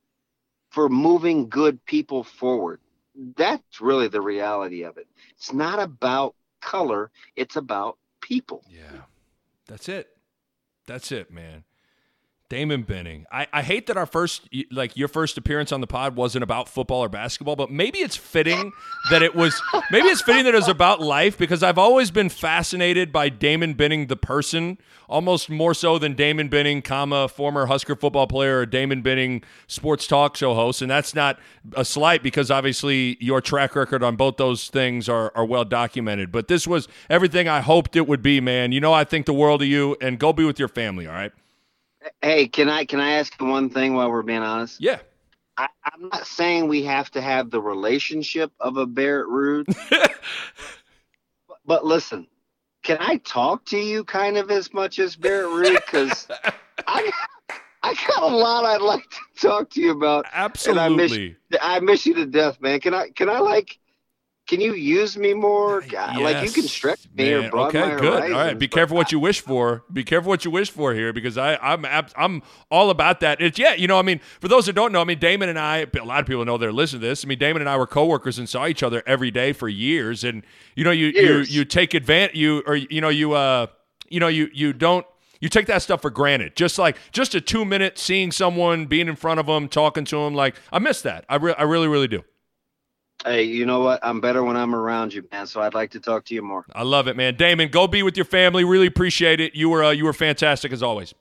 for 0.70 0.90
moving 0.90 1.48
good 1.48 1.82
people 1.86 2.22
forward? 2.22 2.80
That's 3.36 3.80
really 3.80 4.08
the 4.08 4.20
reality 4.20 4.82
of 4.82 4.98
it. 4.98 5.08
It's 5.30 5.52
not 5.52 5.80
about 5.80 6.34
color, 6.60 7.10
it's 7.36 7.56
about 7.56 7.96
people. 8.20 8.62
Yeah. 8.68 9.02
That's 9.66 9.88
it. 9.88 10.10
That's 10.86 11.10
it, 11.10 11.30
man. 11.30 11.64
Damon 12.50 12.82
Benning. 12.82 13.24
I, 13.32 13.46
I 13.52 13.62
hate 13.62 13.86
that 13.86 13.96
our 13.96 14.06
first, 14.06 14.48
like 14.70 14.96
your 14.96 15.08
first 15.08 15.38
appearance 15.38 15.72
on 15.72 15.80
the 15.80 15.86
pod 15.86 16.14
wasn't 16.14 16.42
about 16.42 16.68
football 16.68 17.02
or 17.02 17.08
basketball, 17.08 17.56
but 17.56 17.70
maybe 17.70 17.98
it's 17.98 18.16
fitting 18.16 18.70
that 19.10 19.22
it 19.22 19.34
was, 19.34 19.60
maybe 19.90 20.08
it's 20.08 20.20
fitting 20.20 20.44
that 20.44 20.54
it 20.54 20.58
was 20.58 20.68
about 20.68 21.00
life 21.00 21.38
because 21.38 21.62
I've 21.62 21.78
always 21.78 22.10
been 22.10 22.28
fascinated 22.28 23.10
by 23.10 23.30
Damon 23.30 23.72
Benning, 23.74 24.08
the 24.08 24.16
person, 24.16 24.78
almost 25.08 25.48
more 25.48 25.72
so 25.72 25.98
than 25.98 26.14
Damon 26.14 26.48
Benning, 26.48 26.82
comma, 26.82 27.28
former 27.28 27.66
Husker 27.66 27.96
football 27.96 28.26
player 28.26 28.58
or 28.58 28.66
Damon 28.66 29.00
Benning, 29.00 29.42
sports 29.66 30.06
talk 30.06 30.36
show 30.36 30.54
host. 30.54 30.82
And 30.82 30.90
that's 30.90 31.14
not 31.14 31.38
a 31.74 31.84
slight 31.84 32.22
because 32.22 32.50
obviously 32.50 33.16
your 33.20 33.40
track 33.40 33.74
record 33.74 34.02
on 34.02 34.16
both 34.16 34.36
those 34.36 34.68
things 34.68 35.08
are, 35.08 35.32
are 35.34 35.46
well 35.46 35.64
documented. 35.64 36.30
But 36.30 36.48
this 36.48 36.66
was 36.66 36.88
everything 37.08 37.48
I 37.48 37.62
hoped 37.62 37.96
it 37.96 38.06
would 38.06 38.22
be, 38.22 38.40
man. 38.42 38.70
You 38.72 38.80
know, 38.80 38.92
I 38.92 39.04
think 39.04 39.24
the 39.24 39.32
world 39.32 39.62
of 39.62 39.68
you 39.68 39.96
and 40.02 40.18
go 40.18 40.34
be 40.34 40.44
with 40.44 40.58
your 40.58 40.68
family, 40.68 41.06
all 41.06 41.14
right? 41.14 41.32
Hey, 42.22 42.48
can 42.48 42.68
I 42.68 42.84
can 42.84 43.00
I 43.00 43.12
ask 43.12 43.40
one 43.40 43.70
thing 43.70 43.94
while 43.94 44.10
we're 44.10 44.22
being 44.22 44.42
honest? 44.42 44.80
Yeah. 44.80 44.98
I, 45.56 45.68
am 45.94 46.08
not 46.08 46.26
saying 46.26 46.66
we 46.66 46.82
have 46.84 47.10
to 47.12 47.20
have 47.20 47.50
the 47.50 47.60
relationship 47.60 48.50
of 48.58 48.76
a 48.76 48.86
Barrett 48.86 49.28
Ruud. 49.28 49.66
but, 51.48 51.58
but, 51.64 51.86
listen, 51.86 52.26
can 52.82 52.96
I 52.98 53.18
talk 53.18 53.64
to 53.66 53.78
you 53.78 54.02
kind 54.02 54.36
of 54.36 54.50
as 54.50 54.74
much 54.74 54.98
as 54.98 55.14
Barrett 55.14 55.50
Ruud? 55.50 55.76
Because 55.76 56.28
I 56.86 57.12
I 57.84 57.94
got 58.08 58.22
a 58.22 58.34
lot 58.34 58.64
I'd 58.64 58.80
like 58.80 59.08
to 59.10 59.40
talk 59.40 59.70
to 59.70 59.80
you 59.80 59.92
about. 59.92 60.26
Absolutely. 60.32 60.82
I 60.82 60.88
miss, 60.88 61.60
I 61.62 61.80
miss 61.80 62.06
you 62.06 62.14
to 62.14 62.26
death, 62.26 62.60
man. 62.60 62.80
Can 62.80 62.94
I 62.94 63.10
can 63.10 63.28
I 63.28 63.38
like 63.38 63.78
can 64.46 64.60
you 64.60 64.74
use 64.74 65.16
me 65.16 65.32
more? 65.32 65.82
yes, 65.90 66.18
like 66.20 66.44
you 66.44 66.50
can 66.50 66.64
stretch 66.64 67.06
me 67.14 67.30
man. 67.30 67.44
or 67.46 67.50
broaden 67.50 67.82
okay, 67.82 67.94
my 67.94 68.00
good. 68.00 68.22
All 68.24 68.38
right, 68.38 68.58
be 68.58 68.68
careful 68.68 68.94
what 68.94 69.10
you 69.10 69.18
wish 69.18 69.40
for. 69.40 69.84
Be 69.90 70.04
careful 70.04 70.28
what 70.28 70.44
you 70.44 70.50
wish 70.50 70.70
for 70.70 70.92
here, 70.92 71.14
because 71.14 71.38
I, 71.38 71.56
I'm 71.56 71.86
I'm 72.14 72.42
all 72.70 72.90
about 72.90 73.20
that. 73.20 73.40
It's 73.40 73.58
yeah, 73.58 73.72
you 73.72 73.88
know, 73.88 73.98
I 73.98 74.02
mean, 74.02 74.20
for 74.40 74.48
those 74.48 74.66
that 74.66 74.74
don't 74.74 74.92
know, 74.92 75.00
I 75.00 75.04
mean, 75.04 75.18
Damon 75.18 75.48
and 75.48 75.58
I, 75.58 75.86
a 75.98 76.04
lot 76.04 76.20
of 76.20 76.26
people 76.26 76.44
know 76.44 76.58
they're 76.58 76.72
listening 76.72 77.00
to 77.00 77.08
this. 77.08 77.24
I 77.24 77.28
mean, 77.28 77.38
Damon 77.38 77.62
and 77.62 77.68
I 77.70 77.78
were 77.78 77.86
coworkers 77.86 78.38
and 78.38 78.46
saw 78.46 78.66
each 78.66 78.82
other 78.82 79.02
every 79.06 79.30
day 79.30 79.54
for 79.54 79.66
years, 79.66 80.24
and 80.24 80.42
you 80.76 80.84
know, 80.84 80.90
you 80.90 81.06
years. 81.06 81.50
you 81.50 81.60
you 81.60 81.64
take 81.64 81.94
advantage, 81.94 82.36
you 82.36 82.62
or 82.66 82.76
you 82.76 83.00
know, 83.00 83.08
you 83.08 83.32
uh, 83.32 83.68
you 84.10 84.20
know, 84.20 84.28
you 84.28 84.50
you 84.52 84.74
don't 84.74 85.06
you 85.40 85.48
take 85.48 85.66
that 85.66 85.80
stuff 85.80 86.02
for 86.02 86.10
granted. 86.10 86.54
Just 86.54 86.78
like 86.78 86.98
just 87.12 87.34
a 87.34 87.40
two 87.40 87.64
minute 87.64 87.98
seeing 87.98 88.30
someone, 88.30 88.84
being 88.84 89.08
in 89.08 89.16
front 89.16 89.40
of 89.40 89.46
them, 89.46 89.68
talking 89.68 90.04
to 90.04 90.16
them. 90.16 90.34
Like 90.34 90.56
I 90.70 90.78
miss 90.80 91.00
that. 91.00 91.24
I 91.30 91.36
re- 91.36 91.54
I 91.56 91.62
really 91.62 91.88
really 91.88 92.08
do. 92.08 92.24
Hey, 93.24 93.44
you 93.44 93.64
know 93.64 93.80
what? 93.80 94.00
I'm 94.02 94.20
better 94.20 94.44
when 94.44 94.56
I'm 94.56 94.74
around 94.74 95.14
you, 95.14 95.26
man. 95.32 95.46
So 95.46 95.62
I'd 95.62 95.72
like 95.72 95.90
to 95.92 96.00
talk 96.00 96.26
to 96.26 96.34
you 96.34 96.42
more. 96.42 96.66
I 96.74 96.82
love 96.82 97.08
it, 97.08 97.16
man. 97.16 97.36
Damon, 97.36 97.70
go 97.70 97.86
be 97.86 98.02
with 98.02 98.16
your 98.16 98.26
family. 98.26 98.64
Really 98.64 98.86
appreciate 98.86 99.40
it. 99.40 99.54
You 99.54 99.70
were 99.70 99.82
uh, 99.82 99.90
you 99.90 100.04
were 100.04 100.12
fantastic 100.12 100.72
as 100.72 100.82
always. 100.82 101.14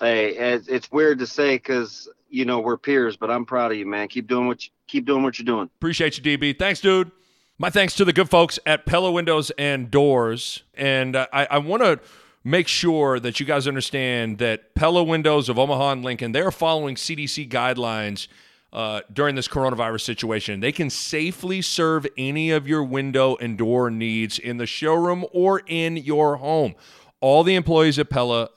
Hey, 0.00 0.30
it's, 0.30 0.90
weird 0.90 1.20
to 1.20 1.26
say 1.26 1.54
because 1.54 2.08
you 2.28 2.44
know 2.44 2.60
we're 2.60 2.76
peers, 2.76 3.16
but 3.16 3.30
I'm 3.30 3.46
proud 3.46 3.72
of 3.72 3.78
you, 3.78 3.86
man. 3.86 4.08
Keep 4.08 4.26
doing 4.26 4.48
what 4.48 4.64
you, 4.64 4.70
keep 4.86 5.06
doing 5.06 5.22
what 5.22 5.38
you're 5.38 5.46
doing. 5.46 5.70
Appreciate 5.76 6.18
you, 6.18 6.38
DB. 6.38 6.58
Thanks, 6.58 6.80
dude. 6.80 7.10
My 7.56 7.70
thanks 7.70 7.94
to 7.96 8.04
the 8.04 8.12
good 8.12 8.28
folks 8.28 8.58
at 8.66 8.84
Pella 8.84 9.12
Windows 9.12 9.50
and 9.56 9.90
Doors, 9.90 10.64
and 10.74 11.14
uh, 11.14 11.28
I, 11.32 11.46
I 11.52 11.58
want 11.58 11.84
to 11.84 12.00
make 12.42 12.68
sure 12.68 13.18
that 13.20 13.40
you 13.40 13.46
guys 13.46 13.66
understand 13.66 14.38
that 14.38 14.74
Pella 14.74 15.02
Windows 15.02 15.48
of 15.48 15.58
Omaha 15.58 15.92
and 15.92 16.04
Lincoln 16.04 16.32
they 16.32 16.42
are 16.42 16.50
following 16.50 16.96
CDC 16.96 17.48
guidelines. 17.48 18.28
Uh, 18.74 19.02
during 19.12 19.36
this 19.36 19.46
coronavirus 19.46 20.00
situation. 20.00 20.58
They 20.58 20.72
can 20.72 20.90
safely 20.90 21.62
serve 21.62 22.08
any 22.18 22.50
of 22.50 22.66
your 22.66 22.82
window 22.82 23.36
and 23.36 23.56
door 23.56 23.88
needs 23.88 24.36
in 24.36 24.56
the 24.56 24.66
showroom 24.66 25.24
or 25.30 25.62
in 25.68 25.96
your 25.96 26.38
home. 26.38 26.74
All 27.20 27.44
the 27.44 27.54
employees 27.54 28.00
at 28.00 28.10
Pella 28.10 28.48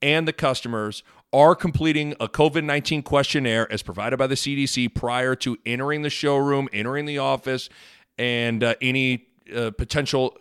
and 0.00 0.26
the 0.26 0.32
customers 0.32 1.02
are 1.30 1.54
completing 1.54 2.14
a 2.18 2.26
COVID 2.26 2.64
19 2.64 3.02
questionnaire 3.02 3.70
as 3.70 3.82
provided 3.82 4.16
by 4.16 4.26
the 4.26 4.34
CDC 4.34 4.94
prior 4.94 5.34
to 5.36 5.58
entering 5.66 6.00
the 6.00 6.08
showroom, 6.08 6.70
entering 6.72 7.04
the 7.04 7.18
office, 7.18 7.68
and 8.16 8.64
uh, 8.64 8.76
any 8.80 9.26
uh, 9.54 9.72
potential 9.72 10.38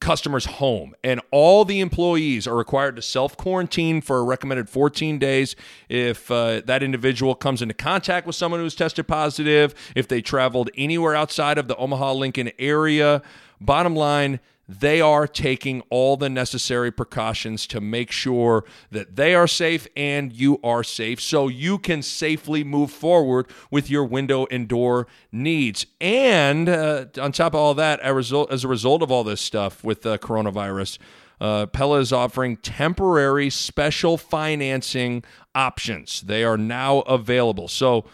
customer's 0.00 0.46
home. 0.46 0.94
And 1.04 1.20
all 1.30 1.64
the 1.64 1.80
employees 1.80 2.46
are 2.46 2.56
required 2.56 2.96
to 2.96 3.02
self 3.02 3.36
quarantine 3.36 4.00
for 4.00 4.18
a 4.18 4.22
recommended 4.22 4.68
14 4.68 5.18
days 5.18 5.54
if 5.88 6.30
uh, 6.30 6.62
that 6.64 6.82
individual 6.82 7.34
comes 7.34 7.62
into 7.62 7.74
contact 7.74 8.26
with 8.26 8.36
someone 8.36 8.60
who's 8.60 8.74
tested 8.74 9.06
positive, 9.06 9.74
if 9.94 10.08
they 10.08 10.20
traveled 10.20 10.70
anywhere 10.76 11.14
outside 11.14 11.58
of 11.58 11.68
the 11.68 11.76
Omaha 11.76 12.14
Lincoln 12.14 12.50
area. 12.58 13.22
Bottom 13.60 13.94
line, 13.94 14.40
they 14.70 15.00
are 15.00 15.26
taking 15.26 15.82
all 15.90 16.16
the 16.16 16.28
necessary 16.28 16.92
precautions 16.92 17.66
to 17.66 17.80
make 17.80 18.12
sure 18.12 18.64
that 18.92 19.16
they 19.16 19.34
are 19.34 19.48
safe 19.48 19.88
and 19.96 20.32
you 20.32 20.60
are 20.62 20.84
safe 20.84 21.20
so 21.20 21.48
you 21.48 21.76
can 21.76 22.02
safely 22.02 22.62
move 22.62 22.92
forward 22.92 23.50
with 23.72 23.90
your 23.90 24.04
window 24.04 24.46
and 24.48 24.68
door 24.68 25.08
needs. 25.32 25.86
And 26.00 26.68
uh, 26.68 27.06
on 27.20 27.32
top 27.32 27.54
of 27.54 27.60
all 27.60 27.74
that, 27.74 27.98
as 27.98 28.32
a 28.64 28.68
result, 28.68 29.02
of 29.02 29.10
all 29.10 29.24
this 29.24 29.40
stuff 29.40 29.82
with 29.82 30.02
the 30.02 30.18
coronavirus, 30.18 30.98
uh, 31.40 31.66
Pella 31.66 31.98
is 31.98 32.12
offering 32.12 32.56
temporary 32.58 33.50
special 33.50 34.16
financing 34.16 35.24
options. 35.52 36.20
They 36.20 36.44
are 36.44 36.58
now 36.58 37.00
available. 37.00 37.66
So, 37.66 38.04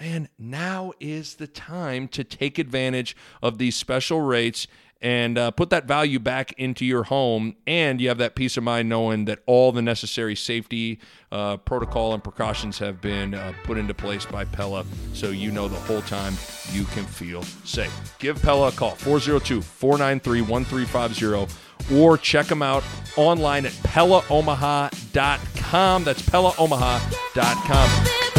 man, 0.00 0.30
now 0.38 0.92
is 1.00 1.34
the 1.34 1.48
time 1.48 2.08
to 2.08 2.24
take 2.24 2.58
advantage 2.58 3.14
of 3.42 3.58
these 3.58 3.76
special 3.76 4.22
rates 4.22 4.68
and 5.00 5.38
uh, 5.38 5.52
put 5.52 5.70
that 5.70 5.86
value 5.86 6.18
back 6.18 6.52
into 6.58 6.84
your 6.84 7.04
home. 7.04 7.54
And 7.66 7.98
you 8.00 8.08
have 8.08 8.18
that 8.18 8.34
peace 8.34 8.56
of 8.56 8.64
mind 8.64 8.88
knowing 8.88 9.26
that 9.26 9.38
all 9.46 9.70
the 9.72 9.82
necessary 9.82 10.34
safety 10.34 10.98
uh, 11.30 11.58
protocol 11.58 12.14
and 12.14 12.24
precautions 12.24 12.78
have 12.78 13.00
been 13.00 13.34
uh, 13.34 13.52
put 13.64 13.78
into 13.78 13.94
place 13.94 14.26
by 14.26 14.44
Pella. 14.44 14.84
So 15.12 15.30
you 15.30 15.52
know 15.52 15.68
the 15.68 15.76
whole 15.76 16.02
time 16.02 16.34
you 16.72 16.84
can 16.86 17.04
feel 17.04 17.42
safe. 17.42 18.16
Give 18.18 18.42
Pella 18.42 18.68
a 18.68 18.72
call, 18.72 18.96
402 18.96 19.62
493 19.62 20.40
1350, 20.42 21.94
or 21.96 22.18
check 22.18 22.46
them 22.46 22.62
out 22.62 22.82
online 23.16 23.66
at 23.66 23.72
PellaOmaha.com. 23.72 26.04
That's 26.04 26.22
PellaOmaha.com. 26.22 28.37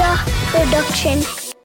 Production. 0.00 1.49